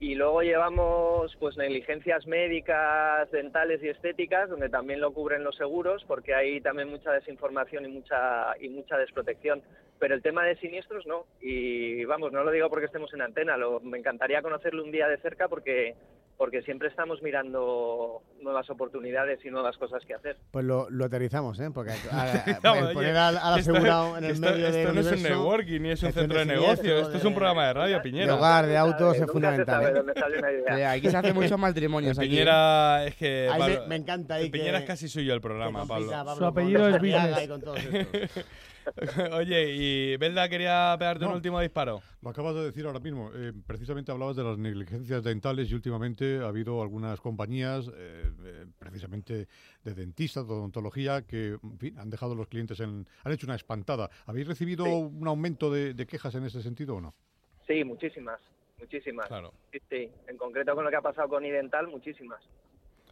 Y 0.00 0.16
luego 0.16 0.42
llevamos 0.42 1.34
pues 1.38 1.56
negligencias 1.56 2.26
médicas, 2.26 3.30
dentales 3.30 3.82
y 3.82 3.88
estéticas, 3.88 4.50
donde 4.50 4.68
también 4.68 5.00
lo 5.00 5.12
cubren 5.12 5.44
los 5.44 5.56
seguros, 5.56 6.04
porque 6.06 6.34
hay 6.34 6.60
también 6.60 6.90
mucha 6.90 7.12
desinformación 7.12 7.84
y 7.86 7.88
mucha 7.88 8.54
y 8.60 8.68
mucha 8.68 8.98
desprotección. 8.98 9.62
Pero 9.98 10.14
el 10.14 10.22
tema 10.22 10.44
de 10.44 10.56
siniestros 10.56 11.06
no. 11.06 11.26
Y 11.40 12.04
vamos, 12.04 12.32
no 12.32 12.42
lo 12.42 12.50
digo 12.50 12.68
porque 12.68 12.86
estemos 12.86 13.14
en 13.14 13.22
antena, 13.22 13.56
lo, 13.56 13.80
me 13.80 13.98
encantaría 13.98 14.42
conocerlo 14.42 14.82
un 14.82 14.90
día 14.90 15.08
de 15.08 15.18
cerca 15.18 15.48
porque 15.48 15.94
porque 16.36 16.62
siempre 16.62 16.88
estamos 16.88 17.22
mirando 17.22 18.22
nuevas 18.42 18.68
oportunidades 18.68 19.38
y 19.44 19.50
nuevas 19.50 19.76
cosas 19.78 20.02
que 20.04 20.14
hacer. 20.14 20.36
Pues 20.50 20.64
lo, 20.64 20.90
lo 20.90 21.04
aterrizamos, 21.04 21.58
¿eh? 21.60 21.70
Porque 21.72 21.92
a- 22.12 22.22
a- 22.62 22.72
oye, 22.72 22.92
poner 22.94 23.16
al, 23.16 23.38
al 23.38 23.54
que 23.54 23.60
esto- 23.60 23.72
asegurado 23.72 24.18
en 24.18 24.24
el 24.24 24.30
esto- 24.32 24.50
medio 24.50 24.66
esto 24.66 24.78
del 24.78 24.94
no 24.94 25.00
es 25.00 25.06
un 25.06 25.12
universo, 25.14 25.38
networking 25.38 25.80
ni 25.80 25.90
es 25.90 26.02
un 26.02 26.12
centro 26.12 26.38
de 26.40 26.44
negocio. 26.46 26.98
Esto 26.98 27.16
es 27.16 27.24
un 27.24 27.34
programa 27.34 27.66
de 27.68 27.72
radio, 27.72 27.96
de 27.96 28.02
Piñera. 28.02 28.34
hogar, 28.34 28.66
de 28.66 28.76
autos, 28.76 29.14
es 29.14 29.20
se 29.20 29.26
fundamental. 29.28 29.66
sabe 29.76 29.88
¿eh? 29.90 29.92
dónde 29.94 30.14
sale 30.14 30.38
una 30.38 30.52
idea. 30.52 30.90
Aquí 30.90 31.08
se 31.10 31.16
hacen 31.16 31.34
muchos 31.34 31.58
matrimonios. 31.58 32.18
aquí. 32.18 32.28
Piñera 32.28 33.04
es 33.04 33.14
que. 33.14 33.48
Ahí 33.52 33.60
me- 33.60 33.74
Pablo- 33.76 33.88
me 33.88 33.96
encanta 33.96 34.34
ahí 34.34 34.50
Piñera 34.50 34.78
que- 34.78 34.84
es 34.84 34.88
casi 34.88 35.08
suyo 35.08 35.34
el 35.34 35.40
programa, 35.40 35.80
Pablo. 35.86 36.06
complica 36.06 36.20
a 36.20 36.24
Pablo 36.24 36.38
Su 36.38 36.44
apellido 36.46 36.88
es 36.88 36.98
Business. 36.98 38.44
Oye, 39.32 39.74
y 39.74 40.16
Belda 40.16 40.48
quería 40.48 40.94
pegarte 40.98 41.24
un 41.24 41.32
último 41.32 41.60
disparo. 41.60 42.02
Lo 42.22 42.30
acabas 42.30 42.54
de 42.54 42.64
decir 42.64 42.86
ahora 42.86 43.00
mismo. 43.00 43.30
Eh, 43.34 43.52
precisamente 43.66 44.12
hablabas 44.12 44.36
de 44.36 44.44
las 44.44 44.58
negligencias 44.58 45.22
dentales 45.22 45.70
y 45.70 45.74
últimamente 45.74 46.38
ha 46.38 46.48
habido 46.48 46.82
algunas 46.82 47.20
compañías, 47.20 47.88
eh, 47.94 48.30
eh, 48.44 48.66
precisamente 48.78 49.48
de 49.82 49.94
dentistas, 49.94 50.46
de 50.46 50.52
odontología, 50.54 51.22
que 51.22 51.58
en 51.62 51.78
fin, 51.78 51.98
han 51.98 52.10
dejado 52.10 52.32
a 52.32 52.36
los 52.36 52.48
clientes 52.48 52.78
en. 52.80 53.06
han 53.24 53.32
hecho 53.32 53.46
una 53.46 53.56
espantada. 53.56 54.10
¿Habéis 54.26 54.46
recibido 54.48 54.84
Sí. 54.84 54.90
un 54.92 55.26
aumento 55.28 55.70
de, 55.70 55.94
de 55.94 56.06
quejas 56.06 56.34
en 56.34 56.44
ese 56.44 56.62
sentido 56.62 56.96
o 56.96 57.00
no? 57.00 57.14
Sí, 57.66 57.82
muchísimas, 57.84 58.40
muchísimas. 58.78 59.26
Claro. 59.28 59.52
Sí, 59.72 59.78
sí. 59.88 60.10
En 60.28 60.36
concreto 60.36 60.74
con 60.74 60.84
lo 60.84 60.90
que 60.90 60.96
ha 60.96 61.02
pasado 61.02 61.28
con 61.28 61.44
Idental, 61.44 61.88
muchísimas. 61.88 62.42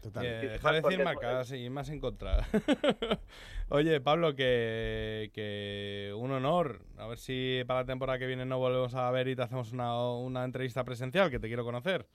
Total. 0.03 0.27
Eh, 0.27 0.49
dejar 0.49 0.75
de 0.75 0.81
decir 0.81 1.05
marcas 1.05 1.53
y 1.53 1.71
más 1.71 1.89
en 1.89 2.01
contra. 2.01 2.41
Oye, 3.69 4.01
Pablo, 4.01 4.35
que, 4.35 5.31
que 5.33 6.13
un 6.17 6.33
honor. 6.33 6.81
A 6.99 7.07
ver 7.07 7.19
si 7.19 7.63
para 7.69 7.81
la 7.81 7.87
temporada 7.87 8.19
que 8.19 8.27
viene 8.27 8.45
no 8.45 8.59
volvemos 8.59 8.97
a 8.97 9.09
ver 9.13 9.29
y 9.29 9.37
te 9.37 9.43
hacemos 9.43 9.73
una, 9.73 10.13
una 10.17 10.45
entrevista 10.45 10.83
presencial, 10.83 11.31
que 11.31 11.39
te 11.39 11.47
quiero 11.47 11.65
conocer. 11.65 12.07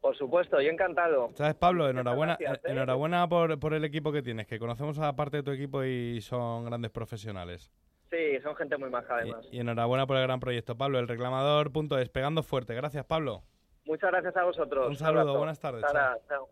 Por 0.00 0.16
supuesto, 0.16 0.60
yo 0.60 0.70
encantado. 0.70 1.30
¿Sabes, 1.34 1.54
Pablo? 1.54 1.88
Enhorabuena, 1.88 2.36
gracias, 2.40 2.64
¿eh? 2.64 2.72
enhorabuena 2.72 3.28
por, 3.28 3.58
por 3.58 3.74
el 3.74 3.84
equipo 3.84 4.10
que 4.10 4.22
tienes, 4.22 4.46
que 4.46 4.58
conocemos 4.58 4.98
a 4.98 5.14
parte 5.14 5.38
de 5.38 5.42
tu 5.42 5.50
equipo 5.50 5.84
y 5.84 6.22
son 6.22 6.64
grandes 6.64 6.90
profesionales. 6.90 7.70
Sí, 8.10 8.40
son 8.42 8.56
gente 8.56 8.78
muy 8.78 8.88
maja 8.88 9.16
además. 9.16 9.46
Y, 9.50 9.58
y 9.58 9.60
enhorabuena 9.60 10.06
por 10.06 10.16
el 10.16 10.22
gran 10.22 10.40
proyecto, 10.40 10.76
Pablo. 10.76 10.98
El 10.98 11.08
reclamador.es, 11.08 12.08
pegando 12.08 12.42
fuerte. 12.42 12.74
Gracias, 12.74 13.04
Pablo. 13.04 13.42
Muchas 13.84 14.10
gracias 14.10 14.34
a 14.36 14.44
vosotros. 14.44 14.88
Un 14.88 14.96
saludo, 14.96 15.36
buenas 15.36 15.60
tardes, 15.60 15.82
Sara, 15.82 16.18
chao. 16.26 16.48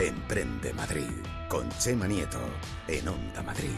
Emprende 0.00 0.72
Madrid 0.72 1.10
con 1.48 1.68
Chema 1.78 2.06
Nieto 2.06 2.38
en 2.88 3.06
Onda 3.06 3.42
Madrid. 3.42 3.68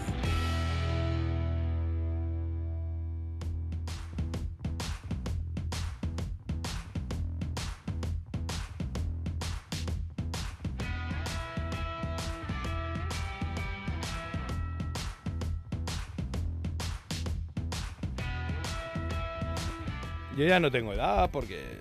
Yo 20.37 20.47
ya 20.47 20.61
no 20.61 20.71
tengo 20.71 20.93
edad 20.93 21.31
porque. 21.31 21.79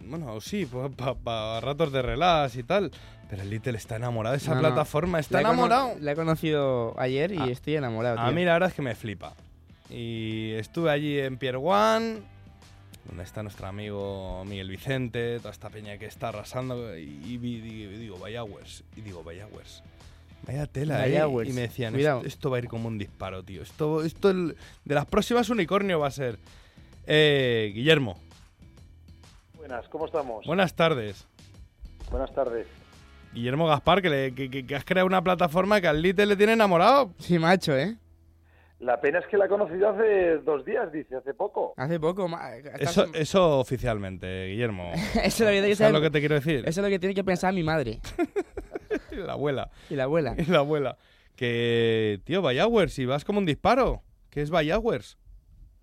Bueno, 0.00 0.40
sí, 0.40 0.66
para 1.24 1.60
ratos 1.60 1.92
de 1.92 2.02
relax 2.02 2.56
y 2.56 2.62
tal. 2.62 2.90
Pero 3.28 3.42
el 3.42 3.50
Little 3.50 3.76
está 3.76 3.96
enamorado 3.96 4.32
de 4.32 4.38
esa 4.38 4.54
No, 4.54 4.62
no. 4.62 4.68
plataforma, 4.68 5.18
está 5.20 5.34
La 5.42 5.48
enamorado. 5.48 5.94
La 6.00 6.12
he 6.12 6.14
conocido 6.16 6.98
ayer 6.98 7.32
y 7.32 7.38
Ah, 7.38 7.46
estoy 7.48 7.76
enamorado. 7.76 8.18
A 8.18 8.30
mí 8.30 8.44
la 8.44 8.54
verdad 8.54 8.70
es 8.70 8.74
que 8.74 8.82
me 8.82 8.94
flipa. 8.94 9.34
Y 9.90 10.52
estuve 10.52 10.90
allí 10.90 11.18
en 11.18 11.36
Pier 11.38 11.56
One, 11.56 12.20
donde 13.06 13.22
está 13.24 13.42
nuestro 13.42 13.66
amigo 13.66 14.44
Miguel 14.46 14.68
Vicente, 14.70 15.38
toda 15.38 15.50
esta 15.50 15.68
peña 15.70 15.98
que 15.98 16.06
está 16.06 16.28
arrasando. 16.28 16.96
Y, 16.96 17.36
digo, 17.38 17.98
digo, 17.98 18.18
vaya 18.18 18.44
Wers. 18.44 18.82
Y 18.96 19.02
digo, 19.02 19.22
vaya 19.22 19.46
Wers. 19.46 19.82
Vaya 20.46 20.66
tela, 20.66 20.98
Vaya 20.98 21.26
¿eh? 21.26 21.48
Y 21.48 21.52
me 21.52 21.62
decían, 21.62 21.94
esto, 21.96 22.22
esto 22.24 22.50
va 22.50 22.56
a 22.56 22.60
ir 22.60 22.68
como 22.68 22.88
un 22.88 22.96
disparo, 22.96 23.42
tío. 23.42 23.60
Esto, 23.62 24.02
esto 24.04 24.30
el- 24.30 24.56
de 24.84 24.94
las 24.94 25.04
próximas 25.04 25.50
unicornio 25.50 25.98
va 25.98 26.06
a 26.06 26.10
ser. 26.12 26.38
Eh, 27.06 27.72
Guillermo, 27.74 28.18
Buenas, 29.68 29.86
¿cómo 29.90 30.06
estamos? 30.06 30.46
buenas 30.46 30.74
tardes. 30.74 31.26
Buenas 32.10 32.32
tardes. 32.34 32.66
Guillermo 33.34 33.66
Gaspar, 33.66 34.00
que, 34.00 34.08
le- 34.08 34.34
que- 34.34 34.50
que- 34.50 34.66
que 34.66 34.74
has 34.74 34.82
creado 34.82 35.06
una 35.06 35.22
plataforma 35.22 35.78
que 35.82 35.88
al 35.88 36.00
Little 36.00 36.24
le 36.24 36.36
tiene 36.36 36.54
enamorado. 36.54 37.12
Sí, 37.18 37.38
macho, 37.38 37.76
¿eh? 37.76 37.94
La 38.80 38.98
pena 39.02 39.18
es 39.18 39.26
que 39.26 39.36
la 39.36 39.44
he 39.44 39.48
conocido 39.50 39.90
hace 39.90 40.38
dos 40.38 40.64
días, 40.64 40.90
dice, 40.90 41.16
hace 41.16 41.34
poco. 41.34 41.74
Hace 41.76 42.00
poco. 42.00 42.30
Eso, 42.78 43.08
eso 43.12 43.58
oficialmente, 43.58 44.46
Guillermo. 44.46 44.90
Eso 45.22 45.22
es 45.22 45.40
lo 45.40 45.46
que 45.48 45.52
tiene 45.52 45.68
que 45.68 45.76
¿Sabes 45.76 45.78
saber- 45.78 45.92
lo 45.92 46.00
que 46.00 46.10
te 46.10 46.20
quiero 46.20 46.34
decir? 46.36 46.60
Eso 46.60 46.80
es 46.80 46.84
lo 46.84 46.88
que 46.88 46.98
tiene 46.98 47.14
que 47.14 47.24
pensar 47.24 47.52
mi 47.52 47.62
madre 47.62 48.00
La 49.10 49.32
abuela. 49.34 49.70
y 49.90 49.96
la 49.96 50.04
abuela. 50.04 50.34
Y 50.38 50.44
la 50.46 50.58
abuela. 50.60 50.96
Que, 51.36 52.20
tío, 52.24 52.40
Bayowers, 52.40 52.94
si 52.94 53.04
vas 53.04 53.24
como 53.26 53.38
un 53.38 53.44
disparo. 53.46 54.02
¿Qué 54.30 54.40
es 54.40 54.48
Bayowers? 54.50 55.18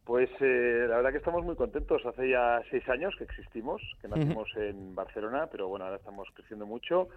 Pues 0.05 0.29
eh, 0.39 0.85
la 0.87 0.97
verdad 0.97 1.11
que 1.11 1.17
estamos 1.17 1.43
muy 1.43 1.55
contentos. 1.55 2.05
Hace 2.05 2.29
ya 2.29 2.61
seis 2.69 2.87
años 2.89 3.15
que 3.17 3.23
existimos, 3.23 3.81
que 3.99 4.07
nacimos 4.07 4.47
en 4.55 4.93
Barcelona, 4.93 5.47
pero 5.51 5.67
bueno, 5.67 5.85
ahora 5.85 5.97
estamos 5.97 6.27
creciendo 6.35 6.67
mucho. 6.67 7.09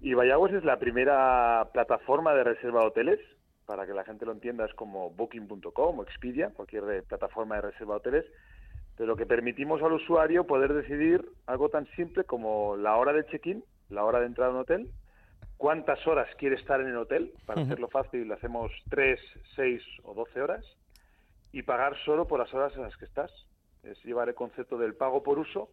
Y 0.00 0.12
Vallagües 0.12 0.52
es 0.52 0.64
la 0.64 0.78
primera 0.78 1.66
plataforma 1.72 2.34
de 2.34 2.44
reserva 2.44 2.82
de 2.82 2.86
hoteles. 2.88 3.20
Para 3.64 3.86
que 3.86 3.94
la 3.94 4.04
gente 4.04 4.26
lo 4.26 4.32
entienda, 4.32 4.66
es 4.66 4.74
como 4.74 5.10
Booking.com 5.10 5.98
o 5.98 6.02
Expedia, 6.02 6.50
cualquier 6.50 7.02
plataforma 7.04 7.56
de 7.56 7.62
reserva 7.62 7.94
de 7.94 7.98
hoteles. 7.98 8.26
Pero 8.98 9.16
que 9.16 9.24
permitimos 9.24 9.82
al 9.82 9.94
usuario 9.94 10.46
poder 10.46 10.74
decidir 10.74 11.26
algo 11.46 11.70
tan 11.70 11.86
simple 11.96 12.24
como 12.24 12.76
la 12.76 12.96
hora 12.96 13.14
de 13.14 13.24
check-in, 13.24 13.64
la 13.88 14.04
hora 14.04 14.20
de 14.20 14.26
entrar 14.26 14.48
a 14.48 14.52
un 14.52 14.58
hotel, 14.58 14.90
cuántas 15.56 16.06
horas 16.06 16.28
quiere 16.36 16.56
estar 16.56 16.82
en 16.82 16.88
el 16.88 16.98
hotel. 16.98 17.32
Para 17.46 17.62
hacerlo 17.62 17.88
fácil, 17.88 18.28
le 18.28 18.34
hacemos 18.34 18.70
3, 18.90 19.18
6 19.56 19.82
o 20.04 20.12
12 20.12 20.42
horas 20.42 20.76
y 21.58 21.62
pagar 21.62 21.96
solo 22.04 22.26
por 22.26 22.38
las 22.38 22.52
horas 22.52 22.72
en 22.76 22.82
las 22.82 22.94
que 22.98 23.06
estás. 23.06 23.30
Es 23.82 23.96
llevar 24.04 24.28
el 24.28 24.34
concepto 24.34 24.76
del 24.76 24.94
pago 24.94 25.22
por 25.22 25.38
uso 25.38 25.70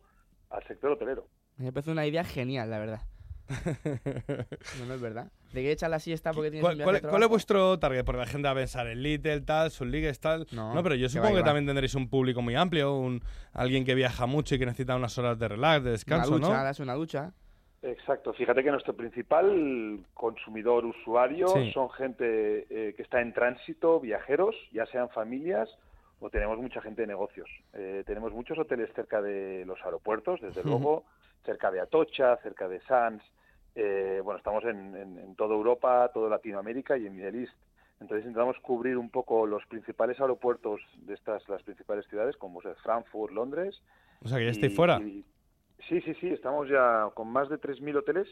al 0.50 0.66
sector 0.68 0.92
hotelero. 0.92 1.28
Me 1.58 1.74
parece 1.74 1.92
una 1.92 2.06
idea 2.06 2.24
genial, 2.24 2.70
la 2.70 2.80
verdad. 2.80 3.02
No, 4.80 4.86
no 4.88 4.94
es 4.94 5.02
verdad. 5.02 5.32
¿De 5.52 5.62
qué 5.62 5.72
echar 5.72 5.90
la 5.90 6.00
siesta 6.00 6.32
porque 6.32 6.50
tienes 6.50 6.64
¿Cuál, 6.64 6.74
un 6.74 6.78
viaje 6.78 6.86
cuál- 6.92 7.02
de 7.02 7.10
cuál 7.10 7.24
es 7.24 7.30
vuestro 7.30 7.78
target? 7.80 8.04
Porque 8.06 8.20
la 8.22 8.26
gente 8.26 8.48
va 8.48 8.52
a 8.54 8.56
pensar 8.56 8.88
en 8.88 9.04
Little, 9.04 9.42
tal, 9.42 9.70
sus 9.72 9.88
ligues, 9.88 10.20
tal. 10.20 10.48
No, 10.52 10.74
No, 10.74 10.82
pero 10.82 10.96
yo 10.96 11.06
que 11.06 11.10
supongo 11.10 11.34
va, 11.34 11.40
que, 11.40 11.44
también 11.46 11.66
tendréis 11.66 11.94
un 11.96 12.10
público 12.10 12.42
muy 12.42 12.56
amplio, 12.56 12.96
un 12.96 13.22
alguien 13.52 13.84
que 13.86 13.94
viaja 13.94 14.26
mucho 14.26 14.56
y 14.56 14.60
que 14.60 14.66
necesita 14.66 14.96
unas 14.96 15.16
horas 15.18 15.38
de 15.38 15.48
relax, 15.50 15.84
de 15.84 15.90
Una 15.90 15.92
descanso, 15.92 16.32
ducha, 16.40 16.48
¿no? 16.58 16.64
das 16.64 16.80
una 16.80 16.94
ducha. 16.94 17.34
Exacto. 17.84 18.34
Fíjate 18.34 18.64
que 18.64 18.72
nuestro 18.72 18.96
principal 18.96 20.00
consumidor 20.14 20.86
usuario 20.86 21.48
Sí. 21.50 21.72
son 21.74 21.90
gente 21.92 22.66
eh, 22.70 22.94
que 22.96 23.02
está 23.04 23.22
en 23.22 23.34
tránsito, 23.34 24.00
viajeros, 24.00 24.56
ya 24.72 24.86
sean 24.88 25.10
familias 25.10 25.70
o 26.20 26.30
tenemos 26.30 26.58
mucha 26.58 26.82
gente 26.82 27.02
de 27.02 27.08
negocios. 27.08 27.50
Eh, 27.74 28.04
tenemos 28.06 28.32
muchos 28.32 28.58
hoteles 28.58 28.90
cerca 28.96 29.22
de 29.22 29.66
los 29.66 29.84
aeropuertos, 29.84 30.40
desde 30.40 30.64
luego, 30.64 31.04
cerca 31.46 31.70
de 31.70 31.82
Atocha, 31.82 32.38
cerca 32.38 32.70
de 32.70 32.80
Sanz. 32.82 33.22
Eh, 33.76 34.22
bueno, 34.24 34.38
estamos 34.38 34.64
en, 34.64 34.96
en- 34.96 35.18
en 35.20 35.36
toda 35.36 35.54
Europa, 35.54 36.10
toda 36.14 36.30
Latinoamérica 36.30 36.98
y 36.98 37.08
en 37.08 37.16
Middle 37.18 37.42
East. 37.42 37.54
Entonces 38.00 38.26
intentamos 38.26 38.58
cubrir 38.60 38.98
un 38.98 39.10
poco 39.10 39.46
los 39.46 39.66
principales 39.66 40.20
aeropuertos 40.22 40.80
de 41.06 41.14
estas, 41.16 41.48
las 41.50 41.62
principales 41.64 42.06
ciudades, 42.08 42.38
como 42.38 42.62
es 42.62 42.78
Frankfurt, 42.82 43.34
Londres. 43.34 43.82
O 44.24 44.28
sea, 44.30 44.38
que 44.38 44.46
ya 44.46 44.52
y- 44.52 44.54
estáis 44.54 44.76
fuera. 44.76 45.00
y- 45.02 45.26
sí, 45.90 46.02
sí, 46.02 46.14
sí, 46.20 46.30
estamos 46.30 46.70
ya 46.70 47.10
con 47.14 47.28
más 47.30 47.50
de 47.50 47.60
3.000 47.60 47.98
hoteles 47.98 48.28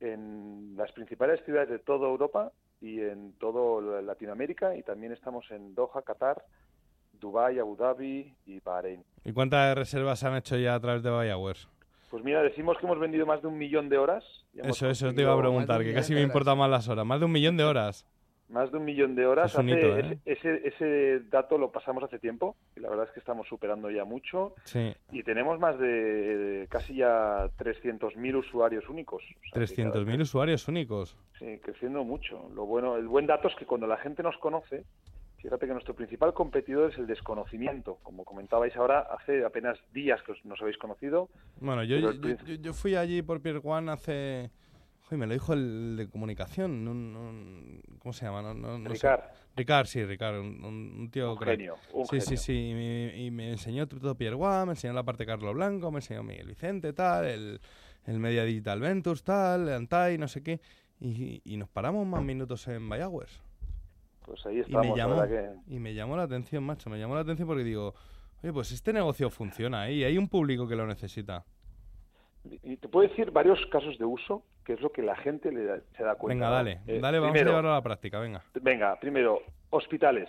en 0.00 0.74
las 0.76 0.92
principales 0.92 1.40
ciudades 1.44 1.70
de 1.70 1.78
toda 1.78 2.08
Europa 2.08 2.52
y 2.80 3.00
en 3.00 3.32
toda 3.38 4.02
Latinoamérica 4.02 4.76
y 4.76 4.82
también 4.82 5.12
estamos 5.12 5.50
en 5.50 5.74
Doha, 5.74 6.02
Qatar, 6.02 6.42
Dubái, 7.20 7.58
Abu 7.58 7.76
Dhabi 7.76 8.34
y 8.46 8.60
Bahrein. 8.60 9.02
¿Y 9.24 9.32
cuántas 9.32 9.74
reservas 9.76 10.22
han 10.24 10.36
hecho 10.36 10.56
ya 10.56 10.74
a 10.74 10.80
través 10.80 11.02
de 11.02 11.10
BioWare? 11.10 11.58
Pues 12.10 12.22
mira, 12.22 12.42
decimos 12.42 12.76
que 12.78 12.86
hemos 12.86 12.98
vendido 12.98 13.26
más 13.26 13.42
de 13.42 13.48
un 13.48 13.58
millón 13.58 13.88
de 13.88 13.98
horas. 13.98 14.24
Eso, 14.54 14.88
eso 14.88 15.12
te 15.12 15.22
iba 15.22 15.32
a 15.32 15.38
preguntar, 15.38 15.82
que 15.82 15.94
casi 15.94 16.14
me 16.14 16.22
importa 16.22 16.54
más 16.54 16.70
las 16.70 16.88
horas. 16.88 17.04
Más 17.04 17.18
de 17.18 17.26
un 17.26 17.32
millón 17.32 17.56
de 17.56 17.64
horas. 17.64 18.06
Más 18.48 18.70
de 18.70 18.78
un 18.78 18.84
millón 18.84 19.14
de 19.14 19.26
horas. 19.26 19.54
Es 19.54 19.64
¿eh? 19.66 20.18
ese, 20.26 20.68
ese, 20.68 21.20
dato 21.30 21.56
lo 21.56 21.72
pasamos 21.72 22.04
hace 22.04 22.18
tiempo 22.18 22.56
y 22.76 22.80
la 22.80 22.90
verdad 22.90 23.06
es 23.06 23.12
que 23.12 23.20
estamos 23.20 23.48
superando 23.48 23.90
ya 23.90 24.04
mucho. 24.04 24.54
Sí. 24.64 24.94
Y 25.12 25.22
tenemos 25.22 25.58
más 25.58 25.78
de, 25.78 26.66
casi 26.68 26.96
ya 26.96 27.46
300.000 27.58 28.36
usuarios 28.36 28.88
únicos. 28.88 29.22
O 29.52 29.58
300.000 29.58 30.20
usuarios 30.20 30.68
únicos. 30.68 31.16
Sí, 31.38 31.58
creciendo 31.62 32.04
mucho. 32.04 32.48
Lo 32.54 32.66
bueno, 32.66 32.96
el 32.96 33.08
buen 33.08 33.26
dato 33.26 33.48
es 33.48 33.54
que 33.56 33.66
cuando 33.66 33.86
la 33.86 33.96
gente 33.96 34.22
nos 34.22 34.36
conoce, 34.38 34.84
Fíjate 35.44 35.66
que 35.66 35.74
nuestro 35.74 35.94
principal 35.94 36.32
competidor 36.32 36.90
es 36.90 36.96
el 36.96 37.06
desconocimiento. 37.06 37.98
Como 38.02 38.24
comentabais 38.24 38.74
ahora, 38.76 39.00
hace 39.00 39.44
apenas 39.44 39.78
días 39.92 40.18
que 40.22 40.32
nos 40.44 40.58
habéis 40.62 40.78
conocido. 40.78 41.28
Bueno, 41.60 41.84
yo, 41.84 42.12
yo, 42.12 42.72
fui 42.72 42.94
allí 42.94 43.20
por 43.20 43.42
Pier 43.42 43.60
One 43.62 43.92
hace... 43.92 44.50
Joder, 45.14 45.18
me 45.18 45.26
lo 45.26 45.32
dijo 45.32 45.52
el 45.52 45.96
de 45.96 46.08
comunicación. 46.08 47.80
¿Cómo 47.98 48.12
se 48.12 48.24
llama? 48.24 48.54
No, 48.54 48.78
Ricard. 48.88 49.22
Ricard, 49.56 49.86
sí, 49.86 50.04
Ricard. 50.04 50.40
Un, 50.40 51.08
tío... 51.12 51.32
Un 51.32 51.38
genio, 51.38 51.76
sí, 52.10 52.20
sí, 52.20 52.36
sí. 52.36 53.12
Y 53.16 53.30
me, 53.30 53.50
enseñó 53.50 53.86
todo 53.86 54.14
Pier 54.16 54.34
One, 54.34 54.66
me 54.66 54.72
enseñó 54.72 54.92
la 54.92 55.02
parte 55.02 55.24
de 55.24 55.26
Carlos 55.28 55.54
Blanco, 55.54 55.90
me 55.90 55.98
enseñó 55.98 56.22
Miguel 56.22 56.48
Vicente, 56.48 56.92
tal, 56.92 57.26
el, 57.26 57.60
el 58.06 58.18
Media 58.18 58.44
Digital 58.44 58.80
Ventures, 58.80 59.22
tal, 59.22 59.68
Antai, 59.72 60.18
no 60.18 60.28
sé 60.28 60.42
qué. 60.42 60.60
Y, 61.00 61.42
y 61.44 61.56
nos 61.56 61.68
paramos 61.68 62.06
más 62.06 62.22
minutos 62.22 62.66
en 62.68 62.88
Bayagües 62.88 63.40
pues 64.24 64.44
ahí 64.46 64.60
estamos. 64.60 64.86
Y 64.86 64.90
me, 64.90 64.96
llamó, 64.96 65.22
y 65.66 65.78
me 65.78 65.94
llamó 65.94 66.16
la 66.16 66.22
atención, 66.24 66.64
macho, 66.64 66.90
me 66.90 66.98
llamó 66.98 67.14
la 67.14 67.20
atención 67.20 67.46
porque 67.46 67.64
digo, 67.64 67.94
oye, 68.42 68.52
pues 68.52 68.72
este 68.72 68.92
negocio 68.92 69.30
funciona 69.30 69.90
y 69.90 70.04
hay 70.04 70.18
un 70.18 70.28
público 70.28 70.66
que 70.66 70.76
lo 70.76 70.86
necesita. 70.86 71.44
Y 72.62 72.76
te 72.76 72.88
puedo 72.88 73.08
decir 73.08 73.30
varios 73.30 73.58
casos 73.70 73.98
de 73.98 74.04
uso, 74.04 74.42
que 74.64 74.72
es 74.72 74.80
lo 74.80 74.90
que 74.90 75.02
la 75.02 75.16
gente 75.16 75.52
le 75.52 75.82
se 75.96 76.02
da 76.02 76.14
cuenta. 76.16 76.46
Venga, 76.46 76.50
dale, 76.50 76.80
eh, 76.86 76.98
dale, 77.00 77.18
vamos 77.18 77.40
a 77.40 77.44
llevarlo 77.44 77.70
a 77.70 77.74
la 77.74 77.82
práctica, 77.82 78.18
venga. 78.18 78.42
Venga, 78.54 78.98
primero, 78.98 79.42
hospitales. 79.70 80.28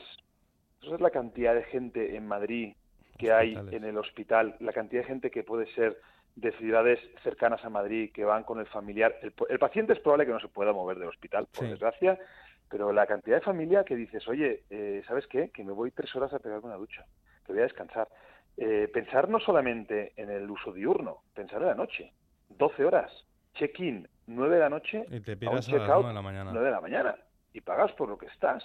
Esa 0.82 0.96
es 0.96 1.02
la 1.02 1.10
cantidad 1.10 1.56
de 1.56 1.64
gente 1.64 2.16
en 2.16 2.28
Madrid 2.28 2.76
que 3.18 3.32
hay 3.32 3.56
en 3.72 3.84
el 3.86 3.98
hospital, 3.98 4.56
la 4.60 4.74
cantidad 4.74 5.02
de 5.02 5.08
gente 5.08 5.32
que 5.32 5.44
puede 5.44 5.68
ser 5.74 5.98
de 6.36 6.52
ciudades 6.54 7.00
cercanas 7.24 7.64
a 7.64 7.70
Madrid 7.70 8.12
que 8.14 8.26
van 8.26 8.44
con 8.44 8.60
el 8.60 8.68
familiar. 8.68 9.16
El, 9.22 9.60
paciente 9.60 9.94
es 9.94 10.00
probable 10.00 10.26
que 10.26 10.34
no 10.34 10.40
se 10.40 10.50
pueda 10.50 10.74
mover 10.74 11.00
del 11.00 11.08
hospital, 11.08 11.48
por 11.56 11.68
desgracia, 11.70 12.20
pero 12.70 12.92
la 12.92 13.06
cantidad 13.06 13.38
de 13.38 13.42
familia 13.42 13.86
que 13.86 13.96
dices, 13.96 14.28
oye, 14.28 14.64
eh, 14.70 15.02
¿sabes 15.08 15.28
qué? 15.28 15.50
Que 15.50 15.64
me 15.64 15.72
voy 15.72 15.92
tres 15.92 16.14
horas 16.16 16.34
a 16.34 16.40
pegarme 16.40 16.68
una 16.68 16.76
ducha, 16.76 17.06
que 17.46 17.54
voy 17.54 17.62
a 17.62 17.66
descansar. 17.66 18.10
Eh, 18.58 18.90
pensar 18.94 19.30
no 19.30 19.40
solamente 19.40 20.14
en 20.18 20.30
el 20.30 20.50
uso 20.50 20.74
diurno, 20.74 21.24
pensar 21.34 21.62
en 21.62 21.68
la 21.70 21.76
noche. 21.76 22.12
12 22.50 22.86
horas, 22.86 23.12
check-in, 23.54 24.08
9 24.28 24.56
de 24.56 24.60
la 24.60 24.70
noche, 24.70 25.06
y 25.10 25.20
te 25.20 25.34
a, 25.34 25.54
las 25.54 25.70
9 25.70 26.08
de 26.08 26.14
la 26.14 26.22
mañana. 26.22 26.52
9 26.52 26.66
de 26.66 26.72
la 26.72 26.82
mañana. 26.82 27.16
Y 27.54 27.62
pagas 27.62 27.92
por 27.94 28.10
lo 28.10 28.18
que 28.18 28.26
estás. 28.28 28.64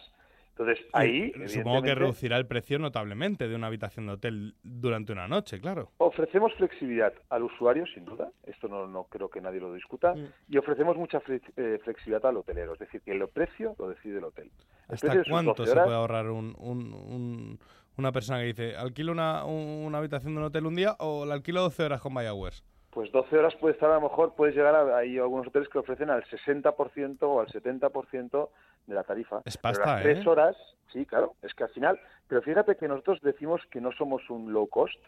Entonces, 0.60 0.84
ahí. 0.92 1.32
Supongo 1.46 1.82
que 1.82 1.94
reducirá 1.94 2.36
el 2.36 2.46
precio 2.46 2.78
notablemente 2.78 3.48
de 3.48 3.54
una 3.54 3.68
habitación 3.68 4.06
de 4.06 4.12
hotel 4.12 4.54
durante 4.62 5.12
una 5.12 5.26
noche, 5.26 5.58
claro. 5.58 5.90
Ofrecemos 5.98 6.52
flexibilidad 6.54 7.14
al 7.30 7.44
usuario, 7.44 7.86
sin 7.94 8.04
duda. 8.04 8.30
Esto 8.44 8.68
no, 8.68 8.86
no 8.86 9.04
creo 9.04 9.30
que 9.30 9.40
nadie 9.40 9.58
lo 9.58 9.72
discuta. 9.72 10.14
Mm. 10.14 10.26
Y 10.48 10.58
ofrecemos 10.58 10.98
mucha 10.98 11.22
eh, 11.56 11.78
flexibilidad 11.82 12.26
al 12.26 12.36
hotelero. 12.36 12.74
Es 12.74 12.80
decir, 12.80 13.00
que 13.00 13.12
el 13.12 13.26
precio 13.28 13.74
lo 13.78 13.88
decide 13.88 14.18
el 14.18 14.24
hotel. 14.24 14.50
¿Hasta 14.88 15.22
cuánto 15.30 15.64
se 15.64 15.72
puede 15.72 15.94
ahorrar 15.94 16.28
un, 16.28 17.58
una 17.96 18.12
persona 18.12 18.40
que 18.40 18.46
dice, 18.46 18.76
alquilo 18.76 19.12
una, 19.12 19.44
una 19.46 19.98
habitación 19.98 20.34
de 20.34 20.40
un 20.40 20.44
hotel 20.44 20.66
un 20.66 20.74
día 20.74 20.94
o 20.98 21.24
la 21.24 21.34
alquilo 21.34 21.62
12 21.62 21.84
horas 21.84 22.00
con 22.02 22.14
BioWares? 22.14 22.64
Pues 22.90 23.12
12 23.12 23.38
horas 23.38 23.54
puede 23.56 23.74
estar 23.74 23.90
a 23.90 23.94
lo 23.94 24.02
mejor, 24.02 24.34
puedes 24.34 24.54
llegar 24.54 24.74
a, 24.74 24.98
hay 24.98 25.16
algunos 25.18 25.46
hoteles 25.46 25.68
que 25.68 25.78
ofrecen 25.78 26.10
al 26.10 26.24
60% 26.24 27.18
o 27.22 27.40
al 27.40 27.46
70% 27.46 28.48
de 28.86 28.94
la 28.94 29.04
tarifa. 29.04 29.42
Es 29.44 29.56
pasta, 29.56 29.84
pero 29.84 30.02
tres 30.02 30.26
horas, 30.26 30.56
sí, 30.92 31.06
claro, 31.06 31.34
es 31.42 31.54
que 31.54 31.64
al 31.64 31.70
final, 31.70 32.00
pero 32.26 32.42
fíjate 32.42 32.76
que 32.76 32.88
nosotros 32.88 33.20
decimos 33.22 33.62
que 33.70 33.80
no 33.80 33.92
somos 33.92 34.28
un 34.28 34.52
low 34.52 34.66
cost, 34.66 34.98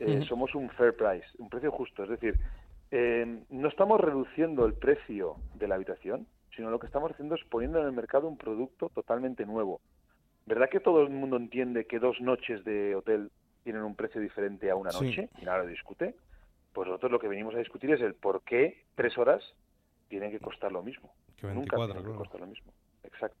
eh, 0.00 0.24
somos 0.28 0.54
un 0.56 0.68
fair 0.70 0.96
price, 0.96 1.26
un 1.38 1.48
precio 1.48 1.70
justo, 1.70 2.02
es 2.02 2.08
decir, 2.08 2.36
eh, 2.90 3.40
no 3.50 3.68
estamos 3.68 4.00
reduciendo 4.00 4.66
el 4.66 4.74
precio 4.74 5.36
de 5.54 5.68
la 5.68 5.76
habitación, 5.76 6.26
sino 6.56 6.70
lo 6.70 6.80
que 6.80 6.86
estamos 6.86 7.12
haciendo 7.12 7.36
es 7.36 7.44
poniendo 7.44 7.78
en 7.78 7.86
el 7.86 7.92
mercado 7.92 8.26
un 8.26 8.36
producto 8.36 8.88
totalmente 8.88 9.46
nuevo. 9.46 9.80
¿Verdad 10.44 10.68
que 10.68 10.80
todo 10.80 11.02
el 11.02 11.10
mundo 11.10 11.36
entiende 11.36 11.86
que 11.86 12.00
dos 12.00 12.20
noches 12.20 12.64
de 12.64 12.96
hotel 12.96 13.30
tienen 13.62 13.82
un 13.82 13.94
precio 13.94 14.20
diferente 14.20 14.68
a 14.70 14.74
una 14.74 14.90
noche? 14.90 15.30
Y 15.40 15.44
nada 15.44 15.58
lo 15.58 15.66
discute 15.66 16.16
pues 16.72 16.88
nosotros 16.88 17.12
lo 17.12 17.18
que 17.18 17.28
venimos 17.28 17.54
a 17.54 17.58
discutir 17.58 17.90
es 17.90 18.00
el 18.00 18.14
por 18.14 18.42
qué 18.42 18.84
tres 18.94 19.16
horas 19.18 19.42
tienen 20.08 20.30
que 20.30 20.40
costar 20.40 20.72
lo 20.72 20.82
mismo. 20.82 21.12
Que 21.36 21.46
24, 21.46 21.78
Nunca 21.78 21.92
tienen 21.92 22.12
que 22.12 22.18
costar 22.18 22.40
lo 22.40 22.46
mismo. 22.46 22.72
Exacto. 23.04 23.38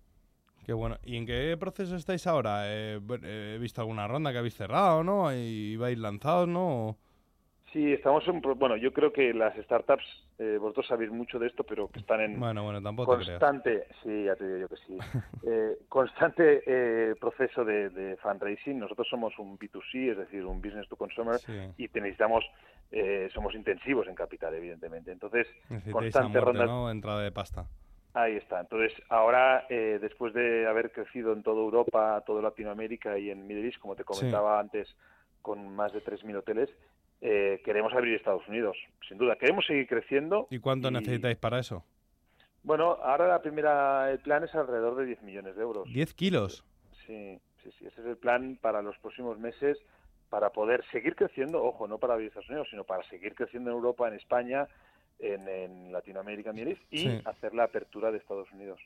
Qué 0.64 0.72
bueno. 0.72 0.96
¿Y 1.02 1.16
en 1.16 1.26
qué 1.26 1.56
proceso 1.58 1.96
estáis 1.96 2.26
ahora? 2.26 2.62
Eh, 2.66 3.00
he 3.24 3.58
visto 3.58 3.80
alguna 3.80 4.06
ronda 4.06 4.32
que 4.32 4.38
habéis 4.38 4.54
cerrado, 4.54 5.02
¿no? 5.02 5.32
Y 5.32 5.76
vais 5.76 5.98
lanzados, 5.98 6.48
¿no? 6.48 6.98
Sí, 7.72 7.90
estamos 7.90 8.26
en, 8.28 8.42
bueno, 8.42 8.76
yo 8.76 8.92
creo 8.92 9.14
que 9.14 9.32
las 9.32 9.56
startups, 9.56 10.04
eh, 10.38 10.58
vosotros 10.60 10.86
sabéis 10.86 11.10
mucho 11.10 11.38
de 11.38 11.46
esto, 11.46 11.64
pero 11.64 11.88
que 11.88 12.00
están 12.00 12.20
en 12.20 12.38
bueno, 12.38 12.64
bueno, 12.64 12.82
tampoco 12.82 13.14
constante, 13.14 13.86
sí, 14.02 14.24
ya 14.24 14.36
te 14.36 14.46
digo 14.46 14.58
yo 14.58 14.68
que 14.68 14.76
sí, 14.76 14.98
eh, 15.46 15.78
constante 15.88 16.62
eh, 16.66 17.14
proceso 17.18 17.64
de, 17.64 18.18
fundraising. 18.22 18.78
Nosotros 18.78 19.08
somos 19.08 19.38
un 19.38 19.58
B2C, 19.58 20.10
es 20.10 20.18
decir, 20.18 20.44
un 20.44 20.60
business 20.60 20.86
to 20.88 20.96
consumer, 20.96 21.40
y 21.78 21.88
necesitamos, 21.94 22.44
eh, 22.90 23.30
somos 23.32 23.54
intensivos 23.54 24.06
en 24.06 24.16
capital, 24.16 24.52
evidentemente. 24.54 25.10
Entonces, 25.10 25.46
constante 25.90 26.40
ronda. 26.40 26.66
¿no? 26.66 26.90
Entrada 26.90 27.22
de 27.22 27.32
pasta. 27.32 27.64
Ahí 28.12 28.36
está. 28.36 28.60
Entonces, 28.60 28.92
ahora, 29.08 29.64
después 29.70 30.34
de 30.34 30.66
haber 30.66 30.92
crecido 30.92 31.32
en 31.32 31.42
toda 31.42 31.62
Europa, 31.62 32.22
toda 32.26 32.42
Latinoamérica 32.42 33.16
y 33.18 33.30
en 33.30 33.46
Middle 33.46 33.66
East, 33.68 33.78
como 33.78 33.96
te 33.96 34.04
comentaba 34.04 34.60
antes, 34.60 34.94
con 35.40 35.74
más 35.74 35.94
de 35.94 36.04
3.000 36.04 36.36
hoteles, 36.36 36.68
eh, 37.24 37.62
queremos 37.64 37.92
abrir 37.92 38.16
Estados 38.16 38.46
Unidos, 38.48 38.76
sin 39.08 39.16
duda. 39.16 39.36
Queremos 39.36 39.64
seguir 39.64 39.86
creciendo. 39.86 40.48
¿Y 40.50 40.58
cuánto 40.58 40.90
necesitáis 40.90 41.36
para 41.36 41.60
eso? 41.60 41.84
Bueno, 42.64 42.98
ahora 43.00 43.28
la 43.28 43.40
primera, 43.40 44.10
el 44.10 44.18
plan 44.18 44.42
es 44.42 44.52
alrededor 44.56 44.96
de 44.96 45.06
10 45.06 45.22
millones 45.22 45.54
de 45.54 45.62
euros. 45.62 45.88
¿10 45.88 46.14
kilos? 46.14 46.64
Sí, 47.06 47.38
sí, 47.62 47.70
sí. 47.78 47.86
Ese 47.86 48.00
es 48.00 48.06
el 48.08 48.16
plan 48.16 48.58
para 48.60 48.82
los 48.82 48.98
próximos 48.98 49.38
meses 49.38 49.78
para 50.30 50.50
poder 50.50 50.84
seguir 50.90 51.14
creciendo, 51.14 51.62
ojo, 51.62 51.86
no 51.86 51.98
para 51.98 52.14
abrir 52.14 52.28
Estados 52.28 52.48
Unidos, 52.48 52.66
sino 52.70 52.82
para 52.82 53.04
seguir 53.08 53.36
creciendo 53.36 53.70
en 53.70 53.76
Europa, 53.76 54.08
en 54.08 54.14
España, 54.14 54.66
en, 55.20 55.92
Latinoamérica, 55.92 56.52
y 56.90 57.20
hacer 57.24 57.54
la 57.54 57.64
apertura 57.64 58.10
de 58.10 58.18
Estados 58.18 58.50
Unidos. 58.50 58.80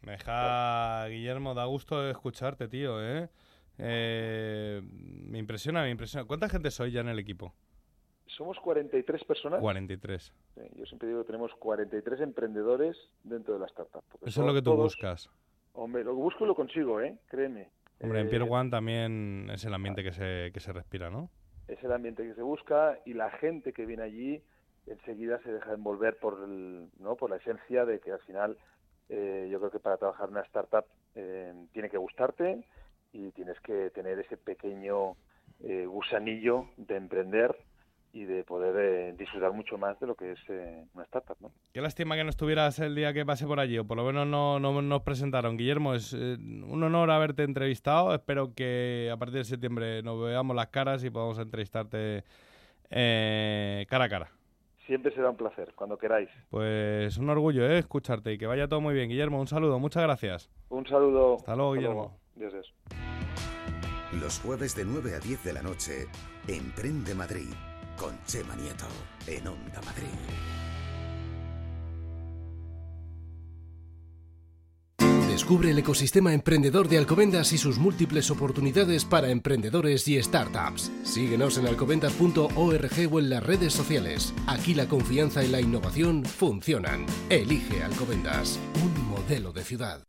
Me 0.00 0.12
deja, 0.12 1.06
Guillermo, 1.08 1.52
da 1.52 1.66
gusto 1.66 2.08
escucharte, 2.08 2.68
tío, 2.68 3.04
¿eh? 3.04 3.28
Eh, 3.78 4.80
me 4.82 5.38
impresiona, 5.38 5.82
me 5.82 5.90
impresiona. 5.90 6.26
¿Cuánta 6.26 6.48
gente 6.48 6.70
soy 6.70 6.92
ya 6.92 7.00
en 7.00 7.08
el 7.08 7.18
equipo? 7.18 7.54
Somos 8.26 8.58
43 8.60 9.24
personas. 9.24 9.60
43. 9.60 10.32
yo 10.74 10.86
siempre 10.86 11.08
digo 11.08 11.22
que 11.22 11.26
tenemos 11.26 11.52
43 11.54 12.20
emprendedores 12.20 12.96
dentro 13.24 13.54
de 13.54 13.60
la 13.60 13.66
startup. 13.66 14.02
Eso 14.22 14.40
es 14.40 14.46
lo 14.46 14.54
que 14.54 14.62
tú 14.62 14.74
buscas. 14.74 15.30
Hombre, 15.72 16.04
lo 16.04 16.10
que 16.10 16.20
busco 16.20 16.44
lo 16.44 16.54
consigo, 16.54 17.00
¿eh? 17.00 17.16
Créeme. 17.28 17.70
Hombre, 18.00 18.20
en 18.20 18.28
Pier 18.28 18.42
eh, 18.42 18.48
One 18.48 18.70
también 18.70 19.48
es 19.52 19.64
el 19.64 19.74
ambiente 19.74 20.02
que 20.02 20.12
se, 20.12 20.50
que 20.52 20.60
se 20.60 20.72
respira, 20.72 21.10
¿no? 21.10 21.30
Es 21.66 21.82
el 21.82 21.92
ambiente 21.92 22.22
que 22.22 22.34
se 22.34 22.42
busca 22.42 22.98
y 23.04 23.14
la 23.14 23.30
gente 23.30 23.72
que 23.72 23.86
viene 23.86 24.02
allí 24.02 24.42
enseguida 24.86 25.38
se 25.42 25.52
deja 25.52 25.74
envolver 25.74 26.18
por, 26.18 26.42
el, 26.42 26.88
¿no? 26.98 27.16
por 27.16 27.30
la 27.30 27.36
esencia 27.36 27.84
de 27.84 28.00
que 28.00 28.12
al 28.12 28.20
final 28.20 28.56
eh, 29.08 29.48
yo 29.50 29.58
creo 29.58 29.70
que 29.70 29.80
para 29.80 29.96
trabajar 29.96 30.28
en 30.28 30.36
una 30.36 30.42
startup 30.42 30.84
eh, 31.14 31.54
tiene 31.72 31.90
que 31.90 31.98
gustarte, 31.98 32.64
y 33.12 33.30
tienes 33.32 33.58
que 33.60 33.90
tener 33.90 34.18
ese 34.18 34.36
pequeño 34.36 35.16
eh, 35.60 35.86
gusanillo 35.86 36.66
de 36.76 36.96
emprender 36.96 37.56
y 38.12 38.24
de 38.24 38.42
poder 38.42 38.74
eh, 38.78 39.14
disfrutar 39.18 39.52
mucho 39.52 39.76
más 39.76 39.98
de 40.00 40.06
lo 40.06 40.14
que 40.14 40.32
es 40.32 40.38
eh, 40.48 40.84
una 40.94 41.04
startup. 41.04 41.36
¿no? 41.40 41.50
Qué 41.72 41.80
lástima 41.80 42.16
que 42.16 42.24
no 42.24 42.30
estuvieras 42.30 42.78
el 42.78 42.94
día 42.94 43.12
que 43.12 43.26
pasé 43.26 43.46
por 43.46 43.60
allí, 43.60 43.78
o 43.78 43.84
por 43.84 43.96
lo 43.96 44.04
menos 44.04 44.26
no, 44.26 44.58
no 44.58 44.80
nos 44.80 45.02
presentaron. 45.02 45.56
Guillermo, 45.56 45.94
es 45.94 46.12
un 46.12 46.82
honor 46.82 47.10
haberte 47.10 47.42
entrevistado. 47.42 48.14
Espero 48.14 48.54
que 48.54 49.10
a 49.12 49.16
partir 49.16 49.38
de 49.38 49.44
septiembre 49.44 50.02
nos 50.02 50.20
veamos 50.22 50.56
las 50.56 50.68
caras 50.68 51.04
y 51.04 51.10
podamos 51.10 51.38
entrevistarte 51.38 52.24
cara 52.88 54.04
a 54.04 54.08
cara. 54.08 54.38
Siempre 54.88 55.12
será 55.14 55.28
un 55.28 55.36
placer, 55.36 55.74
cuando 55.74 55.98
queráis. 55.98 56.30
Pues 56.48 57.18
un 57.18 57.28
orgullo 57.28 57.68
¿eh? 57.68 57.78
escucharte 57.78 58.32
y 58.32 58.38
que 58.38 58.46
vaya 58.46 58.68
todo 58.68 58.80
muy 58.80 58.94
bien. 58.94 59.10
Guillermo, 59.10 59.38
un 59.38 59.46
saludo, 59.46 59.78
muchas 59.78 60.02
gracias. 60.02 60.50
Un 60.70 60.86
saludo. 60.86 61.34
Hasta 61.34 61.54
luego, 61.54 61.74
Guillermo. 61.74 62.18
Los 64.12 64.38
jueves 64.40 64.76
de 64.76 64.84
9 64.84 65.14
a 65.14 65.18
10 65.18 65.44
de 65.44 65.52
la 65.52 65.62
noche, 65.62 66.06
Emprende 66.46 67.14
Madrid, 67.14 67.52
con 67.96 68.16
Chema 68.26 68.54
Nieto, 68.54 68.86
en 69.26 69.48
Onda 69.48 69.80
Madrid. 69.84 70.06
Descubre 75.28 75.70
el 75.70 75.78
ecosistema 75.78 76.32
emprendedor 76.32 76.88
de 76.88 76.98
Alcobendas 76.98 77.52
y 77.52 77.58
sus 77.58 77.78
múltiples 77.78 78.30
oportunidades 78.30 79.04
para 79.04 79.30
emprendedores 79.30 80.06
y 80.08 80.20
startups. 80.22 80.90
Síguenos 81.04 81.58
en 81.58 81.66
alcobendas.org 81.66 82.48
o 82.56 82.72
en 83.18 83.30
las 83.30 83.42
redes 83.42 83.72
sociales. 83.72 84.34
Aquí 84.46 84.74
la 84.74 84.88
confianza 84.88 85.44
y 85.44 85.48
la 85.48 85.60
innovación 85.60 86.24
funcionan. 86.24 87.06
Elige 87.30 87.82
Alcobendas, 87.82 88.58
un 88.84 89.08
modelo 89.08 89.52
de 89.52 89.64
ciudad. 89.64 90.04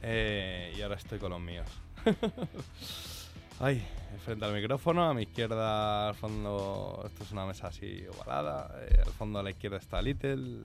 Eh, 0.00 0.72
y 0.76 0.80
ahora 0.80 0.96
estoy 0.96 1.18
con 1.18 1.30
los 1.32 1.40
míos. 1.40 1.66
Ay, 3.60 3.86
frente 4.24 4.44
al 4.44 4.54
micrófono, 4.54 5.04
a 5.08 5.12
mi 5.12 5.22
izquierda, 5.22 6.08
al 6.08 6.14
fondo, 6.14 7.02
esto 7.06 7.24
es 7.24 7.32
una 7.32 7.44
mesa 7.44 7.68
así 7.68 8.04
ovalada. 8.14 8.70
eh, 8.88 9.02
al 9.04 9.12
fondo 9.12 9.38
a 9.38 9.42
la 9.42 9.50
izquierda 9.50 9.76
está 9.76 10.00
Little. 10.00 10.62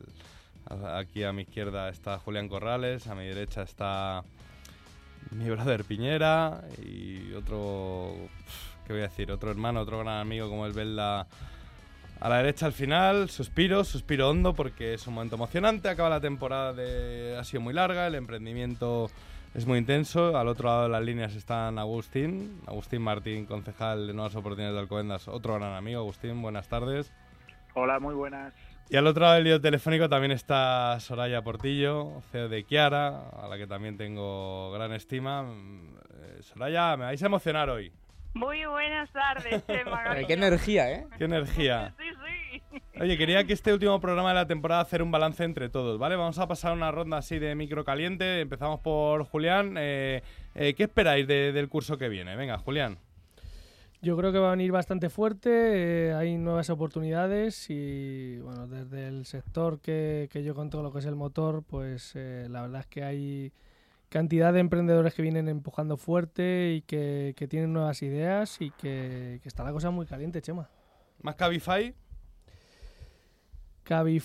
Aquí 0.95 1.23
a 1.23 1.33
mi 1.33 1.41
izquierda 1.41 1.89
está 1.89 2.19
Julián 2.19 2.47
Corrales. 2.47 3.07
A 3.07 3.15
mi 3.15 3.25
derecha 3.25 3.63
está 3.63 4.23
mi 5.31 5.49
brother 5.49 5.83
Piñera 5.83 6.63
y 6.81 7.33
otro, 7.33 8.15
¿qué 8.91 8.97
voy 8.97 9.05
a 9.05 9.07
decir? 9.07 9.31
Otro 9.31 9.49
hermano, 9.49 9.79
otro 9.79 9.99
gran 9.99 10.19
amigo 10.19 10.49
como 10.49 10.65
el 10.65 10.73
Belda 10.73 11.25
a 12.19 12.29
la 12.29 12.37
derecha 12.37 12.65
al 12.65 12.73
final, 12.73 13.29
suspiro, 13.29 13.85
suspiro 13.85 14.29
hondo 14.29 14.53
porque 14.53 14.93
es 14.93 15.07
un 15.07 15.13
momento 15.13 15.35
emocionante, 15.35 15.87
acaba 15.87 16.09
la 16.09 16.19
temporada 16.19 16.73
de... 16.73 17.37
ha 17.39 17.43
sido 17.45 17.61
muy 17.61 17.73
larga, 17.73 18.07
el 18.07 18.15
emprendimiento 18.15 19.09
es 19.55 19.65
muy 19.65 19.79
intenso, 19.79 20.37
al 20.37 20.49
otro 20.49 20.67
lado 20.67 20.83
de 20.83 20.89
las 20.89 21.01
líneas 21.03 21.35
están 21.35 21.79
Agustín, 21.79 22.59
Agustín 22.67 23.01
Martín, 23.01 23.45
concejal 23.45 24.07
de 24.07 24.13
Nuevas 24.13 24.35
Oportunidades 24.35 24.75
de 24.75 24.81
Alcobendas, 24.81 25.29
otro 25.29 25.55
gran 25.55 25.73
amigo, 25.73 26.01
Agustín, 26.01 26.41
buenas 26.41 26.67
tardes. 26.67 27.13
Hola, 27.73 27.99
muy 28.01 28.13
buenas. 28.13 28.53
Y 28.89 28.97
al 28.97 29.07
otro 29.07 29.21
lado 29.23 29.35
del 29.35 29.45
lío 29.45 29.61
telefónico 29.61 30.09
también 30.09 30.33
está 30.33 30.99
Soraya 30.99 31.41
Portillo, 31.41 32.21
CEO 32.29 32.49
de 32.49 32.65
Kiara, 32.65 33.29
a 33.29 33.47
la 33.47 33.57
que 33.57 33.65
también 33.65 33.95
tengo 33.95 34.69
gran 34.73 34.91
estima. 34.91 35.45
Eh, 35.47 36.41
Soraya, 36.41 36.97
me 36.97 37.05
vais 37.05 37.23
a 37.23 37.27
emocionar 37.27 37.69
hoy. 37.69 37.93
Muy 38.33 38.65
buenas 38.65 39.09
tardes, 39.11 39.65
Chema. 39.67 40.15
Qué 40.27 40.33
energía, 40.33 40.91
¿eh? 40.91 41.07
Qué 41.17 41.25
energía. 41.25 41.93
Sí, 42.61 42.61
sí. 42.73 42.81
Oye, 42.99 43.17
quería 43.17 43.43
que 43.45 43.53
este 43.53 43.73
último 43.73 43.99
programa 43.99 44.29
de 44.29 44.35
la 44.35 44.45
temporada 44.47 44.81
hacer 44.81 45.01
un 45.01 45.09
balance 45.11 45.43
entre 45.43 45.69
todos, 45.69 45.97
¿vale? 45.97 46.15
Vamos 46.15 46.37
a 46.39 46.47
pasar 46.47 46.73
una 46.73 46.91
ronda 46.91 47.17
así 47.17 47.39
de 47.39 47.55
micro 47.55 47.83
caliente. 47.85 48.41
Empezamos 48.41 48.79
por 48.81 49.23
Julián. 49.23 49.75
Eh, 49.77 50.21
eh, 50.55 50.73
¿Qué 50.75 50.83
esperáis 50.83 51.25
de- 51.27 51.51
del 51.51 51.67
curso 51.69 51.97
que 51.97 52.09
viene? 52.09 52.35
Venga, 52.35 52.57
Julián. 52.57 52.97
Yo 54.01 54.17
creo 54.17 54.31
que 54.31 54.39
va 54.39 54.49
a 54.49 54.51
venir 54.51 54.71
bastante 54.71 55.09
fuerte, 55.09 55.49
eh, 56.09 56.13
hay 56.13 56.35
nuevas 56.37 56.69
oportunidades 56.69 57.69
y 57.69 58.37
bueno, 58.39 58.67
desde 58.67 59.07
el 59.07 59.25
sector 59.25 59.79
que, 59.79 60.27
que 60.31 60.43
yo 60.43 60.55
controlo, 60.55 60.87
lo 60.89 60.93
que 60.93 60.99
es 60.99 61.05
el 61.05 61.15
motor, 61.15 61.63
pues 61.67 62.13
eh, 62.15 62.47
la 62.49 62.61
verdad 62.63 62.81
es 62.81 62.87
que 62.87 63.03
hay 63.03 63.51
cantidad 64.11 64.51
de 64.51 64.59
emprendedores 64.59 65.13
que 65.13 65.21
vienen 65.21 65.47
empujando 65.47 65.95
fuerte 65.95 66.73
y 66.75 66.81
que, 66.81 67.33
que 67.37 67.47
tienen 67.47 67.71
nuevas 67.71 68.01
ideas 68.03 68.59
y 68.59 68.69
que, 68.71 69.39
que 69.41 69.47
está 69.47 69.63
la 69.63 69.71
cosa 69.71 69.89
muy 69.89 70.05
caliente, 70.05 70.41
Chema. 70.41 70.69
¿Más 71.21 71.35
Cabify? 71.35 71.95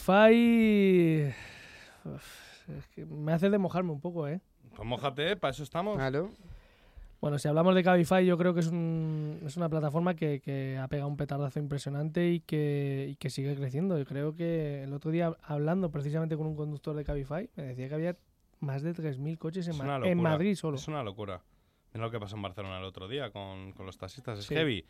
Cabify... 0.06 1.32
uf, 2.04 2.68
es 2.68 2.86
que 2.88 3.06
me 3.06 3.32
hace 3.32 3.48
de 3.48 3.58
mojarme 3.58 3.92
un 3.92 4.00
poco, 4.00 4.26
¿eh? 4.28 4.40
Pues 4.74 4.86
mójate, 4.88 5.36
para 5.36 5.52
eso 5.52 5.62
estamos. 5.62 5.96
Claro. 5.96 6.30
Bueno, 7.20 7.38
si 7.38 7.46
hablamos 7.48 7.74
de 7.74 7.82
Cabify, 7.84 8.26
yo 8.26 8.36
creo 8.36 8.54
que 8.54 8.60
es, 8.60 8.66
un- 8.68 9.40
es 9.46 9.56
una 9.56 9.68
plataforma 9.68 10.14
que, 10.14 10.40
que 10.40 10.78
ha 10.78 10.88
pegado 10.88 11.08
un 11.08 11.16
petardazo 11.16 11.58
impresionante 11.60 12.28
y 12.28 12.40
que, 12.40 13.06
y 13.10 13.16
que 13.16 13.30
sigue 13.30 13.54
creciendo. 13.54 13.96
Yo 13.98 14.04
creo 14.04 14.34
que 14.34 14.82
el 14.82 14.92
otro 14.92 15.10
día, 15.12 15.32
hablando 15.42 15.90
precisamente 15.90 16.36
con 16.36 16.46
un 16.48 16.56
conductor 16.56 16.94
de 16.96 17.04
Cabify, 17.04 17.48
me 17.56 17.62
decía 17.64 17.88
que 17.88 17.94
había 17.94 18.16
más 18.66 18.82
de 18.82 18.92
3.000 18.94 19.38
coches 19.38 19.66
en, 19.68 19.76
Ma- 19.78 20.00
en. 20.04 20.20
Madrid 20.20 20.54
solo. 20.56 20.76
Es 20.76 20.88
una 20.88 21.02
locura. 21.02 21.42
Mira 21.94 22.04
lo 22.06 22.10
que 22.10 22.20
pasó 22.20 22.36
en 22.36 22.42
Barcelona 22.42 22.78
el 22.78 22.84
otro 22.84 23.08
día 23.08 23.30
con, 23.30 23.72
con 23.72 23.86
los 23.86 23.96
taxistas. 23.96 24.38
Es 24.40 24.44
Sí. 24.46 24.54
heavy. 24.54 24.84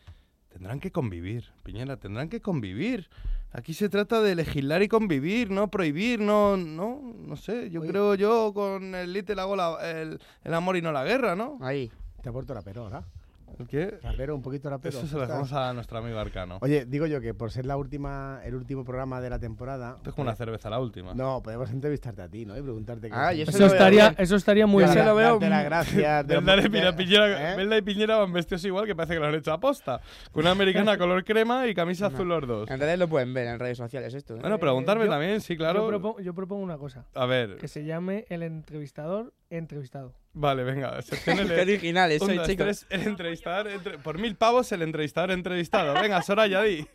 Tendrán 0.48 0.80
que 0.80 0.90
convivir, 0.90 1.44
Piñera, 1.62 1.98
tendrán 1.98 2.28
que 2.30 2.40
convivir. 2.40 3.10
Aquí 3.52 3.74
se 3.74 3.88
trata 3.88 4.22
de 4.22 4.34
legislar 4.34 4.82
y 4.82 4.88
convivir, 4.88 5.50
no 5.50 5.70
prohibir, 5.70 6.18
no, 6.20 6.56
no, 6.56 7.00
no 7.14 7.36
sé. 7.36 7.68
Yo 7.70 7.82
creo 7.82 8.14
yo 8.14 8.52
con 8.54 8.94
el 8.94 9.12
Little 9.12 9.40
hago 9.40 9.54
la- 9.54 9.78
el, 10.00 10.18
el 10.44 10.54
amor 10.54 10.76
y 10.76 10.82
no 10.82 10.92
la 10.92 11.04
guerra, 11.04 11.36
¿no? 11.36 11.58
Ahí. 11.60 11.90
Te 12.22 12.30
ha 12.30 12.32
puesto 12.32 12.54
rapero 12.54 12.84
ahora. 12.84 12.98
¿El 12.98 13.15
qué? 13.64 13.98
Rapero, 14.02 14.34
un 14.34 14.42
poquito 14.42 14.68
rapero. 14.68 14.98
Eso 14.98 15.06
se 15.06 15.14
lo 15.14 15.20
dejamos 15.22 15.52
a 15.52 15.72
nuestro 15.72 15.98
amigo 15.98 16.18
Arcano. 16.18 16.58
Oye, 16.60 16.84
digo 16.84 17.06
yo 17.06 17.20
que 17.20 17.32
por 17.32 17.50
ser 17.50 17.64
la 17.64 17.76
última, 17.76 18.40
el 18.44 18.54
último 18.54 18.84
programa 18.84 19.20
de 19.20 19.30
la 19.30 19.38
temporada. 19.38 19.94
Esto 19.96 20.10
es 20.10 20.14
como 20.16 20.24
una 20.28 20.36
cerveza 20.36 20.68
la 20.68 20.80
última. 20.80 21.14
No, 21.14 21.42
podemos 21.42 21.70
entrevistarte 21.70 22.22
a 22.22 22.28
ti, 22.28 22.44
¿no? 22.44 22.56
Y 22.58 22.62
preguntarte. 22.62 23.08
qué 23.08 23.14
Ah. 23.16 23.32
Eso 23.32 23.66
estaría, 23.66 24.14
eso 24.18 24.36
estaría 24.36 24.66
muy 24.66 24.82
Darte- 24.84 24.94
bien. 25.02 25.16
darte 25.16 25.48
las 25.48 25.64
gracias. 25.64 26.26
de 26.26 26.34
lo 26.40 26.40
y, 26.40 26.44
poco 26.44 26.62
que- 26.62 26.68
Piñera, 26.68 26.96
Piñera- 26.96 27.52
¿Eh? 27.52 27.56
Belda 27.56 27.78
y 27.78 27.82
Piñera 27.82 28.16
van 28.18 28.32
vestidos 28.32 28.64
igual 28.64 28.86
que 28.86 28.94
parece 28.96 29.14
que 29.14 29.20
lo 29.20 29.26
han 29.26 29.34
hecho 29.34 29.52
a 29.52 29.60
posta. 29.60 30.00
Con 30.32 30.42
una 30.42 30.50
americana 30.50 30.96
color 30.98 31.24
crema 31.24 31.66
y 31.68 31.74
camisa 31.74 32.06
azul 32.06 32.28
los 32.28 32.46
dos. 32.46 32.70
En 32.70 32.78
realidad 32.78 32.98
lo 32.98 33.08
pueden 33.08 33.32
ver 33.32 33.46
en 33.46 33.58
redes 33.58 33.78
sociales 33.78 34.12
esto. 34.14 34.36
¿eh? 34.36 34.40
Bueno, 34.40 34.58
preguntarme 34.58 35.04
yo- 35.04 35.10
también, 35.10 35.40
sí, 35.40 35.56
claro. 35.56 35.80
Yo 35.82 35.88
propongo, 35.88 36.20
yo 36.20 36.34
propongo 36.34 36.62
una 36.62 36.78
cosa. 36.78 37.04
A 37.14 37.26
ver, 37.26 37.56
Que 37.56 37.68
se 37.68 37.84
llame 37.84 38.24
el 38.28 38.42
entrevistador 38.42 39.32
entrevistado. 39.50 40.12
Vale, 40.36 40.62
venga. 40.64 41.02
sección 41.02 41.38
el- 41.40 41.48
Qué 41.48 41.60
original 41.62 42.10
soy, 42.18 42.38
tres, 42.56 42.86
el 42.90 43.02
entrevistador, 43.02 43.68
entre- 43.68 43.98
por 43.98 44.18
mil 44.18 44.36
pavos 44.36 44.70
el 44.72 44.82
entrevistador 44.82 45.30
entrevistado. 45.32 45.94
Venga, 45.94 46.22
Soraya, 46.22 46.62
di. 46.62 46.86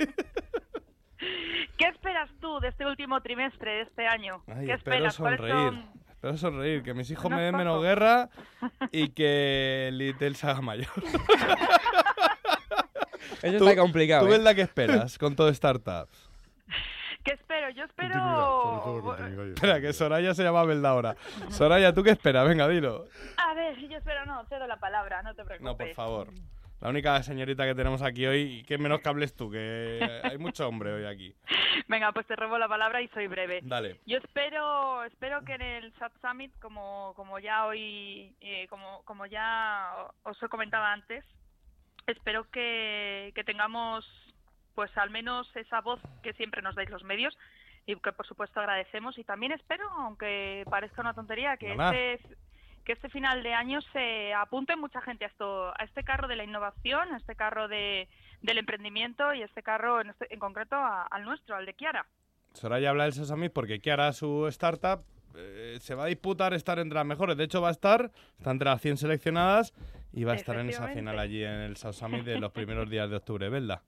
¿Qué 1.78 1.88
esperas 1.88 2.30
tú 2.40 2.60
de 2.60 2.68
este 2.70 2.86
último 2.86 3.22
trimestre 3.22 3.72
de 3.72 3.82
este 3.82 4.08
año? 4.08 4.44
Ay, 4.48 4.68
¿Qué 4.68 4.74
espero 4.74 4.96
esperas? 5.08 5.18
¿Cuáles 5.18 5.40
sonreír. 5.40 5.56
son- 5.70 6.02
Espero 6.12 6.38
sonreír, 6.38 6.84
que 6.84 6.94
mis 6.94 7.10
hijos 7.10 7.32
No 7.32 7.38
me 7.38 7.42
den 7.44 7.56
menos 7.58 7.82
guerra 7.82 8.30
y 8.92 9.10
que 9.10 9.90
Little 9.92 10.36
se 10.36 10.46
haga 10.48 10.62
mayor. 10.62 10.86
Eso 13.42 13.58
está 13.68 13.76
complicado. 13.82 14.22
¿Tú 14.26 14.28
¿eh? 14.28 14.38
ves 14.38 14.44
la 14.44 14.54
que 14.54 14.62
esperas 14.62 15.18
con 15.18 15.36
todo 15.36 15.52
startups? 15.54 16.30
¿Qué 17.24 17.34
espero? 17.34 17.70
Yo 17.70 17.84
espero... 17.86 19.16
Espera, 19.54 19.80
que 19.82 19.94
Soraya 19.94 20.34
se 20.34 20.44
llama 20.44 20.64
Belda 20.64 20.90
ahora. 20.90 21.16
Soraya, 21.50 21.94
¿tú 21.94 22.04
qué 22.04 22.12
esperas? 22.12 22.48
Venga, 22.48 22.68
dilo. 22.68 23.06
A 23.38 23.54
ver, 23.54 23.78
yo 23.78 23.98
espero, 23.98 24.26
no, 24.26 24.44
cedo 24.46 24.68
la 24.68 24.78
palabra, 24.78 25.22
no 25.22 25.34
te 25.36 25.44
preocupes. 25.44 25.62
No, 25.64 25.78
por 25.78 25.94
favor. 25.94 26.28
La 26.82 26.90
única 26.90 27.22
señorita 27.22 27.64
que 27.66 27.76
tenemos 27.76 28.02
aquí 28.02 28.26
hoy, 28.26 28.42
y 28.42 28.64
que 28.64 28.80
menos 28.80 29.02
que 29.02 29.10
hables 29.10 29.36
tú, 29.36 29.52
que 29.52 30.00
hay 30.24 30.40
mucho 30.40 30.68
hombre 30.68 30.92
hoy 30.92 31.06
aquí. 31.06 31.36
Venga, 31.88 32.12
pues 32.12 32.26
te 32.26 32.36
robo 32.36 32.58
la 32.58 32.68
palabra 32.68 33.04
y 33.04 33.08
soy 33.10 33.28
breve. 33.28 33.60
Dale. 33.62 34.00
Yo 34.08 34.18
espero, 34.18 35.04
espero 35.04 35.46
que 35.46 35.54
en 35.54 35.62
el 35.62 35.94
SAT 36.00 36.14
Summit, 36.22 36.52
como, 36.60 37.14
como 37.16 37.38
ya 37.38 37.68
hoy, 37.68 38.36
eh, 38.42 38.66
como, 38.68 39.04
como 39.04 39.28
ya 39.28 39.94
os 40.24 40.42
he 40.42 40.48
comentado 40.48 40.84
antes, 40.86 41.24
espero 42.08 42.50
que, 42.50 43.32
que 43.36 43.44
tengamos, 43.44 44.04
pues 44.76 44.96
al 44.98 45.10
menos 45.10 45.50
esa 45.56 45.82
voz 45.82 46.00
que 46.24 46.34
siempre 46.34 46.62
nos 46.62 46.76
dais 46.76 46.90
los 46.90 47.04
medios 47.04 47.38
y 47.86 47.96
que 47.96 48.12
por 48.12 48.26
supuesto 48.28 48.60
agradecemos. 48.60 49.18
Y 49.18 49.24
también 49.24 49.52
espero, 49.52 49.90
aunque 49.92 50.66
parezca 50.70 51.02
una 51.02 51.14
tontería, 51.14 51.58
que 51.58 51.76
este, 51.92 52.36
que 52.86 52.94
este 52.94 53.10
final 53.10 53.44
de 53.44 53.54
año 53.54 53.80
se 53.94 54.34
apunte 54.34 54.76
mucha 54.76 55.02
gente 55.02 55.26
a 55.26 55.28
esto, 55.28 55.70
a 55.70 55.84
este 55.84 56.04
carro 56.04 56.28
de 56.28 56.36
la 56.36 56.44
innovación, 56.44 57.14
a 57.14 57.18
este 57.18 57.36
carro 57.36 57.68
de, 57.68 58.08
del 58.42 58.58
emprendimiento 58.58 59.34
y 59.34 59.42
a 59.42 59.46
este 59.46 59.62
carro 59.64 60.02
en, 60.02 60.10
este- 60.10 60.34
en 60.34 60.40
concreto 60.40 60.76
a- 60.76 61.04
al 61.04 61.24
nuestro, 61.24 61.56
al 61.56 61.66
de 61.66 61.74
Kiara. 61.76 62.06
Soraya 62.54 62.90
habla 62.90 63.04
del 63.06 63.14
Sesame 63.14 63.50
porque 63.50 63.80
Kiara, 63.80 64.12
su 64.14 64.48
startup, 64.48 65.04
eh, 65.36 65.78
se 65.80 65.96
va 65.96 66.04
a 66.04 66.08
disputar 66.08 66.54
estar 66.54 66.78
entre 66.80 66.96
las 66.96 67.06
mejores. 67.06 67.38
De 67.38 67.44
hecho, 67.46 67.62
va 67.62 67.70
a 67.70 67.72
estar, 67.72 68.12
está 68.38 68.52
entre 68.52 68.66
las 68.70 68.82
100 68.82 68.98
seleccionadas 68.98 69.74
y 70.12 70.24
va 70.26 70.34
a 70.34 70.36
estar 70.36 70.56
en 70.58 70.70
esa 70.70 70.88
final 70.96 71.20
allí 71.20 71.44
en 71.44 71.52
el 71.62 71.78
Summit 71.78 72.26
de 72.26 72.40
los 72.40 72.52
primeros 72.52 72.90
días 72.90 73.10
de 73.10 73.16
octubre, 73.16 73.48
¿verdad? 73.50 73.82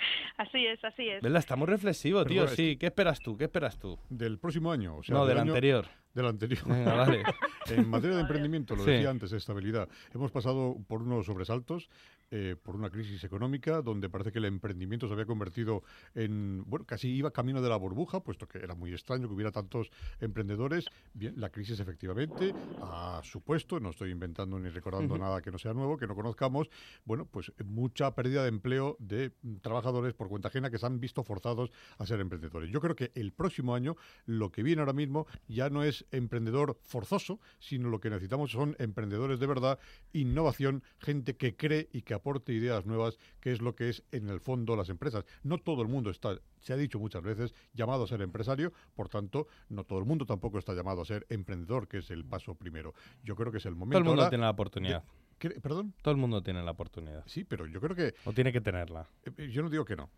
Así 0.36 0.66
es, 0.66 0.82
así 0.84 1.08
es. 1.08 1.22
¿Verdad? 1.22 1.38
Está 1.40 1.56
muy 1.56 1.66
reflexivo, 1.66 2.20
Pero 2.20 2.28
tío. 2.30 2.42
bueno, 2.42 2.56
Sí, 2.56 2.76
¿qué 2.76 2.86
esperas 2.86 3.20
tú? 3.20 3.36
¿Qué 3.36 3.44
esperas 3.44 3.78
tú? 3.78 3.98
Del 4.08 4.38
próximo 4.38 4.72
año, 4.72 4.96
o 4.96 5.02
sea, 5.02 5.14
no, 5.14 5.26
del, 5.26 5.38
año- 5.38 5.52
anterior. 5.52 5.86
Del 6.14 6.26
anterior. 6.26 6.66
Venga, 6.66 6.94
vale. 6.94 7.22
en 7.70 7.88
materia 7.88 8.16
de 8.16 8.22
emprendimiento, 8.22 8.74
lo 8.74 8.84
Sí. 8.84 8.90
decía 8.92 9.10
antes, 9.10 9.32
estabilidad. 9.32 9.88
Hemos 10.14 10.30
pasado 10.32 10.76
por 10.88 11.02
unos 11.02 11.26
sobresaltos, 11.26 11.88
eh, 12.30 12.56
por 12.62 12.76
una 12.76 12.90
crisis 12.90 13.24
económica, 13.24 13.82
donde 13.82 14.08
parece 14.08 14.30
que 14.30 14.38
el 14.38 14.44
emprendimiento 14.44 15.06
se 15.06 15.14
había 15.14 15.26
convertido 15.26 15.82
en, 16.14 16.62
bueno, 16.66 16.86
casi 16.86 17.08
iba 17.08 17.32
camino 17.32 17.60
de 17.60 17.68
la 17.68 17.76
burbuja, 17.76 18.22
puesto 18.22 18.46
que 18.46 18.58
era 18.58 18.74
muy 18.74 18.92
extraño 18.92 19.26
que 19.26 19.34
hubiera 19.34 19.50
tantos 19.50 19.90
emprendedores. 20.20 20.86
Bien, 21.12 21.34
la 21.36 21.50
crisis 21.50 21.80
efectivamente 21.80 22.54
ha 22.82 23.20
supuesto, 23.24 23.80
no 23.80 23.90
estoy 23.90 24.10
inventando 24.10 24.58
ni 24.58 24.68
recordando 24.68 25.18
nada 25.18 25.42
que 25.42 25.50
no 25.50 25.58
sea 25.58 25.74
nuevo, 25.74 25.96
que 25.96 26.06
no 26.06 26.14
conozcamos, 26.14 26.70
bueno, 27.04 27.26
pues 27.26 27.52
mucha 27.64 28.14
pérdida 28.14 28.42
de 28.42 28.48
empleo 28.48 28.96
de 29.00 29.32
trabajadores 29.60 30.14
por 30.14 30.28
cuenta 30.28 30.48
ajena 30.48 30.70
que 30.70 30.78
se 30.78 30.86
han 30.86 31.00
visto 31.00 31.24
forzados 31.24 31.72
a 31.98 32.06
ser 32.06 32.20
emprendedores. 32.20 32.70
Yo 32.70 32.80
creo 32.80 32.94
que 32.94 33.10
el 33.14 33.32
próximo 33.32 33.74
año 33.74 33.96
lo 34.26 34.50
que 34.50 34.62
viene 34.62 34.82
ahora 34.82 34.92
mismo 34.92 35.26
ya 35.48 35.68
no 35.68 35.82
es 35.82 36.06
emprendedor 36.10 36.78
forzoso, 36.82 37.40
sino 37.58 37.88
lo 37.88 38.00
que 38.00 38.10
necesitamos 38.10 38.52
son 38.52 38.76
emprendedores 38.78 39.40
de 39.40 39.46
verdad, 39.46 39.78
innovación, 40.12 40.82
gente 40.98 41.36
que 41.36 41.56
cree 41.56 41.88
y 41.92 42.02
que 42.02 42.19
aporte 42.20 42.52
ideas 42.52 42.84
nuevas, 42.86 43.18
que 43.40 43.50
es 43.52 43.60
lo 43.60 43.74
que 43.74 43.88
es 43.88 44.02
en 44.12 44.28
el 44.28 44.40
fondo 44.40 44.76
las 44.76 44.88
empresas. 44.90 45.24
No 45.42 45.58
todo 45.58 45.82
el 45.82 45.88
mundo 45.88 46.10
está, 46.10 46.38
se 46.60 46.72
ha 46.72 46.76
dicho 46.76 46.98
muchas 46.98 47.22
veces, 47.22 47.54
llamado 47.72 48.04
a 48.04 48.06
ser 48.06 48.20
empresario, 48.22 48.72
por 48.94 49.08
tanto, 49.08 49.46
no 49.68 49.84
todo 49.84 49.98
el 49.98 50.04
mundo 50.04 50.26
tampoco 50.26 50.58
está 50.58 50.74
llamado 50.74 51.00
a 51.02 51.04
ser 51.04 51.26
emprendedor, 51.30 51.88
que 51.88 51.98
es 51.98 52.10
el 52.10 52.24
paso 52.24 52.54
primero. 52.54 52.94
Yo 53.24 53.34
creo 53.36 53.50
que 53.50 53.58
es 53.58 53.66
el 53.66 53.74
momento. 53.74 53.92
Todo 53.94 53.98
el 54.00 54.04
mundo 54.04 54.22
ahora 54.22 54.30
tiene 54.30 54.44
la 54.44 54.50
oportunidad. 54.50 55.04
¿Qué- 55.38 55.50
¿Perdón? 55.60 55.94
Todo 56.02 56.12
el 56.12 56.18
mundo 56.18 56.42
tiene 56.42 56.62
la 56.62 56.72
oportunidad. 56.72 57.24
Sí, 57.26 57.44
pero 57.44 57.66
yo 57.66 57.80
creo 57.80 57.96
que... 57.96 58.14
O 58.26 58.32
tiene 58.32 58.52
que 58.52 58.60
tenerla. 58.60 59.08
Eh, 59.24 59.48
Yo 59.50 59.62
no 59.62 59.70
digo 59.70 59.86
que 59.86 59.96
no. 59.96 60.10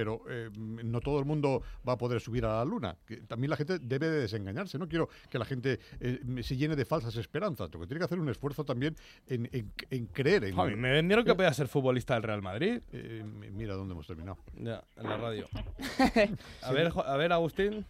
Pero 0.00 0.22
eh, 0.30 0.48
no 0.56 1.00
todo 1.00 1.18
el 1.18 1.26
mundo 1.26 1.62
va 1.86 1.92
a 1.92 1.98
poder 1.98 2.22
subir 2.22 2.46
a 2.46 2.54
la 2.56 2.64
luna. 2.64 2.96
Que 3.06 3.18
también 3.18 3.50
la 3.50 3.56
gente 3.56 3.78
debe 3.78 4.08
de 4.08 4.20
desengañarse. 4.22 4.78
No 4.78 4.88
quiero 4.88 5.10
que 5.28 5.38
la 5.38 5.44
gente 5.44 5.78
eh, 6.00 6.20
se 6.42 6.56
llene 6.56 6.74
de 6.74 6.86
falsas 6.86 7.14
esperanzas. 7.16 7.68
Lo 7.70 7.80
que 7.80 7.86
tiene 7.86 7.98
que 7.98 8.06
hacer 8.06 8.18
un 8.18 8.30
esfuerzo 8.30 8.64
también 8.64 8.96
en, 9.26 9.46
en- 9.52 9.70
en 9.90 10.06
creer 10.06 10.44
en... 10.44 10.56
Me 10.80 10.90
vendieron 10.90 11.22
que 11.22 11.34
podía 11.34 11.52
ser 11.52 11.68
futbolista 11.68 12.14
del 12.14 12.22
Real 12.22 12.40
Madrid. 12.40 12.80
Eh, 12.94 13.22
mira 13.52 13.74
dónde 13.74 13.92
hemos 13.92 14.06
terminado. 14.06 14.38
Ya, 14.54 14.82
en 14.96 15.06
la 15.06 15.18
radio. 15.18 15.46
A 16.62 16.72
ver, 16.72 16.90
a 17.04 17.16
ver, 17.18 17.32
Agustín. 17.34 17.84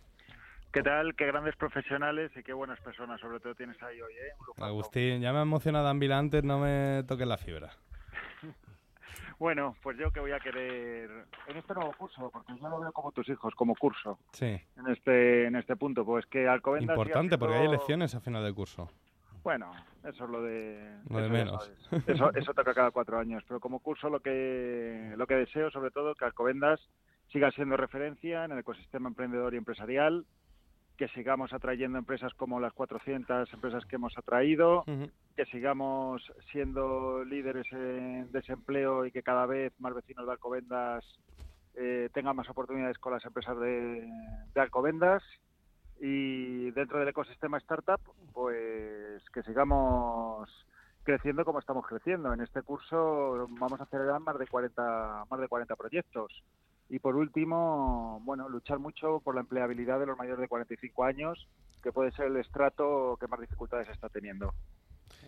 ¿Qué 0.73 0.83
tal? 0.83 1.15
Qué 1.15 1.27
grandes 1.27 1.55
profesionales 1.55 2.33
y 2.37 2.43
qué 2.43 2.53
buenas 2.53 2.81
personas, 2.81 3.21
sobre 3.21 3.39
todo 3.39 3.55
tienes 3.55 3.81
ahí 3.85 4.01
hoy, 4.01 4.13
¿eh? 4.15 4.33
Un. 4.57 4.65
Agustín, 4.65 5.21
ya 5.21 5.33
me 5.33 5.39
ha 5.39 5.43
emocionado 5.43 5.87
Anvil 5.87 6.11
antes, 6.11 6.43
no 6.43 6.59
me 6.59 7.05
toques 7.07 7.27
la 7.29 7.39
fibra. 7.39 7.71
Bueno, 9.41 9.74
pues 9.82 9.97
yo 9.97 10.12
que 10.12 10.20
voy 10.20 10.32
a 10.32 10.38
querer 10.38 11.11
en 11.49 11.57
este 11.57 11.72
nuevo 11.72 11.95
curso, 11.95 12.30
porque 12.30 12.53
yo 12.61 12.68
lo 12.68 12.78
veo 12.78 12.93
como 12.93 13.11
tus 13.11 13.26
hijos, 13.30 13.55
como 13.55 13.74
curso, 13.74 14.18
Sí. 14.32 14.45
en 14.76 14.86
este 14.88 15.47
en 15.47 15.57
este 15.57 15.76
punto, 15.76 16.05
pues 16.05 16.26
que 16.26 16.47
Alcobendas 16.47 16.95
Importante, 16.95 17.38
porque 17.38 17.55
hay 17.57 17.64
elecciones 17.66 18.14
a 18.14 18.20
final 18.20 18.45
de 18.45 18.53
curso. 18.53 18.91
Bueno, 19.43 19.72
eso 20.05 20.24
es 20.24 20.30
lo 20.30 20.41
Lo 20.41 20.43
de 20.43 20.51
de 20.51 20.99
eso 21.09 21.20
ya 21.20 21.28
menos. 21.30 21.72
Eso, 22.07 22.34
eso 22.34 22.53
toca 22.53 22.74
cada 22.74 22.91
cuatro 22.91 23.18
años, 23.18 23.43
pero 23.49 23.61
como 23.61 23.78
curso 23.78 24.11
lo 24.11 24.20
que 24.20 25.14
lo 25.16 25.26
que 25.26 25.36
deseo 25.36 25.70
sobre 25.70 25.91
todo 25.91 26.14
que 26.14 26.26
Alcobendas 26.26 26.78
siga 27.32 27.51
siendo 27.53 27.78
referencia 27.78 28.45
en 28.45 28.53
el 28.53 28.59
ecosistema 28.59 29.09
emprendedor 29.09 29.55
y 29.55 29.57
empresarial, 29.57 30.26
que 31.01 31.09
sigamos 31.09 31.51
atrayendo 31.55 31.97
empresas 31.97 32.35
como 32.35 32.61
las 32.61 32.75
400 32.75 33.51
empresas 33.55 33.87
que 33.87 33.97
hemos 33.97 34.13
atraído, 34.19 34.85
que 35.35 35.47
sigamos 35.47 36.23
siendo 36.53 37.25
líderes 37.25 37.67
en 37.73 38.31
desempleo 38.33 39.07
y 39.07 39.11
que 39.11 39.23
cada 39.23 39.47
vez 39.47 39.73
más 39.79 39.95
vecinos 39.95 40.27
de 40.27 40.33
Alcobendas 40.33 41.03
eh, 41.75 42.11
tengan 42.13 42.37
más 42.37 42.51
oportunidades 42.51 42.99
con 42.99 43.15
las 43.15 43.25
empresas 43.25 43.59
de, 43.59 44.07
de 44.53 44.61
Alcobendas 44.61 45.23
y 46.03 46.71
dentro 46.73 46.99
del 46.99 47.09
ecosistema 47.09 47.57
startup, 47.57 48.03
pues 48.35 49.23
que 49.33 49.43
sigamos 49.45 50.51
creciendo 51.03 51.47
como 51.47 51.61
estamos 51.61 51.87
creciendo. 51.87 52.31
En 52.35 52.43
este 52.43 52.61
curso 52.61 53.49
vamos 53.59 53.81
a 53.81 53.85
acelerar 53.85 54.21
más 54.21 54.39
de 54.39 54.47
40 54.47 55.25
más 55.31 55.41
de 55.41 55.49
40 55.49 55.77
proyectos. 55.77 56.43
Y 56.91 56.99
por 56.99 57.14
último, 57.16 58.20
bueno, 58.24 58.49
luchar 58.49 58.80
mucho 58.80 59.20
por 59.20 59.36
la 59.36 59.43
empleabilidad 59.43 60.01
de 60.01 60.07
los 60.07 60.18
mayores 60.18 60.41
de 60.41 60.49
45 60.49 61.05
años, 61.05 61.49
que 61.82 61.93
puede 61.93 62.11
ser 62.11 62.26
el 62.26 62.36
estrato 62.36 63.16
que 63.20 63.28
más 63.28 63.41
dificultades 63.41 63.88
está 63.88 64.09
teniendo. 64.09 64.53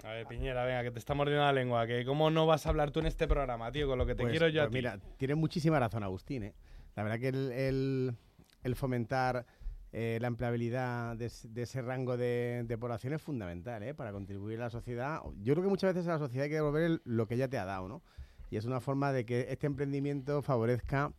A 0.04 0.08
ver, 0.10 0.26
Piñera, 0.26 0.64
venga, 0.64 0.82
que 0.82 0.90
te 0.90 0.98
está 0.98 1.14
mordiendo 1.14 1.44
la 1.44 1.52
lengua. 1.52 1.86
Que 1.86 2.04
cómo 2.04 2.30
no 2.30 2.46
vas 2.46 2.66
a 2.66 2.70
hablar 2.70 2.90
tú 2.90 2.98
en 2.98 3.06
este 3.06 3.28
programa, 3.28 3.70
tío, 3.70 3.86
con 3.86 3.96
lo 3.96 4.04
que 4.06 4.16
te 4.16 4.22
Pues- 4.22 4.32
quiero 4.32 4.48
yo 4.48 4.62
a 4.62 4.64
pues 4.64 4.72
ti. 4.72 4.78
Mira, 4.78 4.98
tiene 5.16 5.36
muchísima 5.36 5.78
razón 5.78 6.02
Agustín. 6.02 6.42
¿eh? 6.42 6.54
La 6.96 7.04
verdad 7.04 7.20
que 7.20 7.28
el, 7.28 7.52
el- 7.52 8.16
el 8.64 8.76
fomentar 8.76 9.46
eh, 9.92 10.18
la 10.20 10.26
empleabilidad 10.26 11.16
de, 11.16 11.26
ese- 11.26 11.48
de 11.48 11.62
ese 11.62 11.80
rango 11.82 12.16
de, 12.16 12.64
de 12.66 12.78
población 12.78 13.12
es 13.12 13.22
fundamental 13.22 13.82
¿eh? 13.82 13.94
para 13.94 14.10
contribuir 14.10 14.58
a 14.60 14.64
la 14.64 14.70
sociedad. 14.70 15.20
Yo 15.42 15.54
creo 15.54 15.62
que 15.64 15.70
muchas 15.70 15.94
veces 15.94 16.08
a 16.08 16.12
la 16.14 16.18
sociedad 16.18 16.44
hay 16.44 16.50
que 16.50 16.56
devolver 16.56 16.82
el- 16.84 17.02
lo 17.04 17.26
que 17.26 17.36
ya 17.36 17.46
te 17.48 17.58
ha 17.58 17.64
dado, 17.66 17.86
¿no? 17.88 18.02
Y 18.50 18.56
es 18.56 18.64
una 18.64 18.80
forma 18.80 19.12
de 19.12 19.24
que 19.26 19.46
este 19.50 19.66
emprendimiento 19.66 20.42
favorezca 20.42 21.12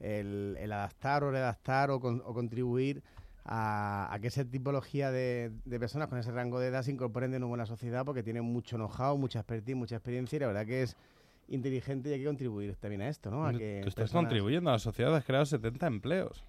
el, 0.00 0.56
el 0.58 0.72
adaptar 0.72 1.22
o 1.24 1.30
redactar 1.30 1.90
o, 1.90 2.00
con- 2.00 2.22
o 2.24 2.34
contribuir 2.34 3.02
a, 3.44 4.12
a 4.12 4.18
que 4.20 4.28
esa 4.28 4.44
tipología 4.44 5.10
de, 5.10 5.50
de 5.64 5.80
personas 5.80 6.08
con 6.08 6.18
ese 6.18 6.30
rango 6.30 6.60
de 6.60 6.68
edad 6.68 6.82
se 6.82 6.90
incorporen 6.92 7.30
de 7.30 7.38
nuevo 7.38 7.54
en 7.54 7.58
la 7.60 7.66
sociedad 7.66 8.04
porque 8.04 8.22
tienen 8.22 8.44
mucho 8.44 8.76
know-how, 8.76 9.16
mucha 9.16 9.40
expertise, 9.40 9.76
mucha 9.76 9.96
experiencia 9.96 10.36
y 10.36 10.40
la 10.40 10.46
verdad 10.48 10.66
que 10.66 10.82
es 10.82 10.96
inteligente 11.48 12.10
y 12.10 12.12
hay 12.12 12.20
que 12.20 12.26
contribuir 12.26 12.76
también 12.76 13.02
a 13.02 13.08
esto, 13.08 13.30
¿no? 13.30 13.44
A 13.46 13.52
que 13.52 13.80
Tú 13.82 13.88
estás 13.88 14.02
personas- 14.04 14.24
contribuyendo 14.28 14.70
a 14.70 14.74
la 14.74 14.78
sociedad, 14.78 15.14
has 15.16 15.24
creado 15.24 15.46
70 15.46 15.86
empleos. 15.86 16.44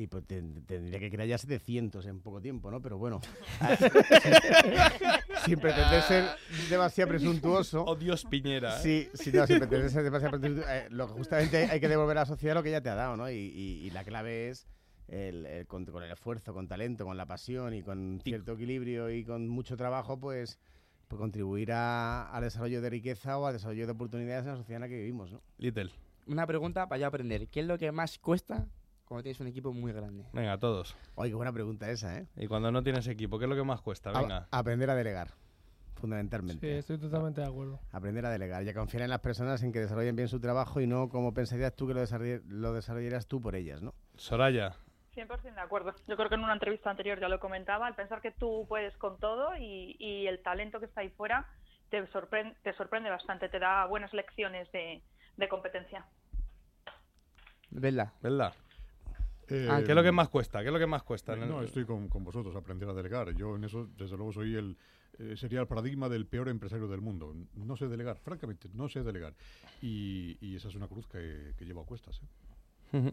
Y 0.00 0.06
pues 0.06 0.24
ten- 0.26 0.64
tendría 0.64 1.00
que 1.00 1.10
crear 1.10 1.26
ya 1.28 1.38
700 1.38 2.06
en 2.06 2.20
poco 2.20 2.40
tiempo, 2.40 2.70
¿no? 2.70 2.80
Pero 2.80 2.98
bueno. 2.98 3.20
sin 5.44 5.58
pretender 5.58 6.02
ser 6.02 6.24
demasiado 6.70 7.08
presuntuoso. 7.08 7.84
Oh, 7.84 7.96
Dios, 7.96 8.24
Piñera. 8.24 8.76
¿eh? 8.78 8.82
Sí, 8.82 9.08
sí, 9.14 9.32
no, 9.32 9.46
sin 9.46 9.58
pretender 9.58 9.90
ser 9.90 10.04
demasiado 10.04 10.38
presuntuoso. 10.38 10.70
eh, 10.70 10.86
lo 10.90 11.06
que 11.08 11.12
justamente 11.14 11.64
hay 11.64 11.80
que 11.80 11.88
devolver 11.88 12.16
a 12.18 12.20
la 12.20 12.26
sociedad 12.26 12.54
lo 12.54 12.62
que 12.62 12.70
ya 12.70 12.80
te 12.80 12.90
ha 12.90 12.94
dado, 12.94 13.16
¿no? 13.16 13.30
Y, 13.30 13.34
y- 13.34 13.86
y 13.86 13.90
la 13.90 14.04
clave 14.04 14.48
es 14.50 14.68
el, 15.08 15.46
el 15.46 15.66
con, 15.66 15.84
con 15.86 16.02
el 16.02 16.10
esfuerzo, 16.10 16.52
con 16.54 16.68
talento, 16.68 17.04
con 17.04 17.16
la 17.16 17.26
pasión 17.26 17.74
y 17.74 17.82
con 17.82 18.20
cierto 18.22 18.52
equilibrio 18.52 19.10
y 19.10 19.24
con 19.24 19.48
mucho 19.48 19.76
trabajo, 19.76 20.18
pues, 20.20 20.58
pues 21.08 21.18
contribuir 21.18 21.72
a- 21.72 22.30
al 22.30 22.42
desarrollo 22.44 22.80
de 22.82 22.90
riqueza 22.90 23.38
o 23.38 23.46
al 23.46 23.54
desarrollo 23.54 23.86
de 23.86 23.92
oportunidades 23.92 24.44
en 24.44 24.50
la 24.52 24.56
sociedad 24.58 24.76
en 24.76 24.82
la 24.82 24.88
que 24.88 24.96
vivimos, 24.98 25.32
¿no? 25.32 25.40
Little. 25.58 25.90
Una 26.26 26.46
pregunta 26.46 26.88
para 26.88 27.00
yo 27.00 27.06
aprender. 27.06 27.48
¿Qué 27.48 27.60
es 27.60 27.66
lo 27.66 27.78
que 27.78 27.90
más 27.90 28.18
cuesta 28.18 28.66
cuando 29.08 29.22
tienes 29.22 29.40
un 29.40 29.46
equipo 29.46 29.72
muy 29.72 29.92
grande? 29.92 30.24
Venga, 30.32 30.58
todos. 30.58 30.94
Oye, 31.14 31.30
qué 31.30 31.34
buena 31.36 31.52
pregunta 31.52 31.90
esa, 31.90 32.18
¿eh? 32.18 32.26
Y 32.36 32.46
cuando 32.46 32.70
no 32.70 32.82
tienes 32.82 33.06
equipo, 33.08 33.38
¿qué 33.38 33.46
es 33.46 33.48
lo 33.48 33.56
que 33.56 33.64
más 33.64 33.80
cuesta? 33.80 34.10
A- 34.10 34.20
Venga. 34.20 34.48
aprender 34.50 34.90
a 34.90 34.94
delegar, 34.94 35.28
Sí, 35.28 36.00
fundamentalmente. 36.02 36.78
estoy 36.78 36.98
totalmente 36.98 37.40
de 37.40 37.46
acuerdo. 37.46 37.80
Aprender 37.90 38.24
a 38.26 38.30
delegar 38.30 38.62
y 38.62 38.68
a 38.68 38.74
confiar 38.74 39.02
en 39.04 39.10
las 39.10 39.20
personas 39.20 39.62
en 39.62 39.72
que 39.72 39.80
desarrollen 39.80 40.14
bien 40.14 40.28
su 40.28 40.40
trabajo 40.40 40.80
y 40.80 40.86
no 40.86 41.08
como 41.08 41.32
pensarías 41.34 41.74
tú 41.74 41.86
que 41.88 41.94
lo, 41.94 42.02
desarroll- 42.02 42.42
lo 42.46 42.72
desarrollarías 42.74 43.26
tú 43.26 43.40
por 43.40 43.54
ellas, 43.56 43.82
¿no? 43.82 43.94
Soraya. 44.16 44.76
100% 45.14 45.54
de 45.54 45.60
acuerdo. 45.60 45.94
Yo 46.06 46.16
creo 46.16 46.28
que 46.28 46.36
en 46.36 46.44
una 46.44 46.52
entrevista 46.52 46.90
anterior 46.90 47.18
ya 47.18 47.28
lo 47.28 47.40
comentaba, 47.40 47.88
el 47.88 47.94
pensar 47.94 48.20
que 48.20 48.30
tú 48.30 48.66
puedes 48.68 48.96
con 48.98 49.18
todo 49.18 49.56
y, 49.56 49.96
y 49.98 50.26
el 50.28 50.40
talento 50.42 50.78
que 50.78 50.86
está 50.86 51.00
ahí 51.00 51.08
fuera 51.10 51.48
te 51.88 52.06
sorprende, 52.08 52.54
te 52.62 52.72
sorprende 52.74 53.08
bastante, 53.10 53.48
te 53.48 53.58
da 53.58 53.86
buenas 53.86 54.12
lecciones 54.12 54.70
de, 54.70 55.02
de 55.36 55.48
competencia. 55.48 56.04
¿Verdad? 57.70 58.12
¿Verdad? 58.22 58.52
Eh, 59.50 59.66
Ah, 59.70 59.78
¿Qué 59.84 59.92
es 59.92 59.96
lo 59.96 60.02
que 60.02 60.12
más 60.12 60.28
cuesta? 60.28 60.60
¿Qué 60.60 60.66
es 60.66 60.72
lo 60.72 60.78
que 60.78 60.86
más 60.86 61.02
cuesta? 61.02 61.34
No, 61.34 61.62
estoy 61.62 61.84
con, 61.84 62.08
con 62.08 62.22
vosotros, 62.24 62.54
aprender 62.54 62.88
a 62.88 62.92
delegar. 62.94 63.34
Yo 63.34 63.56
en 63.56 63.64
eso, 63.64 63.88
desde 63.96 64.16
luego, 64.16 64.32
soy 64.32 64.54
el 64.56 64.76
eh, 65.18 65.36
sería 65.36 65.60
el 65.60 65.66
paradigma 65.66 66.08
del 66.08 66.26
peor 66.26 66.48
empresario 66.48 66.86
del 66.86 67.00
mundo. 67.00 67.34
No 67.54 67.76
sé 67.76 67.88
delegar, 67.88 68.18
francamente, 68.18 68.68
no 68.74 68.88
sé 68.88 69.02
delegar. 69.02 69.34
Y, 69.82 70.36
y 70.40 70.56
esa 70.56 70.68
es 70.68 70.74
una 70.74 70.86
cruz 70.86 71.06
que, 71.08 71.54
que 71.56 71.64
llevo 71.64 71.80
a 71.80 71.86
cuestas. 71.86 72.20
¿eh? 72.92 73.10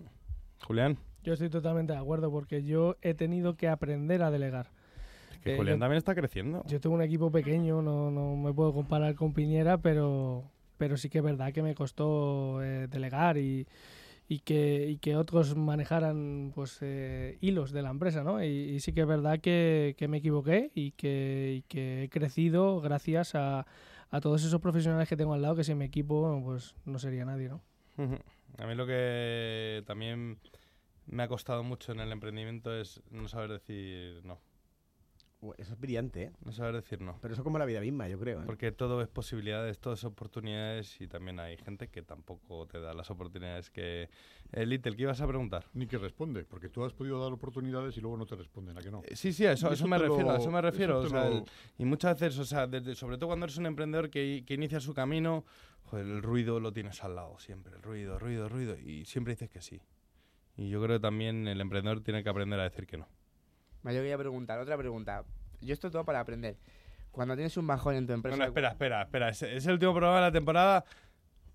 Julián. 0.62 0.98
Yo 1.24 1.34
estoy 1.34 1.50
totalmente 1.50 1.94
de 1.94 2.00
acuerdo 2.00 2.32
porque 2.32 2.64
yo 2.64 2.98
he 3.02 3.14
tenido 3.14 3.56
que 3.56 3.68
aprender 3.68 4.22
a 4.24 4.30
delegar. 4.32 4.68
Que 5.44 5.54
Eh, 5.54 5.58
Julián 5.58 5.78
yo- 5.78 5.80
también 5.80 5.98
está 5.98 6.14
creciendo. 6.16 6.64
Yo 6.68 6.80
tengo 6.80 6.96
un 6.96 7.02
equipo 7.02 7.32
pequeño, 7.32 7.82
no, 7.82 8.12
no 8.12 8.36
me 8.36 8.54
puedo 8.54 8.74
comparar 8.74 9.16
con 9.16 9.34
Piñera, 9.34 9.78
pero, 9.80 10.44
pero 10.78 10.98
sí 10.98 11.10
que 11.10 11.20
es 11.20 11.24
verdad 11.24 11.54
que 11.54 11.64
me 11.64 11.74
costó 11.76 12.62
eh, 12.64 12.88
delegar 12.88 13.38
y, 13.38 13.66
y 14.28 14.40
que, 14.40 14.88
y 14.90 14.98
que 14.98 15.16
otros 15.16 15.56
manejaran 15.56 16.52
pues 16.56 16.80
eh, 16.82 17.38
hilos 17.42 17.72
de 17.72 17.82
la 17.82 17.92
empresa, 17.92 18.24
¿no? 18.24 18.44
Y, 18.44 18.80
sí 18.80 18.94
que 18.94 19.02
es 19.02 19.08
verdad 19.08 19.40
que, 19.40 19.96
que 19.98 20.08
me 20.08 20.18
equivoqué 20.18 20.72
y 20.74 20.92
que, 20.92 21.58
y 21.58 21.62
que 21.64 22.04
he 22.04 22.10
crecido 22.10 22.82
gracias 22.82 23.36
a, 23.36 23.66
a 24.10 24.22
todos 24.22 24.44
esos 24.44 24.62
profesionales 24.62 25.08
que 25.08 25.18
tengo 25.18 25.34
al 25.34 25.42
lado, 25.42 25.56
que 25.56 25.64
sin 25.64 25.78
mi 25.78 25.86
equipo 25.86 26.42
pues 26.44 26.76
no 26.86 27.00
sería 27.00 27.26
nadie, 27.26 27.50
¿no? 27.50 27.62
A 28.58 28.66
mí 28.68 28.76
lo 28.76 28.88
que 28.88 29.84
también 29.86 30.40
me 31.08 31.24
ha 31.24 31.28
costado 31.28 31.64
mucho 31.64 31.92
en 31.92 32.00
el 32.00 32.12
emprendimiento 32.12 32.74
es 32.74 33.02
no 33.12 33.28
saber 33.28 33.52
decir 33.52 34.22
no. 34.24 34.40
Eso 35.58 35.74
es 35.74 35.80
brillante, 35.80 36.24
¿eh? 36.24 36.32
No 36.44 36.52
saber 36.52 36.76
decir 36.76 37.02
no. 37.02 37.20
Pero 37.22 37.34
eso 37.36 37.44
como 37.44 37.60
la 37.60 37.66
vida 37.66 37.80
misma, 37.80 38.08
yo 38.08 38.18
creo. 38.20 38.42
¿eh? 38.42 38.44
Porque 38.46 38.72
todo 38.72 39.02
es 39.02 39.08
posibilidades, 39.08 39.80
todo 39.80 39.94
es 39.94 40.04
oportunidades 40.04 41.00
y 41.00 41.08
también 41.08 41.40
hay 41.40 41.58
gente 41.58 41.88
que 41.90 42.02
tampoco 42.02 42.66
te 42.68 42.80
da 42.80 42.94
las 42.94 43.12
oportunidades 43.12 43.70
que... 43.70 44.10
Eh, 44.54 44.66
Little, 44.66 44.96
¿qué 44.96 45.04
ibas 45.04 45.22
a 45.22 45.28
preguntar? 45.28 45.68
Ni 45.74 45.86
que 45.86 45.98
responde, 46.00 46.46
porque 46.46 46.70
tú 46.70 46.84
has 46.84 46.94
podido 46.94 47.22
dar 47.22 47.32
oportunidades 47.32 47.96
y 47.98 48.02
luego 48.02 48.18
no 48.18 48.26
te 48.26 48.36
responden, 48.36 48.78
¿a 48.78 48.82
que 48.82 48.90
no? 48.90 49.02
Eh, 49.06 49.16
Sí, 49.16 49.34
sí, 49.34 49.46
a 49.46 49.52
eso, 49.52 49.72
eso 49.72 49.88
me 49.88 50.00
lo- 50.00 50.08
refiero, 50.08 50.32
a 50.32 50.38
eso 50.38 50.50
me 50.52 50.62
refiero. 50.62 50.94
eso 50.94 51.00
o 51.02 51.04
te 51.04 51.10
sea, 51.10 51.30
lo- 51.30 51.38
el- 51.38 51.44
y 51.78 51.86
muchas 51.86 52.20
veces, 52.20 52.40
o 52.40 52.46
sea, 52.46 52.66
desde- 52.66 52.96
sobre 52.96 53.18
todo 53.18 53.28
cuando 53.28 53.46
eres 53.46 53.58
un 53.58 53.68
emprendedor 53.68 54.10
que, 54.10 54.44
que 54.48 54.54
inicia 54.56 54.80
su 54.80 54.94
camino, 54.96 55.46
joder, 55.84 56.08
el 56.08 56.24
ruido 56.24 56.60
lo 56.60 56.74
tienes 56.74 57.04
al 57.04 57.16
lado 57.16 57.38
siempre, 57.38 57.76
el 57.76 57.84
ruido, 57.84 58.18
ruido, 58.18 58.50
ruido, 58.50 58.78
y 58.80 59.06
siempre 59.06 59.34
dices 59.34 59.50
que 59.52 59.62
sí. 59.62 59.80
Y 60.58 60.70
yo 60.70 60.82
creo 60.82 60.98
que 60.98 61.02
también 61.02 61.48
el 61.48 61.62
emprendedor 61.62 62.02
tiene 62.02 62.24
que 62.24 62.30
aprender 62.30 62.60
a 62.60 62.64
decir 62.64 62.88
que 62.88 62.98
no. 62.98 63.08
Vale, 63.86 63.98
yo 63.98 64.02
quería 64.02 64.18
preguntar, 64.18 64.58
otra 64.58 64.76
pregunta. 64.78 65.24
Yo 65.62 65.72
esto 65.74 65.92
todo 65.92 66.04
para 66.04 66.20
aprender. 66.20 66.58
Cuando 67.12 67.36
tienes 67.36 67.56
un 67.56 67.68
bajón 67.68 67.94
en 67.94 68.08
tu 68.08 68.14
empresa... 68.14 68.36
No, 68.36 68.42
no, 68.44 68.48
espera, 68.48 68.70
espera, 68.70 69.04
espera. 69.04 69.30
Es, 69.30 69.44
es 69.44 69.68
el 69.68 69.74
último 69.74 69.94
programa 69.94 70.16
de 70.16 70.22
la 70.24 70.32
temporada. 70.32 70.84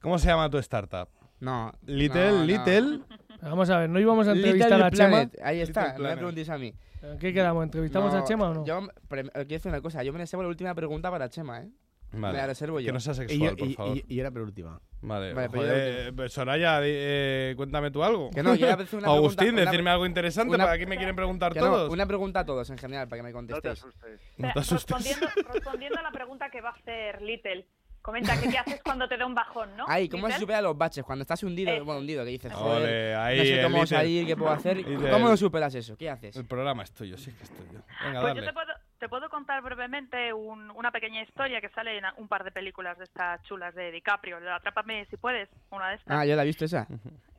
¿Cómo 0.01 0.17
se 0.17 0.29
llama 0.29 0.49
tu 0.49 0.57
startup? 0.59 1.09
No. 1.41 1.73
Little, 1.87 2.31
no, 2.31 2.39
no. 2.39 2.45
Little. 2.45 3.01
Vamos 3.43 3.69
a 3.69 3.79
ver, 3.81 3.91
¿no 3.91 3.99
íbamos 3.99 4.29
a 4.29 4.33
Little 4.35 4.53
entrevistar 4.53 4.81
a 4.81 4.91
Chema? 4.93 5.09
Planet, 5.09 5.39
Ahí 5.43 5.61
está, 5.61 5.89
Little 5.89 6.03
no 6.05 6.09
me 6.11 6.17
preguntéis 6.17 6.49
a 6.51 6.57
mí. 6.59 6.73
¿Qué 7.19 7.33
quedamos? 7.35 7.65
¿Entrevistamos 7.65 8.15
a 8.15 8.23
Chema 8.23 8.51
o 8.51 8.55
no? 8.55 8.65
Yo 8.65 8.81
pre- 9.09 9.25
quiero 9.25 9.45
decir 9.49 9.69
una 9.73 9.81
cosa, 9.81 10.05
yo 10.05 10.13
me 10.13 10.21
reservo 10.21 10.45
la 10.45 10.51
última 10.51 10.73
pregunta 10.75 11.11
para 11.11 11.29
Chema, 11.29 11.63
¿eh? 11.63 11.69
Vale. 12.13 12.33
Me 12.35 12.39
la 12.41 12.47
reservo 12.49 12.81
yo. 12.81 12.87
Que 12.87 12.93
no 12.93 13.01
sea 13.01 13.13
Y, 13.13 13.17
sexual, 13.17 13.51
yo- 13.51 13.57
por 13.57 13.69
y- 13.69 13.75
favor. 13.75 13.97
y- 13.97 14.05
y 14.09 14.21
era 14.21 14.31
penúltima. 14.31 14.81
Vale, 15.03 15.33
Vale, 15.33 15.49
pero 15.49 15.63
yo 15.63 15.69
joder, 15.69 16.15
eh, 16.21 16.29
Soraya, 16.29 16.81
eh, 16.83 17.55
cuéntame 17.57 17.91
tú 17.91 18.03
algo. 18.03 18.31
Que 18.31 18.43
no, 18.43 18.55
yo 18.55 18.67
una 18.67 18.75
Agustín, 19.07 19.37
pregunta- 19.37 19.63
una- 19.63 19.71
decirme 19.71 19.91
algo 19.91 20.07
interesante, 20.07 20.55
una- 20.55 20.65
para 20.65 20.77
aquí 20.77 20.87
me 20.87 20.97
quieren 20.97 21.15
preguntar 21.17 21.53
Que 21.53 21.61
no, 21.61 21.67
todos. 21.67 21.93
una 21.93 22.07
pregunta 22.07 22.41
a 22.41 22.45
todos 22.45 22.69
en 22.71 22.79
general, 22.79 23.09
para 23.09 23.19
que 23.19 23.23
me 23.23 23.33
No 23.33 23.47
te 23.47 23.53
contestéis. 23.53 23.79
asustes. 23.79 24.21
No 24.37 24.53
te 24.53 24.59
asustes. 24.59 24.97
Respondiendo, 24.97 25.27
respondiendo 25.55 25.99
a 25.99 26.03
la 26.03 26.11
pregunta 26.13 26.51
que 26.51 26.61
va 26.61 26.71
a 26.71 26.73
hacer 26.73 27.23
Little, 27.23 27.67
comenta 28.03 28.39
que 28.41 28.49
qué 28.49 28.59
haces 28.59 28.83
cuando 28.83 29.07
te 29.09 29.17
da 29.17 29.25
un 29.27 29.35
bajón, 29.35 29.77
¿no? 29.77 29.85
Ay, 29.89 30.09
¿cómo 30.09 30.29
se 30.31 30.39
superan 30.39 30.65
los 30.65 30.77
baches? 30.77 31.05
Cuando 31.05 31.23
estás 31.23 31.43
hundido, 31.45 31.71
Eso. 31.73 31.85
bueno, 31.85 32.01
hundido, 32.01 32.25
que 32.25 32.31
dices, 32.31 32.53
Ole, 32.53 32.61
joder, 32.61 33.17
ahí, 33.17 33.39
no 33.39 33.45
sé 33.45 33.61
eh, 33.61 33.63
cómo 33.63 33.87
salir, 33.87 34.27
qué 34.27 34.37
puedo 34.37 34.51
hacer. 34.53 34.77
Little. 34.79 35.11
¿Cómo 35.11 35.29
lo 35.29 35.37
superas 35.37 35.75
eso? 35.77 35.97
¿Qué 35.97 36.11
haces? 36.11 36.35
El 36.37 36.45
programa 36.47 36.83
es 36.83 36.93
tuyo, 36.93 37.17
sí 37.17 37.31
que 37.33 37.45
es 37.45 37.51
tuyo. 37.51 37.81
Venga, 38.05 38.21
Pues 38.21 38.35
yo 38.35 38.41
dale. 38.41 38.47
te 38.49 38.53
puedo, 38.53 38.73
te 39.01 39.09
puedo 39.09 39.29
contar 39.31 39.61
brevemente 39.63 40.33
un- 40.33 40.71
una 40.71 40.91
pequeña 40.93 41.23
historia 41.23 41.61
que 41.61 41.71
sale 41.71 41.99
en 41.99 42.05
un 42.19 42.29
par 42.29 42.45
de 42.45 42.53
películas 42.53 42.97
de 42.99 43.05
estas 43.05 43.43
chulas 43.45 43.75
de 43.75 43.91
DiCaprio. 43.91 44.39
Atrápame 44.55 45.07
si 45.07 45.17
puedes, 45.17 45.49
una 45.71 45.89
de 45.89 45.95
estas. 45.97 46.17
Ah, 46.21 46.25
yo 46.25 46.37
la 46.37 46.43
he 46.43 46.47
visto 46.47 46.65
esa. 46.67 46.87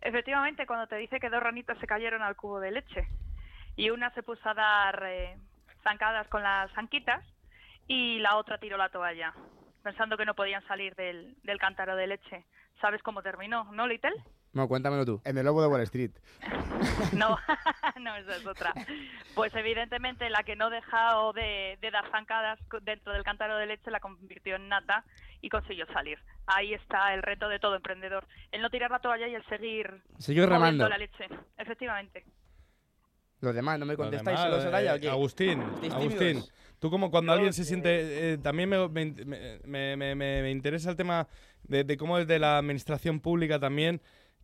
Efectivamente, 0.01 0.66
cuando 0.66 0.88
te 0.88 0.95
dice 0.97 1.20
que 1.20 1.30
dos 1.30 1.41
ranitas 1.41 1.78
se 1.78 1.88
cayeron 1.88 2.22
al 2.24 2.36
cubo 2.36 2.59
de 2.59 2.72
leche 2.72 3.07
y 3.76 3.89
una 3.91 4.09
se 4.14 4.24
puso 4.24 4.49
a 4.49 4.53
dar 4.55 5.03
eh, 5.05 5.38
zancadas 5.84 6.28
con 6.28 6.41
las 6.43 6.72
zanquitas 6.74 7.24
y 7.88 8.20
la 8.20 8.36
otra 8.38 8.57
tiró 8.57 8.78
la 8.78 8.89
toalla, 8.89 9.34
pensando 9.84 10.18
que 10.18 10.26
no 10.26 10.34
podían 10.34 10.66
salir 10.68 10.95
del, 10.95 11.36
del 11.43 11.59
cántaro 11.59 11.95
de 11.95 12.07
leche. 12.07 12.45
¿Sabes 12.82 13.03
cómo 13.03 13.22
terminó, 13.22 13.66
no, 13.72 13.86
Little? 13.86 14.12
No, 14.54 14.68
cuéntamelo 14.68 15.06
tú. 15.06 15.22
En 15.24 15.38
el 15.38 15.45
lobo 15.45 15.62
de 15.62 15.68
Wall 15.68 15.82
Street. 15.82 16.12
No, 17.14 17.38
no, 17.99 18.16
esa 18.16 18.36
es 18.38 18.45
otra. 18.47 18.74
Pues 19.36 19.54
evidentemente 19.56 20.30
la 20.30 20.43
que 20.43 20.56
no 20.56 20.70
dejó 20.70 21.34
de, 21.34 21.78
de 21.82 21.91
dar 21.91 22.10
zancadas 22.10 22.60
dentro 22.84 23.14
del 23.14 23.24
cántaro 23.24 23.58
de 23.58 23.66
leche 23.66 23.91
la 23.91 23.99
convirtió 23.99 24.56
en 24.56 24.70
nata 24.70 25.04
y 25.41 25.49
consiguió 25.49 25.86
salir. 25.93 26.18
Ahí 26.47 26.74
está 26.74 27.14
el 27.14 27.22
reto 27.22 27.49
de 27.49 27.60
todo 27.60 27.76
emprendedor, 27.76 28.26
el 28.52 28.62
no 28.62 28.70
tirar 28.70 28.91
la 28.91 28.99
toalla 28.99 29.28
y 29.28 29.36
el 29.36 29.45
seguir 29.45 30.02
Seguir 30.18 30.47
remando. 30.47 30.88
la 30.88 30.97
leche. 30.97 31.28
Efectivamente. 31.58 32.26
Los 33.41 33.54
demás, 33.56 33.80
¿no 33.80 33.86
me 33.86 33.95
contestáis 33.97 34.38
demás, 34.39 34.52
solo 34.54 34.62
Soraya 34.64 34.95
eh? 34.95 35.10
Agustín, 35.10 35.62
¿Estáis 35.76 35.93
Agustín, 35.93 36.43
tú 36.80 36.89
como 36.91 37.10
cuando 37.12 37.34
alguien 37.34 37.54
se 37.54 37.64
siente... 37.66 38.34
eh, 38.34 38.38
también 38.38 38.70
me, 38.70 38.88
me, 38.88 39.06
me- 39.66 39.95
me- 39.97 40.16
me- 40.16 40.41
me 40.43 40.52
interesa 40.52 40.91
el 40.91 40.95
tema 40.95 41.28
de, 41.64 41.84
de 41.84 41.97
cómo 41.97 42.18
desde 42.20 42.38
la 42.39 42.58
administración 42.60 43.20
pública 43.20 43.60
también, 43.60 43.99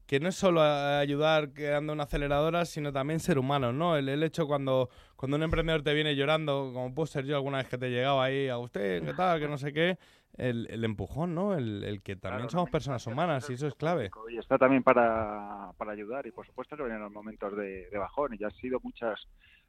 que 0.08 0.20
no 0.20 0.30
es 0.30 0.36
solo 0.36 0.62
a- 0.62 1.00
ayudar 1.00 1.54
creando 1.54 1.94
una 1.94 2.04
aceleradora, 2.06 2.66
sino 2.66 2.94
también 2.94 3.20
ser 3.20 3.38
humano, 3.40 3.74
¿no? 3.74 3.98
El, 3.98 4.10
el 4.10 4.24
hecho 4.24 4.48
cuando, 4.48 4.90
cuando 5.16 5.38
un 5.38 5.44
emprendedor 5.44 5.84
te 5.84 5.94
viene 5.94 6.16
llorando, 6.16 6.72
como 6.74 6.94
puedo 6.96 7.08
ser 7.08 7.26
yo 7.26 7.36
alguna 7.36 7.60
vez 7.60 7.68
que 7.70 7.78
te 7.78 7.90
llegaba 7.90 8.24
ahí, 8.26 8.50
Agustín, 8.50 9.06
¿qué 9.06 9.14
tal? 9.16 9.40
Que 9.40 9.48
no 9.48 9.58
sé 9.58 9.74
qué, 9.74 9.98
el, 10.38 10.68
el 10.72 10.84
empujón, 10.86 11.36
¿no? 11.36 11.56
El, 11.56 11.84
el 11.84 12.02
que 12.02 12.16
también 12.16 12.50
Claro, 12.50 12.50
somos 12.50 12.70
personas 12.70 13.06
humanas 13.08 13.50
y 13.50 13.54
eso 13.54 13.68
es 13.68 13.76
clave. 13.76 14.10
Y 14.30 14.38
está 14.38 14.58
también 14.58 14.84
para, 14.84 15.72
para 15.78 15.92
ayudar 15.92 16.26
y 16.28 16.32
por 16.32 16.46
supuesto 16.46 16.76
que 16.76 16.84
vienen 16.84 17.02
los 17.02 17.12
momentos 17.12 17.56
de, 17.56 17.90
de 17.90 17.98
bajón 17.98 18.34
y 18.34 18.38
ya 18.38 18.48
han 18.48 18.54
sido 18.54 18.80
muchas 18.82 19.20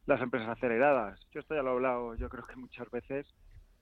las 0.06 0.20
empresas 0.20 0.48
aceleradas. 0.50 1.20
Yo 1.32 1.40
esto 1.40 1.54
ya 1.54 1.62
lo 1.62 1.70
he 1.70 1.72
hablado 1.74 2.14
yo 2.16 2.28
creo 2.28 2.46
que 2.46 2.56
muchas 2.56 2.90
veces 2.90 3.26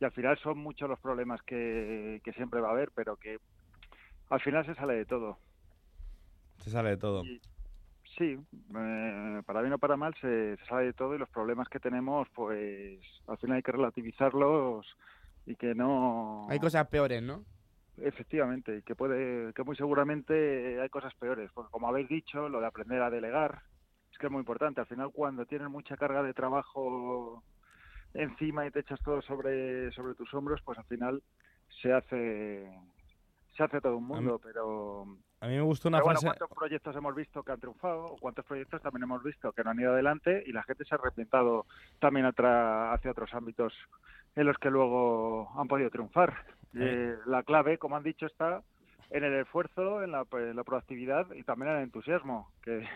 y 0.01 0.05
al 0.05 0.13
final 0.13 0.39
son 0.39 0.59
muchos 0.59 0.89
los 0.89 1.01
problemas 1.01 1.41
que, 1.43 2.21
que 2.25 2.33
siempre 2.33 2.61
va 2.61 2.69
a 2.69 2.73
haber, 2.73 2.91
pero 2.95 3.17
que 3.17 3.39
al 4.31 4.41
final 4.41 4.67
se 4.67 4.75
sale 4.75 4.95
de 4.95 5.07
todo. 5.07 5.39
Se 6.67 6.73
sale 6.73 6.91
de 6.91 6.97
todo. 6.97 7.23
Sí, 8.19 8.37
eh, 8.77 9.43
para 9.47 9.61
bien 9.61 9.73
o 9.75 9.79
para 9.79 9.97
mal 9.97 10.13
se, 10.21 10.57
se 10.57 10.67
sale 10.67 10.87
de 10.87 10.93
todo 10.95 11.15
y 11.15 11.19
los 11.19 11.29
problemas 11.29 11.69
que 11.69 11.79
tenemos 11.79 12.27
pues 12.35 12.99
al 13.29 13.39
final 13.39 13.59
hay 13.59 13.63
que 13.63 13.71
relativizarlos 13.71 14.85
y 15.47 15.55
que 15.55 15.77
no... 15.77 16.49
Hay 16.51 16.59
cosas 16.59 16.89
peores, 16.89 17.23
¿no? 17.23 17.45
Efectivamente, 17.99 18.79
y 18.79 18.83
que 18.83 18.97
puede, 18.97 19.53
que 19.53 19.63
muy 19.63 19.77
seguramente 19.77 20.81
hay 20.81 20.89
cosas 20.89 21.15
peores, 21.15 21.53
porque 21.55 21.71
como 21.71 21.87
habéis 21.87 22.09
dicho, 22.09 22.49
lo 22.49 22.59
de 22.59 22.67
aprender 22.67 23.01
a 23.01 23.11
delegar 23.11 23.63
es 24.11 24.19
que 24.19 24.27
es 24.27 24.33
muy 24.33 24.41
importante. 24.41 24.81
Al 24.81 24.89
final, 24.89 25.13
cuando 25.13 25.47
tienes 25.47 25.71
mucha 25.71 25.97
carga 25.97 26.25
de 26.25 26.35
trabajo 26.35 27.45
encima 28.13 28.67
y 28.67 28.73
te 28.73 28.81
echas 28.81 29.01
todo 29.03 29.23
sobre, 29.23 29.93
sobre 29.93 30.17
tus 30.17 30.35
hombros, 30.35 30.61
pues 30.65 30.79
al 30.79 30.85
final 30.87 31.23
se 31.81 31.93
hace 31.93 32.69
se 33.57 33.63
hace 33.63 33.81
todo 33.81 33.97
un 33.97 34.07
mundo, 34.07 34.41
pero 34.43 35.17
A 35.41 35.49
mí 35.49 35.55
me 35.55 35.61
gustó 35.61 35.89
una 35.89 35.99
pero 35.99 36.05
bueno, 36.07 36.21
frase... 36.21 36.39
¿cuántos 36.39 36.57
proyectos 36.57 36.97
hemos 36.97 37.15
visto 37.15 37.43
que 37.43 37.53
han 37.53 37.61
triunfado 37.61 38.07
o 38.07 38.17
cuántos 38.17 38.45
proyectos 38.47 38.81
también 38.81 39.03
hemos 39.05 39.23
visto 39.23 39.53
que 39.53 39.63
no 39.63 39.71
han 39.71 39.81
ido 39.81 39.93
adelante 39.93 40.43
y 40.47 40.53
la 40.53 40.63
gente 40.63 40.85
se 40.85 40.95
ha 40.95 40.99
arrepentado 40.99 41.67
también 41.99 42.27
atra- 42.27 42.95
hacia 42.95 43.11
otros 43.11 43.33
ámbitos 43.35 43.75
en 44.35 44.47
los 44.47 44.57
que 44.59 44.71
luego 44.71 45.51
han 45.59 45.69
podido 45.69 45.91
triunfar? 45.91 46.35
Eh, 46.79 47.17
la 47.27 47.43
clave, 47.43 47.79
como 47.79 47.97
han 47.97 48.03
dicho, 48.03 48.27
está 48.27 48.63
en 49.11 49.25
el 49.25 49.35
esfuerzo, 49.35 50.03
en 50.03 50.13
la, 50.13 50.25
pues, 50.25 50.55
la 50.55 50.65
proactividad 50.65 51.31
y 51.33 51.43
también 51.43 51.71
en 51.71 51.77
el 51.79 51.83
entusiasmo, 51.85 52.51
que, 52.63 52.87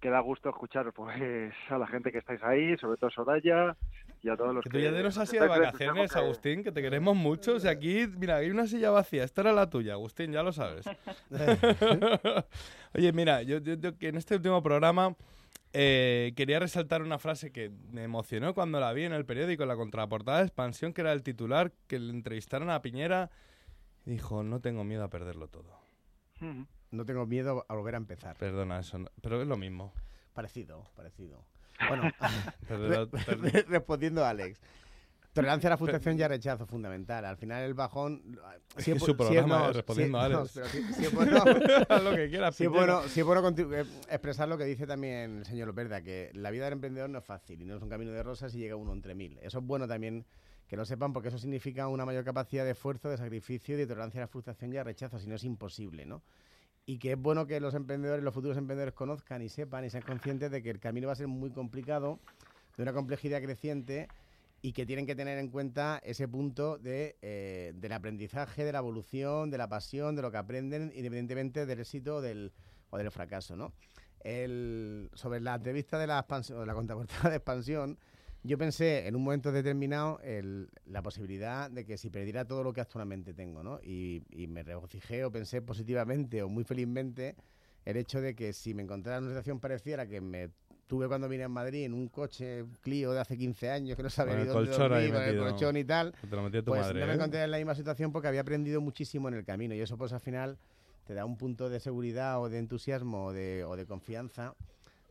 que 0.00 0.10
da 0.10 0.20
gusto 0.20 0.50
escuchar 0.50 0.92
pues 0.92 1.54
a 1.70 1.78
la 1.78 1.86
gente 1.86 2.12
que 2.12 2.18
estáis 2.18 2.42
ahí, 2.42 2.76
sobre 2.78 2.98
todo 2.98 3.10
Soraya 3.10 3.76
y 4.24 4.28
a 4.30 4.36
todos 4.36 4.54
los 4.54 4.64
Que 4.64 4.70
que... 4.70 4.78
tú 4.78 4.82
ya 4.84 4.90
te 4.92 5.02
nos 5.02 5.18
has 5.18 5.28
que 5.30 5.36
ido 5.36 5.44
de 5.44 5.48
vacaciones, 5.50 6.10
que- 6.12 6.18
Agustín, 6.18 6.64
que 6.64 6.72
te 6.72 6.80
queremos 6.82 7.14
mucho. 7.14 7.54
O 7.56 7.60
sea, 7.60 7.72
aquí, 7.72 8.06
mira, 8.18 8.36
hay 8.36 8.50
una 8.50 8.66
silla 8.66 8.90
vacía. 8.90 9.22
Esta 9.22 9.42
era 9.42 9.52
la 9.52 9.68
tuya, 9.68 9.92
Agustín, 9.92 10.32
ya 10.32 10.42
lo 10.42 10.52
sabes. 10.52 10.86
Oye, 12.94 13.12
mira, 13.12 13.42
yo, 13.42 13.58
yo- 13.58 13.74
yo 13.74 13.96
que 13.98 14.08
en 14.08 14.16
este 14.16 14.36
último 14.36 14.62
programa 14.62 15.16
eh, 15.72 16.32
quería 16.36 16.58
resaltar 16.60 17.02
una 17.02 17.18
frase 17.18 17.50
que 17.52 17.70
me 17.90 18.04
emocionó 18.04 18.54
cuando 18.54 18.80
la 18.80 18.92
vi 18.92 19.04
en 19.04 19.12
el 19.12 19.24
periódico, 19.26 19.64
en 19.64 19.68
la 19.68 19.76
contraportada 19.76 20.38
de 20.38 20.44
Expansión, 20.44 20.92
que 20.92 21.00
era 21.00 21.12
el 21.12 21.22
titular, 21.22 21.72
que 21.86 21.98
le 21.98 22.10
entrevistaron 22.12 22.70
a 22.70 22.80
Piñera 22.82 23.30
y 24.06 24.12
dijo, 24.12 24.42
no 24.42 24.60
tengo 24.60 24.84
miedo 24.84 25.04
a 25.04 25.10
perderlo 25.10 25.48
todo. 25.48 25.78
No 26.90 27.04
tengo 27.06 27.26
miedo 27.26 27.64
a 27.68 27.74
volver 27.74 27.94
a 27.94 27.98
empezar. 27.98 28.36
Perdona, 28.36 28.80
eso 28.80 28.98
no- 28.98 29.10
pero 29.22 29.40
es 29.42 29.48
lo 29.48 29.56
mismo. 29.56 29.92
Parecido, 30.34 30.84
parecido. 30.94 31.44
Bueno, 31.88 32.10
re- 32.68 33.06
re- 33.50 33.62
respondiendo 33.68 34.24
a 34.24 34.30
Alex. 34.30 34.60
Tolerancia 35.32 35.66
a 35.68 35.70
la 35.70 35.76
frustración 35.76 36.16
y 36.16 36.22
a 36.22 36.28
rechazo, 36.28 36.64
fundamental. 36.64 37.24
Al 37.24 37.36
final 37.36 37.64
el 37.64 37.74
bajón... 37.74 38.38
Es 38.76 38.84
si 38.84 38.92
bu- 38.92 39.06
su 39.06 39.16
programa 39.16 39.56
es 39.70 39.76
respondiendo 39.76 40.18
a 40.18 40.24
Alex. 40.42 40.52
si- 40.92 41.04
es 41.04 41.12
bueno, 41.12 43.02
si 43.08 43.18
es 43.20 43.26
bueno, 43.26 43.48
es 43.48 43.58
eh, 43.58 43.84
expresar 44.10 44.48
lo 44.48 44.56
que 44.56 44.64
dice 44.64 44.86
también 44.86 45.38
el 45.38 45.44
señor 45.44 45.66
Loperda, 45.66 46.02
que 46.02 46.30
la 46.34 46.52
vida 46.52 46.64
del 46.64 46.74
emprendedor 46.74 47.10
no 47.10 47.18
es 47.18 47.24
fácil 47.24 47.60
y 47.60 47.64
no 47.64 47.74
es 47.76 47.82
un 47.82 47.88
camino 47.88 48.12
de 48.12 48.22
rosas 48.22 48.54
y 48.54 48.58
llega 48.58 48.76
uno 48.76 48.92
entre 48.92 49.16
mil. 49.16 49.36
Eso 49.42 49.58
es 49.58 49.64
bueno 49.64 49.88
también 49.88 50.24
que 50.68 50.76
lo 50.76 50.84
sepan 50.84 51.12
porque 51.12 51.28
eso 51.30 51.38
significa 51.38 51.88
una 51.88 52.06
mayor 52.06 52.22
capacidad 52.24 52.64
de 52.64 52.70
esfuerzo, 52.70 53.10
de 53.10 53.16
sacrificio 53.16 53.74
y 53.74 53.78
de 53.78 53.86
tolerancia 53.88 54.20
a 54.20 54.24
la 54.24 54.28
frustración 54.28 54.72
y 54.72 54.76
al 54.76 54.84
rechazo, 54.84 55.18
si 55.18 55.26
no 55.26 55.34
es 55.34 55.42
imposible, 55.42 56.06
¿no? 56.06 56.22
Y 56.86 56.98
que 56.98 57.12
es 57.12 57.18
bueno 57.18 57.46
que 57.46 57.60
los 57.60 57.74
emprendedores, 57.74 58.22
los 58.22 58.34
futuros 58.34 58.56
emprendedores 58.56 58.94
conozcan 58.94 59.40
y 59.42 59.48
sepan 59.48 59.84
y 59.84 59.90
sean 59.90 60.02
conscientes 60.02 60.50
de 60.50 60.62
que 60.62 60.70
el 60.70 60.80
camino 60.80 61.06
va 61.06 61.14
a 61.14 61.16
ser 61.16 61.28
muy 61.28 61.50
complicado, 61.50 62.20
de 62.76 62.82
una 62.82 62.92
complejidad 62.92 63.40
creciente 63.40 64.08
y 64.64 64.72
que 64.72 64.86
tienen 64.86 65.04
que 65.06 65.14
tener 65.14 65.38
en 65.38 65.48
cuenta 65.48 66.00
ese 66.02 66.26
punto 66.26 66.78
de, 66.78 67.16
eh, 67.20 67.72
del 67.76 67.92
aprendizaje, 67.92 68.64
de 68.64 68.72
la 68.72 68.78
evolución, 68.78 69.50
de 69.50 69.58
la 69.58 69.68
pasión, 69.68 70.16
de 70.16 70.22
lo 70.22 70.30
que 70.30 70.38
aprenden, 70.38 70.84
independientemente 70.94 71.66
del 71.66 71.80
éxito 71.80 72.16
o 72.16 72.20
del, 72.22 72.50
o 72.88 72.96
del 72.96 73.10
fracaso, 73.10 73.56
¿no? 73.56 73.74
El, 74.20 75.10
sobre 75.12 75.40
la 75.40 75.56
entrevista 75.56 75.98
de 75.98 76.06
la, 76.06 76.18
expansión, 76.18 76.60
de 76.60 76.66
la 76.66 76.72
contraportada 76.72 77.28
de 77.28 77.36
expansión, 77.36 77.98
yo 78.44 78.58
pensé 78.58 79.06
en 79.08 79.16
un 79.16 79.24
momento 79.24 79.50
determinado 79.50 80.20
el, 80.22 80.68
la 80.84 81.02
posibilidad 81.02 81.70
de 81.70 81.86
que 81.86 81.96
si 81.96 82.10
perdiera 82.10 82.44
todo 82.44 82.62
lo 82.62 82.74
que 82.74 82.82
actualmente 82.82 83.32
tengo, 83.32 83.62
¿no? 83.62 83.80
Y, 83.82 84.22
y 84.30 84.46
me 84.46 84.62
regocijé 84.62 85.24
o 85.24 85.32
pensé 85.32 85.62
positivamente 85.62 86.42
o 86.42 86.48
muy 86.50 86.64
felizmente 86.64 87.36
el 87.86 87.96
hecho 87.96 88.20
de 88.20 88.34
que 88.34 88.52
si 88.52 88.74
me 88.74 88.82
encontrara 88.82 89.18
en 89.18 89.24
una 89.24 89.32
situación 89.32 89.60
parecida 89.60 90.06
que 90.06 90.20
me 90.20 90.50
tuve 90.86 91.08
cuando 91.08 91.26
vine 91.26 91.44
a 91.44 91.48
Madrid 91.48 91.84
en 91.84 91.94
un 91.94 92.08
coche 92.08 92.66
Clio 92.82 93.12
de 93.12 93.20
hace 93.20 93.38
15 93.38 93.70
años 93.70 93.96
que 93.96 94.02
no 94.02 94.10
sabía 94.10 94.34
el 94.34 94.46
dónde 94.46 94.70
dormir, 94.70 95.12
con 95.12 95.22
el 95.22 95.38
colchón 95.38 95.76
y 95.78 95.84
tal, 95.84 96.12
te 96.12 96.36
lo 96.36 96.42
metió 96.42 96.62
tu 96.62 96.72
pues 96.72 96.82
madre, 96.82 97.00
no 97.00 97.06
me 97.06 97.12
¿eh? 97.12 97.14
encontré 97.16 97.42
en 97.42 97.50
la 97.50 97.56
misma 97.56 97.74
situación 97.74 98.12
porque 98.12 98.28
había 98.28 98.42
aprendido 98.42 98.82
muchísimo 98.82 99.28
en 99.28 99.34
el 99.34 99.44
camino 99.44 99.74
y 99.74 99.80
eso 99.80 99.96
pues 99.96 100.12
al 100.12 100.20
final 100.20 100.58
te 101.06 101.14
da 101.14 101.24
un 101.24 101.38
punto 101.38 101.70
de 101.70 101.80
seguridad 101.80 102.40
o 102.42 102.50
de 102.50 102.58
entusiasmo 102.58 103.26
o 103.26 103.32
de, 103.32 103.64
o 103.64 103.76
de 103.76 103.86
confianza 103.86 104.54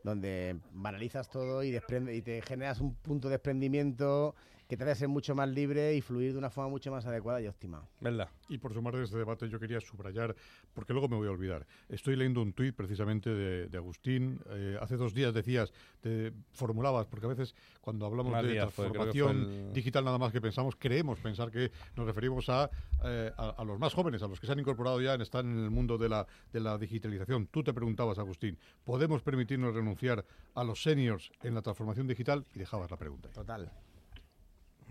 donde 0.04 0.56
banalizas 0.72 1.28
todo 1.28 1.64
y, 1.64 1.72
desprende, 1.72 2.14
y 2.14 2.22
te 2.22 2.42
generas 2.42 2.80
un 2.80 2.94
punto 2.94 3.28
de 3.28 3.32
desprendimiento 3.32 4.36
que 4.76 4.84
te 4.84 4.90
hace 4.90 5.00
ser 5.00 5.08
mucho 5.08 5.34
más 5.34 5.48
libre 5.48 5.94
y 5.94 6.00
fluir 6.00 6.32
de 6.32 6.38
una 6.38 6.50
forma 6.50 6.70
mucho 6.70 6.90
más 6.90 7.04
adecuada 7.06 7.40
y 7.40 7.46
óptima. 7.46 7.82
¿Verdad? 8.00 8.28
Y 8.48 8.58
por 8.58 8.72
sumar 8.72 8.94
de 8.96 9.04
este 9.04 9.16
debate 9.18 9.48
yo 9.48 9.58
quería 9.60 9.80
subrayar, 9.80 10.34
porque 10.72 10.92
luego 10.92 11.08
me 11.08 11.16
voy 11.16 11.28
a 11.28 11.30
olvidar. 11.30 11.66
Estoy 11.88 12.16
leyendo 12.16 12.42
un 12.42 12.52
tuit 12.52 12.74
precisamente 12.74 13.30
de, 13.30 13.68
de 13.68 13.76
Agustín. 13.78 14.40
Eh, 14.50 14.78
hace 14.80 14.96
dos 14.96 15.14
días 15.14 15.34
decías, 15.34 15.72
te 16.00 16.32
formulabas, 16.52 17.06
porque 17.06 17.26
a 17.26 17.28
veces 17.30 17.54
cuando 17.80 18.06
hablamos 18.06 18.32
de 18.42 18.48
fue, 18.48 18.54
transformación 18.56 19.36
el- 19.42 19.72
digital 19.72 20.04
nada 20.04 20.18
más 20.18 20.32
que 20.32 20.40
pensamos, 20.40 20.76
creemos 20.78 21.18
pensar 21.20 21.50
que 21.50 21.70
nos 21.96 22.06
referimos 22.06 22.48
a, 22.48 22.70
eh, 23.04 23.32
a, 23.36 23.50
a 23.50 23.64
los 23.64 23.78
más 23.78 23.92
jóvenes, 23.94 24.22
a 24.22 24.28
los 24.28 24.38
que 24.40 24.46
se 24.46 24.52
han 24.52 24.60
incorporado 24.60 25.00
ya, 25.00 25.14
están 25.14 25.46
en 25.50 25.64
el 25.64 25.70
mundo 25.70 25.98
de 25.98 26.08
la, 26.08 26.26
de 26.52 26.60
la 26.60 26.76
digitalización. 26.78 27.46
Tú 27.48 27.62
te 27.62 27.72
preguntabas, 27.72 28.18
Agustín, 28.18 28.58
¿podemos 28.84 29.22
permitirnos 29.22 29.74
renunciar 29.74 30.24
a 30.54 30.64
los 30.64 30.82
seniors 30.82 31.30
en 31.42 31.54
la 31.54 31.62
transformación 31.62 32.06
digital? 32.06 32.44
Y 32.54 32.58
dejabas 32.58 32.90
la 32.90 32.96
pregunta. 32.96 33.28
ahí. 33.28 33.34
Total. 33.34 33.70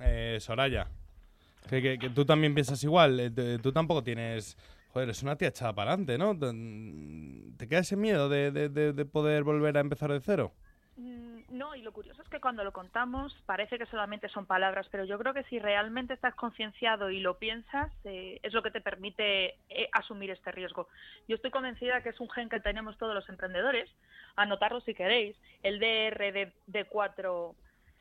Eh, 0.05 0.37
Soraya, 0.41 0.87
que, 1.69 1.97
que- 1.97 2.09
tú 2.09 2.25
también 2.25 2.53
piensas 2.53 2.83
igual. 2.83 3.19
eh, 3.19 3.59
tú 3.61 3.71
tampoco 3.71 4.03
tienes. 4.03 4.57
Joder, 4.89 5.09
es 5.09 5.23
una 5.23 5.35
tía 5.35 5.47
echada 5.47 5.73
para 5.73 5.93
adelante, 5.93 6.17
¿no? 6.19 6.37
Te- 6.37 7.57
¿Te 7.57 7.67
queda 7.67 7.79
ese 7.79 7.95
miedo 7.95 8.29
de- 8.29 8.51
de 8.51 9.05
poder 9.05 9.43
volver 9.43 9.77
a 9.77 9.81
empezar 9.81 10.11
de 10.11 10.19
cero? 10.19 10.51
Mm, 10.97 11.33
No, 11.49 11.75
y 11.75 11.81
lo 11.83 11.91
curioso 11.91 12.21
es 12.21 12.29
que 12.29 12.39
cuando 12.39 12.63
lo 12.63 12.71
contamos 12.71 13.33
parece 13.45 13.77
que 13.77 13.85
solamente 13.85 14.27
son 14.29 14.45
palabras, 14.47 14.87
pero 14.91 15.05
yo 15.05 15.19
creo 15.19 15.33
que 15.33 15.43
si 15.43 15.59
realmente 15.59 16.13
estás 16.15 16.33
concienciado 16.35 17.09
y 17.11 17.19
lo 17.19 17.37
piensas, 17.37 17.91
eh, 18.05 18.39
es 18.41 18.53
lo 18.53 18.63
que 18.63 18.71
te 18.71 18.81
permite 18.81 19.55
eh, 19.69 19.87
asumir 19.91 20.31
este 20.31 20.51
riesgo. 20.51 20.87
Yo 21.27 21.35
estoy 21.35 21.51
convencida 21.51 22.01
que 22.01 22.09
es 22.09 22.19
un 22.19 22.29
gen 22.29 22.49
que 22.49 22.59
tenemos 22.59 22.97
todos 22.97 23.13
los 23.13 23.27
emprendedores, 23.29 23.87
anotarlo 24.35 24.81
si 24.81 24.93
queréis, 24.95 25.35
el 25.61 25.79
DRD4 25.79 27.55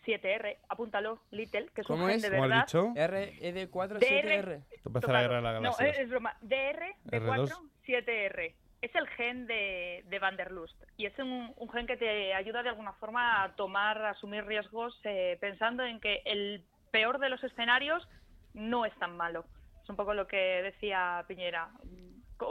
7R, 0.04 0.58
apúntalo, 0.68 1.22
Little, 1.30 1.68
que 1.74 1.80
es 1.82 1.90
un 1.90 1.96
¿Cómo 1.96 2.08
gen 2.08 2.20
de 2.20 2.30
¿Cómo 2.30 2.42
has 2.44 2.48
verdad. 2.48 2.66
dicho? 2.66 2.86
RED47R. 2.94 4.62
Esto 4.70 4.92
parece 4.92 5.12
la 5.12 5.20
guerra 5.22 5.36
de 5.36 5.42
la 5.42 5.52
No, 5.54 5.60
galaxia. 5.60 5.88
es, 5.88 5.98
es 6.00 6.08
broma. 6.10 6.36
DR, 6.40 6.94
R2. 7.06 7.48
D4, 7.48 7.70
7R. 7.86 8.54
Es 8.80 8.94
el 8.96 9.06
gen 9.10 9.46
de, 9.46 10.02
de 10.08 10.18
Van 10.18 10.36
der 10.36 10.50
Lust. 10.50 10.74
Y 10.96 11.06
es 11.06 11.16
un, 11.18 11.52
un 11.56 11.70
gen 11.70 11.86
que 11.86 11.96
te 11.96 12.34
ayuda 12.34 12.62
de 12.64 12.70
alguna 12.70 12.92
forma 12.94 13.42
a 13.44 13.54
tomar, 13.54 13.98
a 13.98 14.10
asumir 14.10 14.44
riesgos 14.44 15.00
eh, 15.04 15.38
pensando 15.40 15.84
en 15.84 16.00
que 16.00 16.22
el 16.24 16.64
peor 16.90 17.20
de 17.20 17.28
los 17.28 17.42
escenarios 17.44 18.06
no 18.54 18.84
es 18.84 18.94
tan 18.98 19.16
malo. 19.16 19.44
Es 19.82 19.88
un 19.88 19.96
poco 19.96 20.14
lo 20.14 20.26
que 20.26 20.36
decía 20.62 21.24
Piñera. 21.28 21.70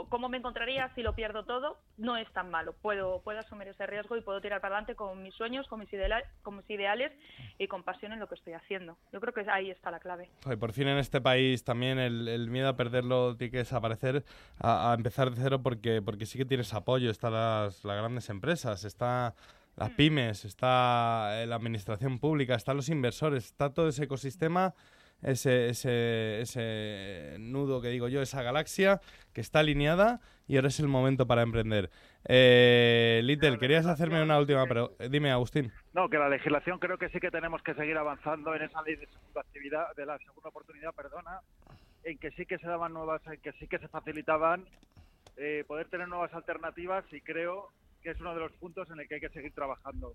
¿Cómo 0.08 0.28
me 0.28 0.38
encontraría 0.38 0.88
si 0.94 1.02
lo 1.02 1.14
pierdo 1.14 1.44
todo? 1.44 1.78
No 1.96 2.16
es 2.16 2.30
tan 2.32 2.50
malo. 2.50 2.74
Puedo, 2.82 3.20
puedo 3.22 3.38
asumir 3.38 3.68
ese 3.68 3.86
riesgo 3.86 4.16
y 4.16 4.20
puedo 4.20 4.40
tirar 4.40 4.60
para 4.60 4.76
adelante 4.76 4.94
con 4.94 5.22
mis 5.22 5.34
sueños, 5.34 5.66
con 5.68 5.80
mis, 5.80 5.92
ideala- 5.92 6.24
con 6.42 6.56
mis 6.56 6.68
ideales 6.70 7.12
y 7.58 7.66
con 7.68 7.82
pasión 7.82 8.12
en 8.12 8.20
lo 8.20 8.28
que 8.28 8.34
estoy 8.34 8.54
haciendo. 8.54 8.96
Yo 9.12 9.20
creo 9.20 9.32
que 9.32 9.44
ahí 9.50 9.70
está 9.70 9.90
la 9.90 10.00
clave. 10.00 10.30
Joder, 10.44 10.58
por 10.58 10.72
fin 10.72 10.88
en 10.88 10.98
este 10.98 11.20
país 11.20 11.64
también 11.64 11.98
el, 11.98 12.28
el 12.28 12.50
miedo 12.50 12.68
a 12.68 12.76
perderlo 12.76 13.36
tiene 13.36 13.50
que 13.50 13.58
desaparecer, 13.58 14.24
a, 14.58 14.90
a 14.90 14.94
empezar 14.94 15.30
de 15.30 15.40
cero 15.42 15.62
porque, 15.62 16.02
porque 16.02 16.26
sí 16.26 16.38
que 16.38 16.44
tienes 16.44 16.72
apoyo, 16.74 17.10
están 17.10 17.32
las, 17.32 17.84
las 17.84 17.96
grandes 17.96 18.28
empresas, 18.30 18.84
está 18.84 19.34
las 19.76 19.88
pymes, 19.90 20.44
está 20.44 21.42
eh, 21.42 21.46
la 21.46 21.56
administración 21.56 22.18
pública, 22.18 22.54
están 22.54 22.76
los 22.76 22.90
inversores, 22.90 23.46
está 23.46 23.72
todo 23.72 23.88
ese 23.88 24.04
ecosistema, 24.04 24.74
ese, 25.22 25.68
ese, 25.68 26.40
ese 26.40 27.36
nudo 27.38 27.80
que 27.80 27.88
digo 27.88 28.08
yo, 28.08 28.20
esa 28.22 28.42
galaxia 28.42 29.00
que 29.32 29.40
está 29.40 29.60
alineada 29.60 30.20
y 30.46 30.56
ahora 30.56 30.68
es 30.68 30.80
el 30.80 30.88
momento 30.88 31.26
para 31.26 31.42
emprender. 31.42 31.90
Eh, 32.28 33.20
Little, 33.24 33.58
querías 33.58 33.86
hacerme 33.86 34.22
una 34.22 34.38
última 34.38 34.66
pregunta. 34.66 35.08
Dime, 35.08 35.30
Agustín. 35.30 35.72
No, 35.92 36.08
que 36.08 36.18
la 36.18 36.28
legislación 36.28 36.78
creo 36.78 36.98
que 36.98 37.08
sí 37.08 37.20
que 37.20 37.30
tenemos 37.30 37.62
que 37.62 37.74
seguir 37.74 37.96
avanzando 37.96 38.54
en 38.54 38.62
esa 38.62 38.82
ley 38.82 38.96
de 38.96 39.06
segunda 39.06 39.40
actividad, 39.40 39.94
de 39.96 40.06
la 40.06 40.18
segunda 40.18 40.48
oportunidad, 40.48 40.92
perdona, 40.94 41.40
en 42.04 42.18
que 42.18 42.30
sí 42.32 42.46
que 42.46 42.58
se 42.58 42.66
daban 42.66 42.92
nuevas, 42.92 43.22
en 43.26 43.40
que 43.40 43.52
sí 43.52 43.66
que 43.66 43.78
se 43.78 43.88
facilitaban 43.88 44.66
eh, 45.36 45.64
poder 45.66 45.88
tener 45.88 46.08
nuevas 46.08 46.32
alternativas 46.34 47.04
y 47.12 47.20
creo 47.20 47.68
que 48.02 48.10
es 48.10 48.20
uno 48.20 48.34
de 48.34 48.40
los 48.40 48.52
puntos 48.52 48.90
en 48.90 49.00
el 49.00 49.08
que 49.08 49.14
hay 49.14 49.20
que 49.20 49.28
seguir 49.30 49.52
trabajando. 49.54 50.14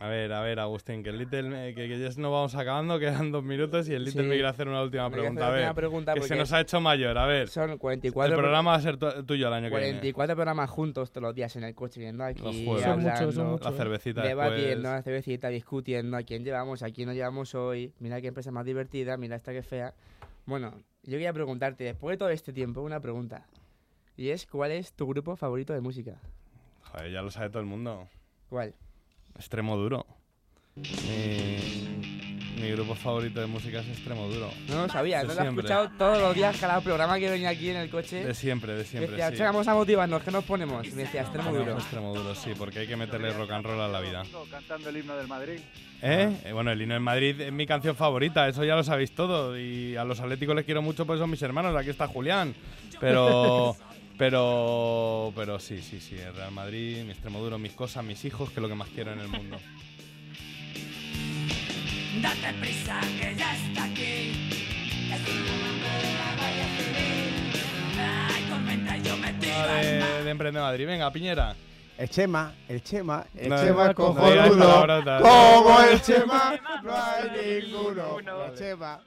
A 0.00 0.06
ver, 0.06 0.32
a 0.32 0.40
ver, 0.42 0.60
Agustín, 0.60 1.02
que 1.02 1.08
el 1.10 1.18
Little, 1.18 1.74
que, 1.74 1.88
que 1.88 1.98
ya 1.98 2.08
no 2.20 2.30
vamos 2.30 2.54
acabando, 2.54 3.00
quedan 3.00 3.32
dos 3.32 3.42
minutos 3.42 3.88
y 3.88 3.94
el 3.94 4.04
Little 4.04 4.22
Sí. 4.22 4.28
me 4.28 4.34
quiere 4.34 4.46
hacer 4.48 4.68
una 4.68 4.82
última 4.82 5.10
pregunta. 5.10 5.48
A 5.48 5.50
ver, 5.50 5.62
una 5.64 5.74
pregunta 5.74 6.14
que 6.14 6.20
se 6.22 6.36
nos 6.36 6.52
ha 6.52 6.60
hecho 6.60 6.80
mayor, 6.80 7.18
a 7.18 7.26
ver. 7.26 7.48
Son 7.48 7.76
44 7.78 8.32
El 8.34 8.38
programa 8.40 8.70
va 8.72 8.76
a 8.76 8.80
ser 8.80 8.96
tu- 8.96 9.24
tuyo 9.24 9.48
el 9.48 9.54
año 9.54 9.70
que 9.70 9.76
viene. 9.76 9.90
44 10.12 10.36
programas 10.36 10.70
juntos 10.70 11.10
todos 11.10 11.22
los 11.22 11.34
días 11.34 11.56
en 11.56 11.64
el 11.64 11.74
coche, 11.74 11.98
viendo 11.98 12.22
Los 12.22 12.30
aquí. 12.30 12.42
Son 12.42 12.64
muchos, 12.64 12.84
hablando, 12.86 13.32
son 13.32 13.46
muchos. 13.48 13.72
La 13.72 13.76
cervecita 13.76 14.22
debatiendo, 14.22 14.66
después. 14.68 14.82
la 14.84 15.02
cervecita, 15.02 15.48
discutiendo 15.48 16.16
a 16.16 16.22
quién 16.22 16.44
llevamos, 16.44 16.82
a 16.84 16.90
quién 16.90 17.08
no 17.08 17.14
llevamos 17.14 17.54
hoy, 17.56 17.92
mira 17.98 18.20
qué 18.20 18.28
empresa 18.28 18.52
más 18.52 18.66
divertida, 18.66 19.16
mira 19.16 19.34
esta 19.34 19.52
que 19.52 19.62
fea. 19.62 19.94
Bueno, 20.46 20.74
yo 21.02 21.12
quería 21.12 21.32
preguntarte, 21.32 21.82
después 21.82 22.14
de 22.14 22.18
todo 22.18 22.28
este 22.28 22.52
tiempo, 22.52 22.82
una 22.82 23.00
pregunta. 23.00 23.46
Y 24.16 24.28
es, 24.30 24.46
¿cuál 24.46 24.70
es 24.70 24.92
tu 24.92 25.08
grupo 25.08 25.34
favorito 25.34 25.72
de 25.72 25.80
música? 25.80 26.20
Joder, 26.92 27.10
ya 27.10 27.22
lo 27.22 27.30
sabe 27.30 27.48
todo 27.50 27.60
el 27.60 27.66
mundo. 27.66 28.06
¿Cuál? 28.48 28.74
Extremo 29.38 29.76
duro. 29.76 30.04
Mi, 30.76 32.60
mi 32.60 32.70
grupo 32.72 32.94
favorito 32.94 33.40
de 33.40 33.46
música 33.46 33.80
es 33.80 33.88
Extremo 33.88 34.28
duro. 34.28 34.50
No 34.68 34.82
lo 34.82 34.88
sabía, 34.88 35.18
De 35.22 35.28
no 35.28 35.34
lo 35.34 35.38
he 35.40 35.42
siempre. 35.42 35.62
escuchado 35.64 35.90
todos 35.96 36.18
los 36.20 36.34
días, 36.34 36.56
cada 36.58 36.80
programa 36.80 37.18
que 37.18 37.30
venía 37.30 37.50
aquí 37.50 37.70
en 37.70 37.76
el 37.76 37.90
coche. 37.90 38.24
De 38.24 38.34
siempre, 38.34 38.72
de 38.72 38.78
Me 38.80 38.84
siempre. 38.84 39.10
decía, 39.12 39.30
sí. 39.30 39.36
"Che, 39.36 39.42
vamos 39.44 39.66
a 39.68 39.74
motivarnos, 39.74 40.22
¿qué 40.22 40.30
nos 40.30 40.44
ponemos? 40.44 40.86
Y 40.86 40.90
me 40.92 41.02
decía, 41.02 41.22
extremo 41.22 41.50
Ponemos 41.50 41.66
duro. 41.68 41.78
Extremo 41.78 42.14
duro, 42.14 42.34
sí, 42.34 42.50
porque 42.58 42.80
hay 42.80 42.86
que 42.88 42.96
meterle 42.96 43.32
rock 43.32 43.50
and 43.52 43.64
roll 43.64 43.80
a 43.80 43.88
la 43.88 44.00
vida. 44.00 44.22
Cantando 44.50 44.88
el 44.88 44.96
himno 44.96 45.16
del 45.16 45.28
Madrid. 45.28 45.60
¿Eh? 46.02 46.36
Eh, 46.44 46.52
Bueno, 46.52 46.70
el 46.72 46.80
himno 46.82 46.94
en 46.96 47.02
Madrid 47.02 47.40
es 47.40 47.52
mi 47.52 47.66
canción 47.66 47.96
favorita, 47.96 48.48
eso 48.48 48.64
ya 48.64 48.74
lo 48.76 48.84
sabéis 48.84 49.12
todo. 49.14 49.58
Y 49.58 49.96
a 49.96 50.04
los 50.04 50.20
atléticos 50.20 50.54
les 50.56 50.64
quiero 50.64 50.82
mucho, 50.82 51.06
pues 51.06 51.18
son 51.20 51.30
mis 51.30 51.42
hermanos. 51.42 51.74
Aquí 51.76 51.90
está 51.90 52.06
Julián. 52.08 52.54
Pero, 53.00 53.76
pero, 54.18 55.32
pero 55.34 55.58
sí, 55.58 55.80
sí, 55.80 56.00
sí. 56.00 56.16
El 56.16 56.34
Real 56.34 56.52
Madrid, 56.52 57.04
mi 57.04 57.12
extremo 57.12 57.38
duro, 57.40 57.58
mis 57.58 57.72
cosas, 57.72 58.04
mis 58.04 58.24
hijos, 58.24 58.50
que 58.50 58.56
es 58.56 58.62
lo 58.62 58.68
que 58.68 58.74
más 58.74 58.88
quiero 58.88 59.12
en 59.12 59.20
el 59.20 59.28
mundo. 59.28 59.58
Date 62.20 62.52
prisa 62.60 63.00
que 63.20 63.34
ya 63.36 63.54
está 63.56 63.84
aquí. 63.84 64.32
Es 65.12 65.20
una 67.94 68.28
tormenta 68.48 68.96
yo 68.98 69.16
me 69.16 69.32
tiro 69.34 69.62
de, 69.68 70.24
de 70.24 70.30
Emprende 70.30 70.60
Madrid. 70.60 70.86
Venga, 70.86 71.10
Piñera. 71.12 71.54
El 71.96 72.08
Chema, 72.10 72.54
el 72.68 72.82
Chema, 72.82 73.26
el 73.34 73.48
No, 73.48 73.56
Chema 73.60 73.88
no 73.88 73.94
cojonudo. 73.94 75.20
Como 75.20 75.80
el 75.80 76.00
Chema, 76.00 76.60
no 76.84 76.94
hay 76.94 77.62
ninguno. 77.62 78.18
El 78.20 78.54
Chema. 78.54 79.00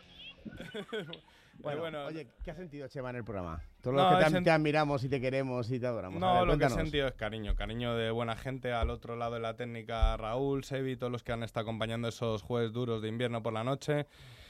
Bueno, 1.61 1.81
bueno. 1.81 2.05
oye, 2.05 2.27
¿qué 2.43 2.49
ha 2.49 2.55
sentido 2.55 2.87
Chema 2.87 3.11
en 3.11 3.17
el 3.17 3.23
programa? 3.23 3.61
Todos 3.81 3.95
No, 3.95 4.11
los 4.11 4.19
que 4.23 4.25
te, 4.31 4.37
sent- 4.37 4.43
te 4.43 4.51
admiramos 4.51 5.03
y 5.03 5.09
te 5.09 5.19
queremos 5.19 5.71
y 5.71 5.79
te 5.79 5.87
adoramos. 5.87 6.19
No, 6.19 6.33
ver, 6.33 6.41
lo 6.41 6.45
que 6.49 6.53
he 6.53 6.57
cuéntanos. 6.67 6.77
sentido 6.83 7.07
es 7.07 7.13
cariño, 7.15 7.55
cariño 7.55 7.95
de 7.95 8.11
buena 8.11 8.35
gente. 8.35 8.71
Al 8.73 8.89
otro 8.91 9.15
lado 9.15 9.33
de 9.35 9.39
la 9.39 9.55
técnica, 9.55 10.15
Raúl, 10.17 10.63
Sebi, 10.63 10.95
todos 10.97 11.11
los 11.11 11.23
que 11.23 11.31
han 11.31 11.41
estado 11.43 11.63
acompañando 11.63 12.07
esos 12.07 12.43
jueves 12.43 12.71
duros 12.71 13.01
de 13.01 13.07
invierno 13.09 13.41
por 13.41 13.53
la 13.53 13.63
noche. 13.63 14.05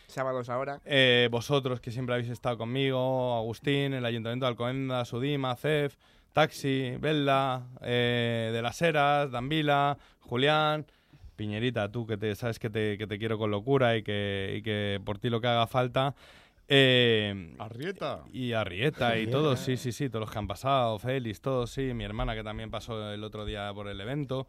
Sábados 0.07 0.49
ahora. 0.49 0.81
Eh, 0.83 1.29
vosotros 1.31 1.79
que 1.79 1.91
siempre 1.91 2.15
habéis 2.15 2.29
estado 2.29 2.57
conmigo, 2.57 3.37
Agustín, 3.37 3.93
el 3.93 4.03
Ayuntamiento 4.03 4.45
de 4.45 4.49
Alcobendas, 4.49 5.07
Sudima, 5.07 5.55
CEF, 5.55 5.95
Taxi, 6.33 6.97
Belda, 6.99 7.67
eh, 7.81 8.49
De 8.53 8.61
las 8.61 8.81
Heras, 8.81 9.31
Danvila, 9.31 9.97
Julián, 10.19 10.85
Piñerita, 11.37 11.89
tú 11.89 12.05
que 12.05 12.17
te 12.17 12.35
sabes 12.35 12.59
que 12.59 12.69
te, 12.69 12.97
que 12.97 13.07
te 13.07 13.17
quiero 13.17 13.37
con 13.37 13.49
locura 13.51 13.95
y 13.95 14.03
que, 14.03 14.55
y 14.57 14.61
que 14.61 14.99
por 15.03 15.17
ti 15.17 15.29
lo 15.29 15.39
que 15.41 15.47
haga 15.47 15.65
falta. 15.67 16.13
Eh, 16.73 17.53
Arrieta. 17.59 18.23
Y 18.31 18.53
Arrieta 18.53 19.17
y 19.17 19.27
todos, 19.27 19.59
sí, 19.59 19.75
sí, 19.75 19.91
sí, 19.91 20.07
todos 20.07 20.21
los 20.21 20.31
que 20.31 20.39
han 20.39 20.47
pasado, 20.47 20.97
Félix, 20.99 21.41
todos, 21.41 21.69
sí, 21.69 21.93
mi 21.93 22.05
hermana 22.05 22.33
que 22.33 22.43
también 22.45 22.71
pasó 22.71 23.11
el 23.11 23.23
otro 23.25 23.43
día 23.45 23.73
por 23.73 23.89
el 23.89 23.99
evento. 23.99 24.47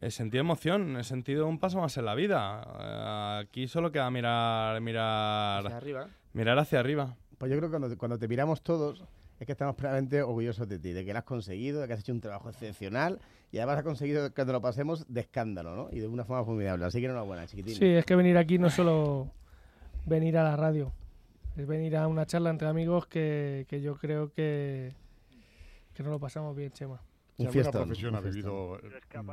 He 0.00 0.10
sentido 0.10 0.40
emoción, 0.40 0.96
he 0.96 1.04
sentido 1.04 1.46
un 1.46 1.58
paso 1.58 1.78
más 1.78 1.96
en 1.98 2.06
la 2.06 2.14
vida. 2.14 2.66
Eh, 2.80 3.42
Aquí 3.44 3.68
solo 3.68 3.92
queda 3.92 4.10
mirar, 4.10 4.80
mirar 4.80 5.66
Hacia 5.66 5.76
arriba. 5.76 6.08
Mirar 6.32 6.58
hacia 6.58 6.80
arriba. 6.80 7.14
Pues 7.36 7.52
yo 7.52 7.58
creo 7.58 7.68
que 7.70 7.78
cuando, 7.78 7.98
cuando 7.98 8.18
te 8.18 8.26
miramos 8.26 8.62
todos, 8.62 9.04
es 9.38 9.46
que 9.46 9.52
estamos 9.52 9.74
plenamente 9.76 10.22
orgullosos 10.22 10.66
de 10.66 10.78
ti, 10.78 10.92
de 10.92 11.04
que 11.04 11.12
lo 11.12 11.18
has 11.18 11.24
conseguido, 11.24 11.82
de 11.82 11.86
que 11.88 11.92
has 11.92 12.00
hecho 12.00 12.12
un 12.12 12.22
trabajo 12.22 12.48
excepcional 12.48 13.20
y 13.52 13.58
además 13.58 13.78
has 13.78 13.84
conseguido 13.84 14.32
que 14.32 14.44
te 14.46 14.50
lo 14.52 14.62
pasemos 14.62 15.04
de 15.12 15.20
escándalo, 15.20 15.76
¿no? 15.76 15.88
Y 15.92 16.00
de 16.00 16.06
una 16.08 16.24
forma 16.24 16.42
formidable. 16.44 16.86
Así 16.86 17.00
que 17.00 17.04
enhorabuena, 17.06 17.46
chiquitín. 17.46 17.74
Sí, 17.74 17.84
es 17.84 18.06
que 18.06 18.16
venir 18.16 18.38
aquí 18.38 18.58
no 18.58 18.68
es 18.68 18.74
solo 18.74 19.30
venir 20.06 20.38
a 20.38 20.44
la 20.44 20.56
radio, 20.56 20.92
es 21.56 21.66
venir 21.66 21.96
a 21.96 22.06
una 22.08 22.26
charla 22.26 22.50
entre 22.50 22.68
amigos 22.68 23.06
que, 23.06 23.66
que 23.68 23.80
yo 23.80 23.96
creo 23.96 24.32
que, 24.32 24.92
que 25.94 26.02
nos 26.02 26.10
lo 26.12 26.18
pasamos 26.18 26.56
bien, 26.56 26.72
Chema. 26.72 27.00
Si 27.36 27.46
alguna 27.46 27.70
profesión 27.72 28.14
ha 28.14 28.20
vivido 28.20 28.78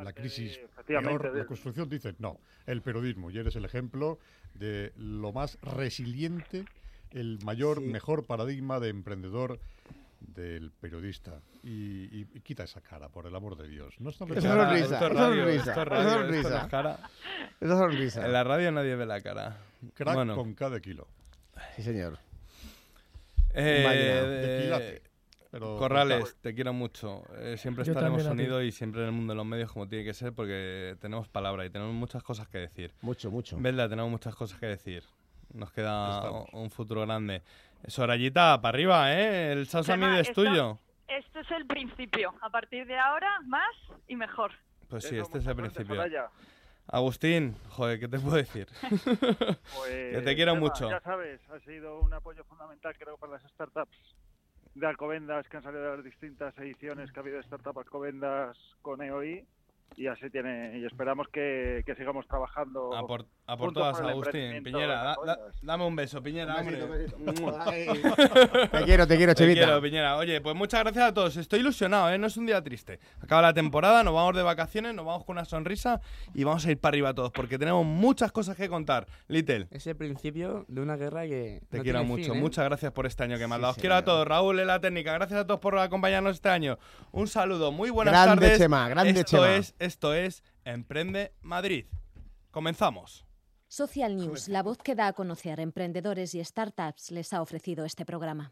la 0.03 0.13
crisis 0.13 0.59
peor, 0.87 1.35
la 1.37 1.45
construcción 1.45 1.87
dice 1.87 2.15
no, 2.17 2.39
el 2.65 2.81
periodismo, 2.81 3.29
y 3.29 3.37
eres 3.37 3.55
el 3.55 3.65
ejemplo 3.65 4.17
de 4.55 4.91
lo 4.97 5.31
más 5.31 5.59
resiliente, 5.61 6.65
el 7.11 7.37
mayor, 7.43 7.79
mejor 7.81 8.25
paradigma 8.25 8.79
de 8.79 8.89
emprendedor 8.89 9.59
del 10.19 10.71
periodista. 10.71 11.41
Y, 11.63 12.05
y- 12.21 12.27
y 12.33 12.39
quita 12.41 12.63
esa 12.63 12.81
cara, 12.81 13.09
por 13.09 13.27
el 13.27 13.35
amor 13.35 13.55
de 13.55 13.67
Dios. 13.67 13.93
No 13.99 14.09
está 14.09 14.25
Esa 14.25 14.41
sonrisa, 14.41 14.95
esa 14.97 15.09
sonrisa, 15.09 16.67
no. 16.71 16.97
Esa 17.59 17.77
sonrisa. 17.77 18.25
En 18.25 18.33
la 18.33 18.43
radio 18.43 18.71
nadie 18.71 18.95
ve 18.95 19.05
la 19.05 19.21
cara. 19.21 19.57
Crack 19.93 20.15
bueno. 20.15 20.35
con 20.35 20.53
cada 20.55 20.79
kilo. 20.79 21.07
Sí, 21.75 21.83
señor. 21.83 22.17
Eh, 23.53 25.01
pero 25.51 25.77
Corrales, 25.77 26.37
te 26.41 26.53
quiero 26.55 26.71
mucho. 26.71 27.23
Eh, 27.37 27.57
siempre 27.57 27.83
Yo 27.83 27.91
estaremos 27.91 28.25
unidos 28.25 28.63
y 28.63 28.71
siempre 28.71 29.01
en 29.01 29.07
el 29.07 29.13
mundo 29.13 29.33
de 29.33 29.37
los 29.37 29.45
medios 29.45 29.71
como 29.71 29.87
tiene 29.87 30.05
que 30.05 30.13
ser 30.13 30.33
porque 30.33 30.95
tenemos 31.01 31.27
palabra 31.27 31.65
y 31.65 31.69
tenemos 31.69 31.93
muchas 31.93 32.23
cosas 32.23 32.47
que 32.47 32.59
decir. 32.59 32.93
Mucho, 33.01 33.29
mucho. 33.29 33.57
Verdad, 33.59 33.89
tenemos 33.89 34.09
muchas 34.09 34.33
cosas 34.35 34.57
que 34.59 34.67
decir. 34.67 35.03
Nos 35.53 35.71
queda 35.73 36.19
Estamos. 36.19 36.49
un 36.53 36.71
futuro 36.71 37.01
grande. 37.01 37.41
Sorayita, 37.85 38.61
para 38.61 38.75
arriba, 38.75 39.13
¿eh? 39.13 39.51
El 39.51 39.67
Summit 39.67 40.19
es 40.19 40.31
tuyo. 40.31 40.79
Este 41.07 41.41
es 41.41 41.51
el 41.51 41.65
principio. 41.65 42.33
A 42.41 42.49
partir 42.49 42.85
de 42.87 42.97
ahora, 42.97 43.41
más 43.45 43.75
y 44.07 44.15
mejor. 44.15 44.51
Pues 44.87 45.03
sí, 45.03 45.15
Eso, 45.15 45.23
este 45.23 45.39
es 45.39 45.47
el 45.47 45.55
principio. 45.55 46.01
Agustín, 46.87 47.55
joder, 47.69 47.99
¿qué 47.99 48.07
te 48.07 48.19
puedo 48.19 48.35
decir? 48.35 48.67
Pues, 48.89 48.99
que 50.15 50.21
te 50.23 50.35
quiero 50.35 50.53
Chema, 50.53 50.59
mucho. 50.59 50.89
Ya 50.89 50.99
sabes, 51.01 51.39
ha 51.49 51.59
sido 51.61 51.99
un 51.99 52.13
apoyo 52.13 52.43
fundamental, 52.43 52.95
creo, 52.97 53.17
para 53.17 53.33
las 53.33 53.43
startups 53.51 53.97
de 54.75 54.87
Alcobendas 54.87 55.47
que 55.47 55.57
han 55.57 55.63
salido 55.63 55.83
de 55.83 55.95
las 55.97 56.05
distintas 56.05 56.57
ediciones 56.57 57.11
que 57.11 57.19
ha 57.19 57.23
habido 57.23 57.37
de 57.37 57.43
Startup 57.43 57.77
Alcobendas 57.77 58.57
con 58.81 59.01
EOI. 59.01 59.45
Y 59.97 60.07
así 60.07 60.29
tiene, 60.29 60.79
y 60.79 60.85
esperamos 60.85 61.27
que, 61.27 61.83
que 61.85 61.95
sigamos 61.95 62.25
trabajando. 62.25 62.95
A 62.95 63.05
por, 63.05 63.25
a 63.53 63.57
por 63.57 63.73
todas, 63.73 63.97
por 63.99 64.09
Agustín. 64.09 64.63
Piñera, 64.63 65.03
da- 65.03 65.15
da- 65.25 65.39
dame 65.61 65.85
un 65.85 65.95
beso, 65.95 66.21
Piñera, 66.21 66.55
Un 66.57 66.65
besito, 66.65 66.85
hombre. 66.85 67.03
besito. 67.03 67.41
Mua. 67.41 67.63
Ay. 67.67 67.87
Te 68.71 68.83
quiero, 68.83 69.07
te 69.07 69.17
quiero, 69.17 69.33
Te 69.35 69.43
Chevita. 69.43 69.61
quiero, 69.65 69.81
Piñera. 69.81 70.17
Oye, 70.17 70.41
pues 70.41 70.55
muchas 70.55 70.81
gracias 70.81 71.05
a 71.09 71.13
todos. 71.13 71.35
Estoy 71.37 71.59
ilusionado, 71.59 72.09
¿eh? 72.09 72.17
No 72.17 72.27
es 72.27 72.37
un 72.37 72.45
día 72.45 72.61
triste. 72.63 72.99
Acaba 73.19 73.41
la 73.41 73.53
temporada, 73.53 74.03
nos 74.03 74.13
vamos 74.13 74.35
de 74.35 74.43
vacaciones, 74.43 74.93
nos 74.95 75.05
vamos 75.05 75.25
con 75.25 75.33
una 75.37 75.45
sonrisa 75.45 76.01
y 76.33 76.43
vamos 76.43 76.65
a 76.65 76.71
ir 76.71 76.79
para 76.79 76.91
arriba 76.91 77.13
todos 77.13 77.31
porque 77.31 77.57
tenemos 77.59 77.85
muchas 77.85 78.31
cosas 78.31 78.55
que 78.55 78.69
contar. 78.69 79.07
Little, 79.27 79.67
Es 79.71 79.85
el 79.87 79.95
principio 79.95 80.65
de 80.67 80.81
una 80.81 80.95
guerra 80.95 81.23
que. 81.23 81.61
te 81.69 81.77
no 81.77 81.83
quiero 81.83 81.99
tiene 81.99 82.03
mucho. 82.13 82.31
fin, 82.31 82.35
¿eh? 82.37 82.41
Muchas 82.41 82.65
gracias 82.65 82.91
por 82.91 83.05
este 83.05 83.23
año 83.23 83.37
que 83.37 83.47
me 83.47 83.55
has 83.55 83.59
Sí, 83.59 83.61
dado. 83.61 83.71
Os 83.71 83.77
quiero 83.77 83.95
a 83.95 84.03
todos. 84.03 84.27
Raúl 84.27 84.59
en 84.59 84.67
la 84.67 84.79
técnica. 84.79 85.13
Gracias 85.13 85.39
a 85.41 85.45
todos 85.47 85.59
por 85.59 85.77
acompañarnos 85.77 86.35
este 86.35 86.49
año. 86.49 86.77
Un 87.11 87.27
saludo, 87.27 87.71
muy 87.71 87.89
buenas 87.89 88.13
Grande, 88.13 88.45
tardes. 88.45 88.59
Chema, 88.59 88.87
grande, 88.89 89.09
esto 89.19 89.23
Chema. 89.37 89.55
es, 89.55 89.75
esto 89.79 90.13
es 90.13 90.43
Emprende 90.63 91.33
Madrid. 91.41 91.85
Comenzamos. 92.51 93.25
Social 93.73 94.17
News, 94.17 94.49
la 94.49 94.63
voz 94.63 94.79
que 94.79 94.95
da 94.95 95.07
a 95.07 95.13
conocer 95.13 95.61
emprendedores 95.61 96.35
y 96.35 96.43
startups, 96.43 97.09
les 97.09 97.31
ha 97.31 97.41
ofrecido 97.41 97.85
este 97.85 98.03
programa. 98.03 98.51